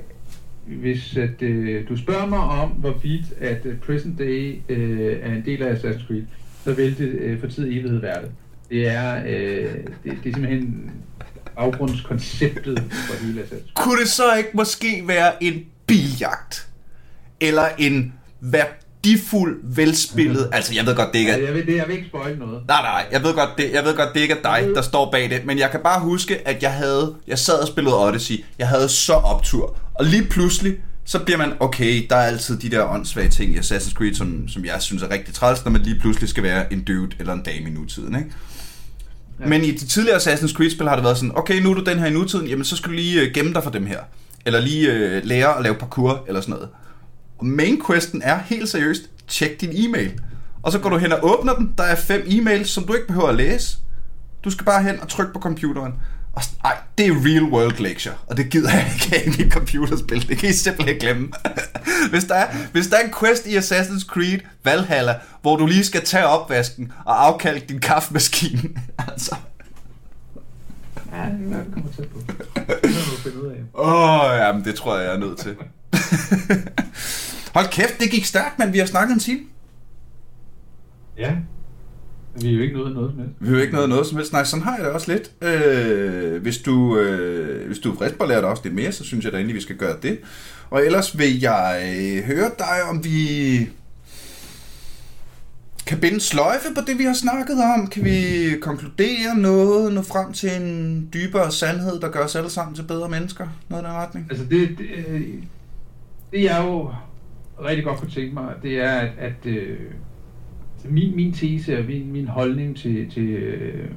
hvis 0.65 1.17
at, 1.17 1.41
øh, 1.41 1.89
du 1.89 1.97
spørger 1.97 2.25
mig 2.25 2.39
om, 2.39 2.69
hvorvidt 2.69 3.25
at 3.41 3.65
uh, 3.65 3.77
Present 3.85 4.19
Day 4.19 4.57
øh, 4.69 5.17
er 5.21 5.33
en 5.33 5.45
del 5.45 5.63
af 5.63 5.73
Assassin's 5.73 6.07
Creed, 6.07 6.23
så 6.63 6.73
vil 6.73 6.97
det 6.97 7.07
øh, 7.07 7.39
for 7.39 7.47
tid 7.47 7.63
evighed 7.63 7.99
være 7.99 8.21
det. 8.21 8.31
Det 8.69 8.87
er, 8.87 9.23
øh, 9.25 9.73
det, 9.83 9.87
det 10.03 10.29
er 10.29 10.33
simpelthen 10.33 10.91
baggrundskonceptet 11.55 12.79
for 12.79 13.25
hele 13.25 13.41
Assassin's 13.41 13.47
Creed. 13.49 13.85
Kunne 13.85 13.99
det 13.99 14.09
så 14.09 14.35
ikke 14.35 14.49
måske 14.53 15.03
være 15.05 15.43
en 15.43 15.65
biljagt? 15.87 16.67
Eller 17.39 17.67
en 17.77 18.13
værdifuld, 19.05 19.59
velspillet... 19.63 20.35
Mm-hmm. 20.35 20.53
Altså, 20.53 20.73
jeg 20.73 20.85
ved 20.85 20.95
godt, 20.95 21.13
det 21.13 21.19
ikke 21.19 21.31
er... 21.31 21.37
Ja, 21.37 21.45
jeg, 21.45 21.53
ved, 21.53 21.65
det, 21.65 21.75
jeg 21.75 21.87
vil 21.87 21.95
ikke 21.95 22.07
spoil 22.07 22.37
noget. 22.37 22.61
Nej, 22.67 22.81
nej, 22.81 23.05
jeg 23.11 23.23
ved, 23.23 23.33
godt, 23.33 23.49
det, 23.57 23.71
jeg 23.73 23.83
ved 23.83 23.95
godt, 23.95 24.13
det 24.13 24.19
ikke 24.19 24.33
er 24.33 24.41
dig, 24.59 24.69
der 24.75 24.81
står 24.81 25.11
bag 25.11 25.29
det. 25.29 25.45
Men 25.45 25.59
jeg 25.59 25.71
kan 25.71 25.79
bare 25.83 25.99
huske, 25.99 26.47
at 26.47 26.63
jeg 26.63 26.71
havde... 26.71 27.15
Jeg 27.27 27.39
sad 27.39 27.59
og 27.59 27.67
spillede 27.67 28.07
Odyssey. 28.07 28.43
Jeg 28.59 28.67
havde 28.67 28.89
så 28.89 29.13
optur. 29.13 29.77
Og 29.93 30.05
lige 30.05 30.23
pludselig, 30.23 30.73
så 31.05 31.19
bliver 31.19 31.37
man, 31.37 31.53
okay, 31.59 32.05
der 32.09 32.15
er 32.15 32.25
altid 32.27 32.57
de 32.57 32.69
der 32.69 32.89
åndssvage 32.89 33.29
ting 33.29 33.55
i 33.55 33.57
Assassin's 33.57 33.93
Creed, 33.93 34.13
som, 34.13 34.47
som 34.47 34.65
jeg 34.65 34.81
synes 34.81 35.03
er 35.03 35.11
rigtig 35.11 35.33
træls, 35.33 35.65
når 35.65 35.71
man 35.71 35.81
lige 35.81 35.99
pludselig 35.99 36.29
skal 36.29 36.43
være 36.43 36.73
en 36.73 36.83
dude 36.83 37.15
eller 37.19 37.33
en 37.33 37.41
dame 37.41 37.69
i 37.69 37.73
nutiden, 37.73 38.15
ikke? 38.15 38.29
Ja. 39.39 39.45
Men 39.45 39.63
i 39.63 39.71
de 39.71 39.85
tidligere 39.85 40.17
Assassin's 40.17 40.53
Creed-spil 40.53 40.87
har 40.87 40.95
det 40.95 41.03
været 41.03 41.17
sådan, 41.17 41.31
okay, 41.35 41.61
nu 41.61 41.69
er 41.71 41.73
du 41.73 41.83
den 41.83 41.99
her 41.99 42.05
i 42.05 42.13
nutiden, 42.13 42.47
jamen 42.47 42.65
så 42.65 42.75
skal 42.75 42.89
du 42.89 42.95
lige 42.95 43.21
øh, 43.21 43.33
gemme 43.33 43.53
dig 43.53 43.63
for 43.63 43.71
dem 43.71 43.85
her. 43.85 43.99
Eller 44.45 44.59
lige 44.59 44.91
øh, 44.91 45.21
lære 45.23 45.57
at 45.57 45.63
lave 45.63 45.75
parkour, 45.75 46.23
eller 46.27 46.41
sådan 46.41 46.53
noget. 46.53 46.69
Og 47.37 47.45
main 47.45 47.81
questen 47.87 48.21
er 48.21 48.37
helt 48.37 48.69
seriøst, 48.69 49.01
tjek 49.27 49.61
din 49.61 49.69
e-mail. 49.73 50.21
Og 50.63 50.71
så 50.71 50.79
går 50.79 50.89
du 50.89 50.97
hen 50.97 51.11
og 51.11 51.19
åbner 51.23 51.55
den. 51.55 51.73
Der 51.77 51.83
er 51.83 51.95
fem 51.95 52.23
e-mails, 52.25 52.67
som 52.67 52.83
du 52.83 52.93
ikke 52.93 53.07
behøver 53.07 53.27
at 53.27 53.35
læse. 53.35 53.77
Du 54.43 54.49
skal 54.49 54.65
bare 54.65 54.83
hen 54.83 54.99
og 54.99 55.07
trykke 55.07 55.33
på 55.33 55.39
computeren. 55.39 55.93
Og, 56.33 56.41
ej, 56.63 56.77
det 56.97 57.07
er 57.07 57.11
real 57.11 57.43
world 57.43 57.79
lecture, 57.79 58.15
og 58.27 58.37
det 58.37 58.49
gider 58.49 58.71
jeg 58.71 58.91
ikke 58.93 59.09
have 59.09 59.25
i 59.25 59.43
mit 59.43 59.53
computerspil. 59.53 60.27
Det 60.27 60.37
kan 60.37 60.49
I 60.49 60.53
simpelthen 60.53 60.99
glemme. 60.99 61.31
hvis, 62.11 62.23
der 62.23 62.35
er, 62.35 62.55
hvis 62.71 62.87
der 62.87 62.97
er 62.97 63.01
en 63.01 63.13
quest 63.19 63.45
i 63.45 63.57
Assassin's 63.57 64.07
Creed 64.07 64.39
Valhalla, 64.63 65.15
hvor 65.41 65.55
du 65.55 65.65
lige 65.65 65.85
skal 65.85 66.05
tage 66.05 66.25
opvasken 66.25 66.91
og 67.05 67.25
afkalke 67.25 67.65
din 67.67 67.79
kaffemaskine, 67.79 68.61
altså... 69.07 69.35
Ja, 71.13 71.21
det 71.21 71.53
er, 71.53 71.73
kommer 71.73 71.91
tæt 71.97 72.07
på. 72.07 72.19
Det 72.55 72.83
må 72.83 73.15
du 73.15 73.21
finde 73.23 73.43
ud 73.43 73.47
af. 73.47 73.57
Åh, 73.73 74.31
oh, 74.31 74.37
jamen 74.37 74.65
det 74.65 74.75
tror 74.75 74.97
jeg, 74.97 75.05
jeg 75.05 75.13
er 75.13 75.19
nødt 75.19 75.37
til. 75.37 75.55
Hold 77.55 77.67
kæft, 77.71 77.99
det 77.99 78.11
gik 78.11 78.25
stærkt, 78.25 78.59
men 78.59 78.73
vi 78.73 78.77
har 78.77 78.85
snakket 78.85 79.13
en 79.13 79.19
time. 79.19 79.39
Ja. 81.17 81.35
Vi 82.41 82.49
er 82.49 82.53
jo 82.53 82.61
ikke 82.61 82.73
nået 82.77 82.93
noget 82.93 83.11
som 83.11 83.19
helst. 83.19 83.35
Vi 83.39 83.47
har 83.47 83.55
jo 83.55 83.61
ikke 83.61 83.73
noget, 83.73 83.89
noget 83.89 84.07
som 84.07 84.17
helst. 84.17 84.33
Nej, 84.33 84.43
sådan 84.43 84.63
har 84.63 84.75
jeg 84.75 84.85
det 84.85 84.93
også 84.93 85.11
lidt. 85.11 85.31
Øh, 85.41 86.41
hvis, 86.41 86.57
du, 86.57 86.97
øh, 86.97 87.67
hvis 87.67 87.79
du 87.79 87.91
er 87.93 87.97
frisk 87.97 88.17
på 88.17 88.23
at 88.23 88.29
lære 88.29 88.41
dig 88.41 88.49
også 88.49 88.63
lidt 88.63 88.75
mere, 88.75 88.91
så 88.91 89.03
synes 89.03 89.25
jeg 89.25 89.31
da 89.31 89.37
egentlig, 89.37 89.55
vi 89.55 89.61
skal 89.61 89.75
gøre 89.75 89.95
det. 90.01 90.19
Og 90.69 90.85
ellers 90.85 91.17
vil 91.17 91.39
jeg 91.39 92.23
høre 92.25 92.51
dig, 92.59 92.83
om 92.89 93.03
vi 93.03 93.69
kan 95.85 95.99
binde 95.99 96.21
sløjfe 96.21 96.67
på 96.75 96.81
det, 96.87 96.97
vi 96.97 97.03
har 97.03 97.13
snakket 97.13 97.57
om. 97.77 97.87
Kan 97.87 98.03
vi 98.03 98.19
konkludere 98.61 99.35
noget, 99.37 99.93
nå 99.93 100.01
frem 100.01 100.33
til 100.33 100.51
en 100.61 101.09
dybere 101.13 101.51
sandhed, 101.51 101.99
der 101.99 102.09
gør 102.09 102.23
os 102.23 102.35
alle 102.35 102.49
sammen 102.49 102.75
til 102.75 102.83
bedre 102.83 103.09
mennesker? 103.09 103.47
Noget 103.69 103.83
i 103.83 103.85
den 103.85 103.93
retning? 103.93 104.27
Altså 104.29 104.45
det, 104.45 104.69
det, 104.77 104.85
øh, 105.07 105.21
det 106.31 106.43
jeg 106.43 106.63
jo 106.65 106.91
rigtig 107.63 107.85
godt 107.85 107.99
kunne 107.99 108.11
tænke 108.11 108.33
mig, 108.33 108.53
det 108.63 108.83
er, 108.83 108.91
at, 108.91 109.11
at 109.17 109.45
øh, 109.45 109.77
min, 110.89 111.15
min 111.15 111.33
tese 111.33 111.79
og 111.79 111.85
min, 111.85 112.11
min 112.11 112.27
holdning 112.27 112.77
til, 112.77 113.11
til 113.11 113.29
øh, 113.29 113.89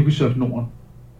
Ubisoft 0.00 0.36
Norden, 0.36 0.66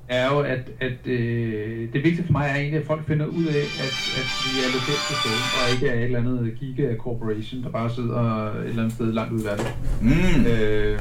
er 0.08 0.26
jo, 0.34 0.40
at, 0.40 0.70
at 0.80 1.06
øh, 1.06 1.92
det 1.92 2.04
vigtige 2.04 2.24
for 2.24 2.32
mig 2.32 2.46
er 2.50 2.56
egentlig, 2.56 2.80
at 2.80 2.86
folk 2.86 3.06
finder 3.06 3.26
ud 3.26 3.44
af, 3.44 3.64
at, 3.84 3.94
at 4.20 4.28
vi 4.44 4.58
er 4.64 4.70
lokalt 4.72 5.04
til 5.08 5.16
stede, 5.16 5.42
og 5.58 5.74
ikke 5.74 5.88
er 5.88 5.98
et 5.98 6.04
eller 6.04 6.18
andet 6.18 6.54
giga 6.60 6.96
corporation, 6.96 7.62
der 7.62 7.70
bare 7.70 7.90
sidder 7.90 8.50
et 8.52 8.68
eller 8.68 8.82
andet 8.82 8.92
sted 8.94 9.12
langt 9.12 9.32
ude 9.32 9.42
i 9.42 9.46
verden. 9.46 9.66
Mm. 10.00 10.46
Øh, 10.46 11.00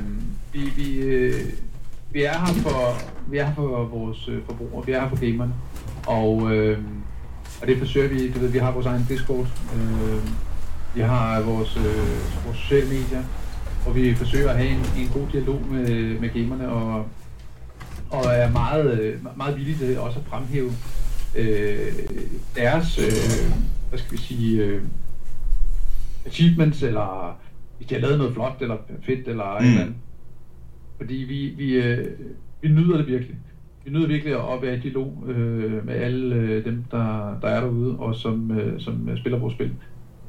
vi, 0.53 0.59
vi, 0.77 0.99
øh, 0.99 1.33
vi 2.11 2.23
er 2.23 2.31
her 2.31 2.53
for, 2.61 2.79
vi 3.31 3.37
er 3.37 3.45
her 3.45 3.53
for 3.55 3.85
vores 3.85 4.27
øh, 4.27 4.37
forbrugere, 4.45 4.85
vi 4.85 4.91
er 4.91 5.01
her 5.01 5.09
for 5.09 5.29
gamerne, 5.29 5.53
og, 6.07 6.55
øh, 6.55 6.77
og 7.63 7.69
det 7.69 7.77
forsøger 7.77 8.09
vi, 8.09 8.31
du 8.31 8.39
ved, 8.39 8.49
vi 8.49 8.57
har 8.57 8.71
vores 8.71 8.85
egen 8.85 9.05
Discord, 9.09 9.47
øh, 9.75 10.23
vi 10.95 11.01
har 11.01 11.41
vores, 11.41 11.77
øh, 11.77 12.45
vores 12.45 12.57
sociale 12.57 12.87
medier, 12.87 13.23
og 13.85 13.95
vi 13.95 14.15
forsøger 14.15 14.49
at 14.49 14.57
have 14.57 14.69
en, 14.69 14.85
en 14.97 15.09
god 15.13 15.27
dialog 15.31 15.61
med, 15.71 16.19
med 16.19 16.29
gamerne, 16.29 16.69
og, 16.69 17.07
og 18.09 18.25
er 18.25 18.51
meget, 18.51 18.99
øh, 18.99 19.37
meget 19.37 19.57
villige 19.57 19.77
til 19.77 19.99
også 19.99 20.19
at 20.19 20.25
fremhæve 20.25 20.71
øh, 21.35 21.93
deres, 22.55 22.99
øh, 22.99 23.53
hvad 23.89 23.99
skal 23.99 24.11
vi 24.11 24.17
sige, 24.17 24.63
øh, 24.63 24.81
achievements, 26.25 26.83
eller 26.83 27.39
hvis 27.77 27.87
de 27.87 27.93
har 27.93 28.01
lavet 28.01 28.17
noget 28.17 28.33
flot, 28.33 28.57
eller 28.61 28.77
fedt, 29.05 29.27
eller 29.27 29.59
mm. 29.59 29.65
et 29.65 29.69
eller 29.69 29.81
andet. 29.81 29.95
Fordi 30.97 31.15
vi, 31.15 31.53
vi, 31.57 31.73
øh, 31.73 32.07
vi 32.61 32.67
nyder 32.67 32.97
det 32.97 33.07
virkelig. 33.07 33.35
Vi 33.85 33.91
nyder 33.91 34.07
virkelig 34.07 34.53
at 34.53 34.61
være 34.61 34.77
i 34.77 34.79
dialog 34.79 35.23
øh, 35.27 35.85
med 35.85 35.93
alle 35.93 36.35
øh, 36.35 36.65
dem, 36.65 36.83
der, 36.91 37.39
der 37.41 37.47
er 37.47 37.61
derude, 37.61 37.99
og 37.99 38.15
som, 38.15 38.51
øh, 38.51 38.79
som 38.79 39.09
øh, 39.09 39.17
spiller 39.17 39.39
vores 39.39 39.53
spil. 39.53 39.71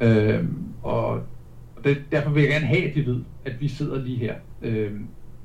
Øh, 0.01 0.45
og 0.83 1.21
og 1.77 1.85
det, 1.85 2.05
derfor 2.13 2.31
vil 2.31 2.43
jeg 2.43 2.53
gerne 2.53 2.67
have, 2.67 2.89
at 2.89 2.95
de 2.95 3.07
ved, 3.07 3.25
at 3.45 3.61
vi 3.61 3.69
sidder 3.69 4.05
lige 4.05 4.19
her. 4.19 4.35
Øh, 4.63 4.93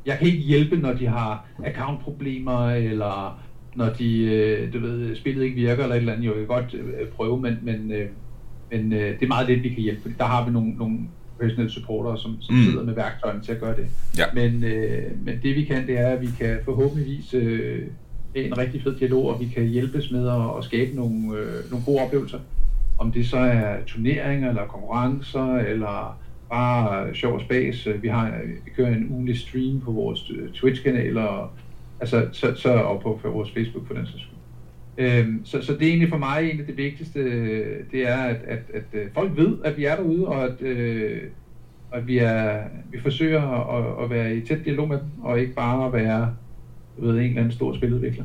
jeg 0.06 0.18
kan 0.18 0.28
ikke 0.28 0.40
hjælpe, 0.40 0.78
når 0.78 0.94
de 0.94 1.08
har 1.08 1.48
accountproblemer, 1.66 2.70
eller 2.70 3.42
når 3.76 3.90
de, 3.90 4.22
øh, 4.22 4.74
du 4.74 4.80
ved, 4.80 5.16
spillet 5.16 5.44
ikke 5.44 5.56
virker, 5.56 5.84
eller 5.84 5.96
et 5.96 6.00
eller 6.00 6.14
andet. 6.14 6.26
Jo, 6.26 6.32
jeg 6.32 6.48
kan 6.48 6.48
godt 6.48 6.74
øh, 6.74 7.08
prøve, 7.08 7.42
men, 7.42 7.58
men, 7.62 7.92
øh, 7.92 8.10
men 8.72 8.94
øh, 8.94 9.00
det 9.20 9.24
er 9.24 9.28
meget 9.28 9.48
lidt, 9.48 9.64
vi 9.64 9.70
kan 9.70 9.84
hjælpe, 9.84 10.02
fordi 10.02 10.16
der 10.18 10.26
har 10.26 10.46
vi 10.46 10.52
nogle, 10.52 10.70
nogle 10.74 11.00
professionelle 11.40 11.72
supportere, 11.72 12.18
som, 12.18 12.42
som 12.42 12.56
mm. 12.56 12.64
sidder 12.64 12.84
med 12.84 12.94
værktøjerne 12.94 13.44
til 13.44 13.52
at 13.52 13.60
gøre 13.60 13.76
det. 13.76 13.88
Ja. 14.18 14.26
Men, 14.34 14.64
øh, 14.64 15.04
men 15.26 15.40
det 15.44 15.56
vi 15.56 15.64
kan, 15.64 15.88
det 15.88 16.00
er, 16.00 16.08
at 16.08 16.22
vi 16.22 16.30
kan 16.40 16.58
forhåbentligvis 16.66 17.34
øh, 17.34 17.82
en 18.36 18.58
rigtig 18.58 18.84
fed 18.84 18.96
dialog, 18.96 19.26
og 19.34 19.40
vi 19.40 19.46
kan 19.46 19.64
hjælpes 19.64 20.12
med 20.12 20.28
at, 20.28 20.58
at 20.58 20.64
skabe 20.64 20.96
nogle, 20.96 21.38
øh, 21.38 21.72
nogle 21.72 21.86
gode 21.86 22.00
oplevelser. 22.00 22.40
Om 22.98 23.12
det 23.12 23.28
så 23.28 23.38
er 23.38 23.78
turneringer, 23.88 24.50
eller 24.50 24.66
konkurrencer, 24.66 25.56
eller 25.56 26.20
bare 26.50 27.16
sjov 27.16 27.34
og 27.34 27.42
spas. 27.42 27.88
Vi, 28.02 28.08
har, 28.08 28.34
vi 28.66 28.72
kører 28.76 28.96
en 28.96 29.08
ugenlig 29.12 29.40
stream 29.40 29.82
på 29.82 29.92
vores 29.92 30.32
øh, 30.32 30.50
Twitch-kanal, 30.50 31.18
og, 31.18 31.50
altså, 32.00 32.28
så, 32.32 32.54
så, 32.56 32.74
og 32.74 33.02
på, 33.02 33.20
på 33.22 33.30
vores 33.30 33.52
Facebook 33.52 33.88
for 33.88 33.94
den 33.94 34.06
sags 34.06 34.22
skyld. 34.22 34.39
Øhm, 35.00 35.46
så, 35.46 35.62
så 35.62 35.74
det 35.74 35.82
er 35.82 35.88
egentlig 35.88 36.10
for 36.10 36.18
mig 36.18 36.40
egentlig 36.44 36.68
det 36.68 36.78
vigtigste, 36.78 37.20
det 37.92 38.08
er, 38.08 38.18
at, 38.18 38.36
at, 38.48 38.60
at, 38.74 39.00
at 39.00 39.08
folk 39.14 39.38
ved, 39.38 39.58
at 39.64 39.78
vi 39.78 39.86
er 39.86 39.96
derude, 39.96 40.28
og 40.28 40.44
at, 40.44 40.62
øh, 40.62 41.22
at 41.94 42.08
vi, 42.08 42.18
er, 42.18 42.58
vi 42.92 43.00
forsøger 43.02 43.42
at, 43.78 44.04
at 44.04 44.10
være 44.10 44.36
i 44.36 44.42
tæt 44.42 44.66
dialog 44.66 44.88
med 44.88 44.98
dem, 44.98 45.08
og 45.24 45.40
ikke 45.40 45.54
bare 45.54 45.86
at 45.86 45.94
være 45.94 46.36
ved, 46.98 47.10
en 47.10 47.18
eller 47.20 47.38
anden 47.38 47.52
stor 47.52 47.76
spiludvikler. 47.76 48.24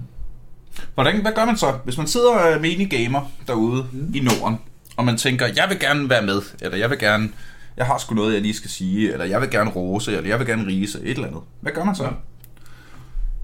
Hvordan, 0.94 1.22
hvad 1.22 1.32
gør 1.32 1.44
man 1.44 1.56
så, 1.56 1.66
hvis 1.84 1.98
man 1.98 2.06
sidder 2.06 2.60
med 2.60 2.70
en 2.78 2.88
gamer 2.88 3.32
derude 3.46 3.86
mm. 3.92 4.14
i 4.14 4.20
Norden, 4.20 4.58
og 4.96 5.04
man 5.04 5.16
tænker, 5.16 5.46
jeg 5.46 5.66
vil 5.68 5.80
gerne 5.80 6.10
være 6.10 6.22
med, 6.22 6.40
eller 6.62 6.78
jeg 6.78 6.90
vil 6.90 6.98
gerne, 6.98 7.28
jeg 7.76 7.86
har 7.86 7.98
sgu 7.98 8.14
noget, 8.14 8.34
jeg 8.34 8.42
lige 8.42 8.54
skal 8.54 8.70
sige, 8.70 9.12
eller 9.12 9.24
jeg 9.24 9.40
vil 9.40 9.50
gerne 9.50 9.70
rose, 9.70 10.16
eller 10.16 10.28
jeg 10.28 10.38
vil 10.38 10.46
gerne 10.46 10.66
rise, 10.66 10.98
et 11.02 11.10
eller 11.10 11.26
andet. 11.26 11.42
Hvad 11.60 11.72
gør 11.72 11.84
man 11.84 11.94
så? 11.94 12.08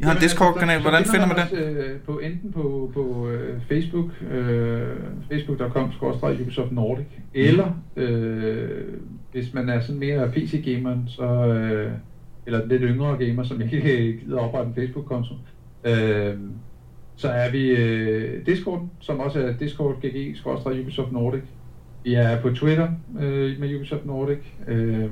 I 0.01 0.03
har 0.03 0.15
en 0.15 0.21
Discord-kanal, 0.21 0.81
hvordan 0.81 1.05
finder 1.05 1.27
man 1.27 1.37
den? 1.37 1.59
Øh, 1.59 2.01
på, 2.01 2.19
enten 2.19 2.53
på, 2.53 2.91
på 2.95 3.29
øh, 3.29 3.61
Facebook, 3.69 4.11
øh, 4.31 4.97
facebook.com 5.29 5.93
Ubisoft 6.43 6.73
Nordic, 6.73 7.07
mm. 7.17 7.23
eller 7.35 7.83
øh, 7.97 8.85
hvis 9.33 9.55
man 9.55 9.69
er 9.69 9.81
sådan 9.81 10.01
mere 10.01 10.31
PC-gamer, 10.31 10.97
så, 11.07 11.25
øh, 11.25 11.93
eller 12.47 12.67
lidt 12.67 12.83
yngre 12.85 13.17
gamer, 13.27 13.43
som 13.43 13.61
ikke 13.61 14.19
gider 14.25 14.39
oprette 14.39 14.69
en 14.69 14.75
Facebook-konto, 14.75 15.35
øh, 15.85 16.35
så 17.17 17.29
er 17.29 17.51
vi 17.51 17.69
øh, 17.69 18.47
Discord, 18.47 18.89
som 19.01 19.21
også 19.21 19.41
er 19.41 19.53
Discord 19.53 19.97
GG 20.01 20.47
Ubisoft 20.81 21.13
Nordic. 21.13 21.43
Vi 22.05 22.15
er 22.15 22.41
på 22.41 22.51
Twitter 22.51 22.89
øh, 23.21 23.61
med 23.61 23.77
Ubisoft 23.77 24.07
Nordic. 24.07 24.39
Øh, 24.69 25.11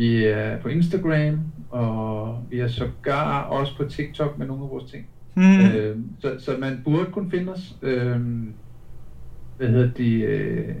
vi 0.00 0.24
er 0.24 0.58
på 0.58 0.68
Instagram, 0.68 1.40
og 1.70 2.38
vi 2.50 2.58
er 2.58 2.68
sågar 2.68 3.42
også 3.42 3.76
på 3.76 3.84
TikTok 3.84 4.38
med 4.38 4.46
nogle 4.46 4.64
af 4.64 4.70
vores 4.70 4.90
ting. 4.90 5.06
Mm. 5.34 5.60
Øh, 5.60 5.96
så, 6.18 6.36
så 6.38 6.56
man 6.60 6.80
burde 6.84 7.06
kunne 7.12 7.30
finde 7.30 7.52
os. 7.52 7.76
Øh, 7.82 8.20
hvad 9.56 9.68
hedder 9.68 9.90
det? 9.90 10.24
Øh, 10.24 10.74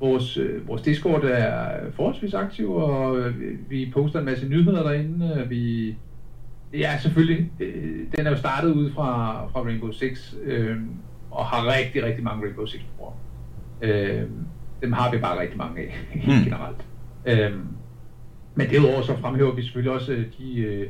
vores, 0.00 0.36
øh, 0.36 0.68
vores 0.68 0.82
Discord 0.82 1.24
er 1.24 1.90
forholdsvis 1.90 2.34
aktiv, 2.34 2.72
og 2.72 3.18
øh, 3.18 3.34
vi 3.70 3.90
poster 3.94 4.18
en 4.18 4.24
masse 4.24 4.48
nyheder 4.48 4.82
derinde. 4.82 5.46
Vi, 5.48 5.94
ja, 6.72 6.98
selvfølgelig. 6.98 7.50
Øh, 7.60 7.98
den 8.16 8.26
er 8.26 8.30
jo 8.30 8.36
startet 8.36 8.72
ud 8.72 8.90
fra, 8.90 9.42
fra 9.46 9.60
Rainbow 9.60 9.90
Six, 9.90 10.34
øh, 10.44 10.76
og 11.30 11.44
har 11.44 11.76
rigtig, 11.78 12.04
rigtig 12.04 12.24
mange 12.24 12.44
Rainbow 12.44 12.66
Six 12.66 12.80
brugere. 12.96 13.14
Øh, 13.82 14.22
dem 14.82 14.92
har 14.92 15.10
vi 15.10 15.18
bare 15.18 15.40
rigtig 15.40 15.58
mange 15.58 15.80
af, 15.80 15.94
mm. 16.26 16.44
generelt. 16.44 16.86
Øh, 17.26 17.52
men 18.56 18.70
derudover 18.70 19.02
så 19.02 19.16
fremhæver 19.16 19.54
vi 19.54 19.62
selvfølgelig 19.62 19.92
også 19.92 20.12
øh, 20.12 20.24
de, 20.38 20.58
øh, 20.58 20.88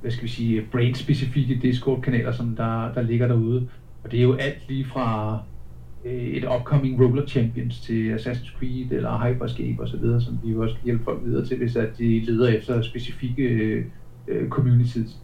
hvad 0.00 0.10
skal 0.10 0.24
vi 0.24 0.28
sige, 0.28 0.60
øh, 0.60 0.66
brain-specifikke 0.72 1.58
Discord-kanaler, 1.62 2.32
som 2.32 2.56
der, 2.56 2.92
der 2.94 3.02
ligger 3.02 3.28
derude. 3.28 3.68
Og 4.04 4.10
det 4.10 4.18
er 4.18 4.22
jo 4.22 4.34
alt 4.34 4.68
lige 4.68 4.84
fra 4.84 5.38
et 6.04 6.44
upcoming 6.44 7.00
Roller 7.00 7.26
Champions 7.26 7.80
til 7.80 8.14
Assassin's 8.14 8.58
Creed 8.58 8.90
eller 8.90 9.18
Hyperscape 9.18 9.82
osv., 9.82 10.20
som 10.24 10.38
vi 10.44 10.52
jo 10.52 10.62
også 10.62 10.74
kan 10.74 10.84
hjælpe 10.84 11.04
folk 11.04 11.20
videre 11.24 11.46
til, 11.46 11.56
hvis 11.56 11.76
at 11.76 11.98
de 11.98 12.20
leder 12.20 12.48
efter 12.48 12.82
specifikke 12.82 13.84
communities. 14.48 15.16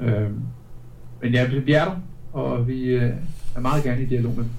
Øh, 0.00 0.30
men 1.22 1.32
ja, 1.32 1.48
vi 1.48 1.72
er 1.72 1.84
der, 1.84 2.00
og 2.32 2.68
vi 2.68 2.94
er 2.94 3.60
meget 3.60 3.84
gerne 3.84 4.02
i 4.02 4.06
dialog 4.06 4.32
med 4.36 4.44
dem. 4.44 4.50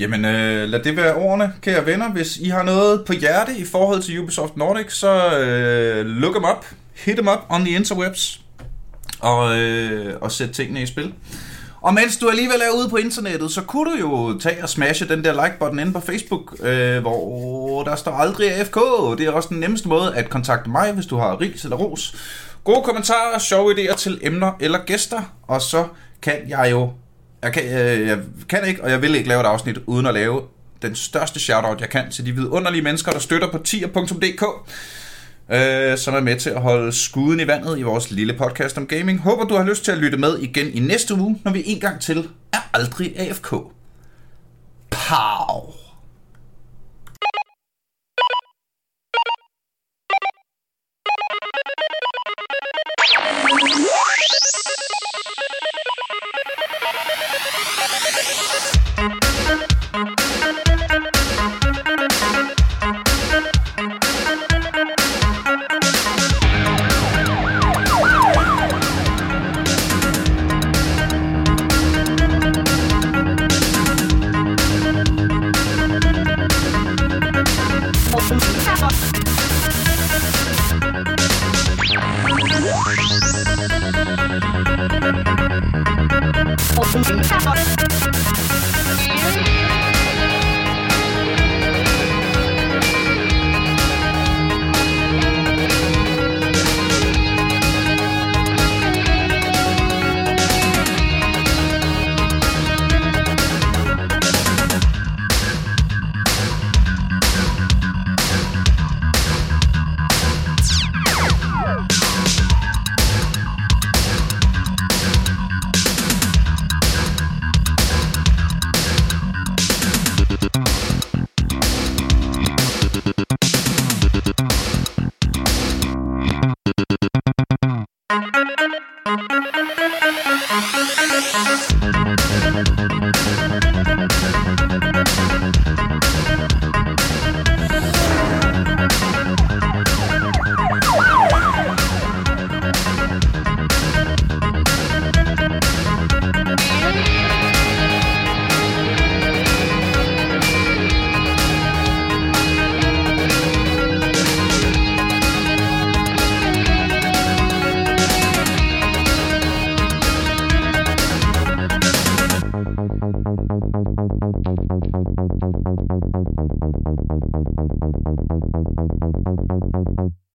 Jamen, 0.00 0.24
øh, 0.24 0.68
lad 0.68 0.80
det 0.80 0.96
være 0.96 1.14
ordene, 1.14 1.52
kære 1.62 1.86
venner. 1.86 2.10
Hvis 2.10 2.36
I 2.36 2.48
har 2.48 2.62
noget 2.62 3.04
på 3.04 3.12
hjerte 3.12 3.56
i 3.58 3.64
forhold 3.64 4.02
til 4.02 4.20
Ubisoft 4.20 4.56
Nordic, 4.56 4.92
så 4.92 5.38
øh, 5.38 6.06
look 6.06 6.34
them 6.34 6.44
up, 6.44 6.66
hit 6.94 7.16
them 7.16 7.28
up 7.28 7.38
on 7.48 7.64
the 7.64 7.74
interwebs, 7.74 8.40
og, 9.20 9.58
øh, 9.58 10.16
og 10.20 10.32
sæt 10.32 10.50
tingene 10.50 10.82
i 10.82 10.86
spil. 10.86 11.14
Og 11.80 11.94
mens 11.94 12.16
du 12.16 12.28
alligevel 12.28 12.60
er 12.60 12.78
ude 12.78 12.88
på 12.88 12.96
internettet, 12.96 13.50
så 13.50 13.62
kunne 13.62 13.90
du 13.90 13.96
jo 13.98 14.38
tage 14.38 14.62
og 14.62 14.68
smashe 14.68 15.08
den 15.08 15.24
der 15.24 15.32
like-button 15.32 15.78
inde 15.78 15.92
på 15.92 16.00
Facebook, 16.00 16.56
øh, 16.62 17.00
hvor 17.00 17.82
der 17.82 17.96
står 17.96 18.12
aldrig 18.12 18.52
AFK. 18.52 18.78
Det 19.18 19.26
er 19.26 19.30
også 19.30 19.48
den 19.48 19.60
nemmeste 19.60 19.88
måde 19.88 20.14
at 20.14 20.30
kontakte 20.30 20.70
mig, 20.70 20.92
hvis 20.92 21.06
du 21.06 21.16
har 21.16 21.40
ris 21.40 21.64
eller 21.64 21.76
ros. 21.76 22.14
Gode 22.64 22.82
kommentarer, 22.82 23.38
sjove 23.38 23.74
idéer 23.74 23.96
til 23.96 24.18
emner 24.22 24.52
eller 24.60 24.78
gæster, 24.86 25.22
og 25.48 25.62
så 25.62 25.84
kan 26.22 26.34
jeg 26.48 26.68
jo 26.70 26.90
jeg 27.42 27.52
kan, 27.52 27.64
jeg, 27.64 28.06
jeg 28.06 28.18
kan 28.48 28.64
ikke, 28.64 28.84
og 28.84 28.90
jeg 28.90 29.02
vil 29.02 29.14
ikke 29.14 29.28
lave 29.28 29.40
et 29.40 29.46
afsnit 29.46 29.78
uden 29.86 30.06
at 30.06 30.14
lave 30.14 30.42
den 30.82 30.94
største 30.94 31.40
shoutout, 31.40 31.80
jeg 31.80 31.88
kan 31.88 32.10
til 32.10 32.26
de 32.26 32.32
vidunderlige 32.32 32.82
mennesker, 32.82 33.12
der 33.12 33.18
støtter 33.18 33.50
på 33.50 33.58
tier.dk. 33.58 34.44
øh, 35.52 35.98
som 35.98 36.14
er 36.14 36.20
med 36.20 36.36
til 36.36 36.50
at 36.50 36.62
holde 36.62 36.92
skuden 36.92 37.40
i 37.40 37.46
vandet 37.46 37.78
i 37.78 37.82
vores 37.82 38.10
lille 38.10 38.34
podcast 38.34 38.78
om 38.78 38.86
gaming. 38.86 39.20
Håber, 39.20 39.44
du 39.44 39.54
har 39.56 39.64
lyst 39.64 39.84
til 39.84 39.92
at 39.92 39.98
lytte 39.98 40.18
med 40.18 40.38
igen 40.38 40.72
i 40.74 40.80
næste 40.80 41.14
uge, 41.14 41.40
når 41.44 41.52
vi 41.52 41.62
en 41.66 41.80
gang 41.80 42.00
til 42.00 42.28
er 42.52 42.68
aldrig 42.72 43.20
AFK. 43.20 43.50
Pow! 44.90 45.79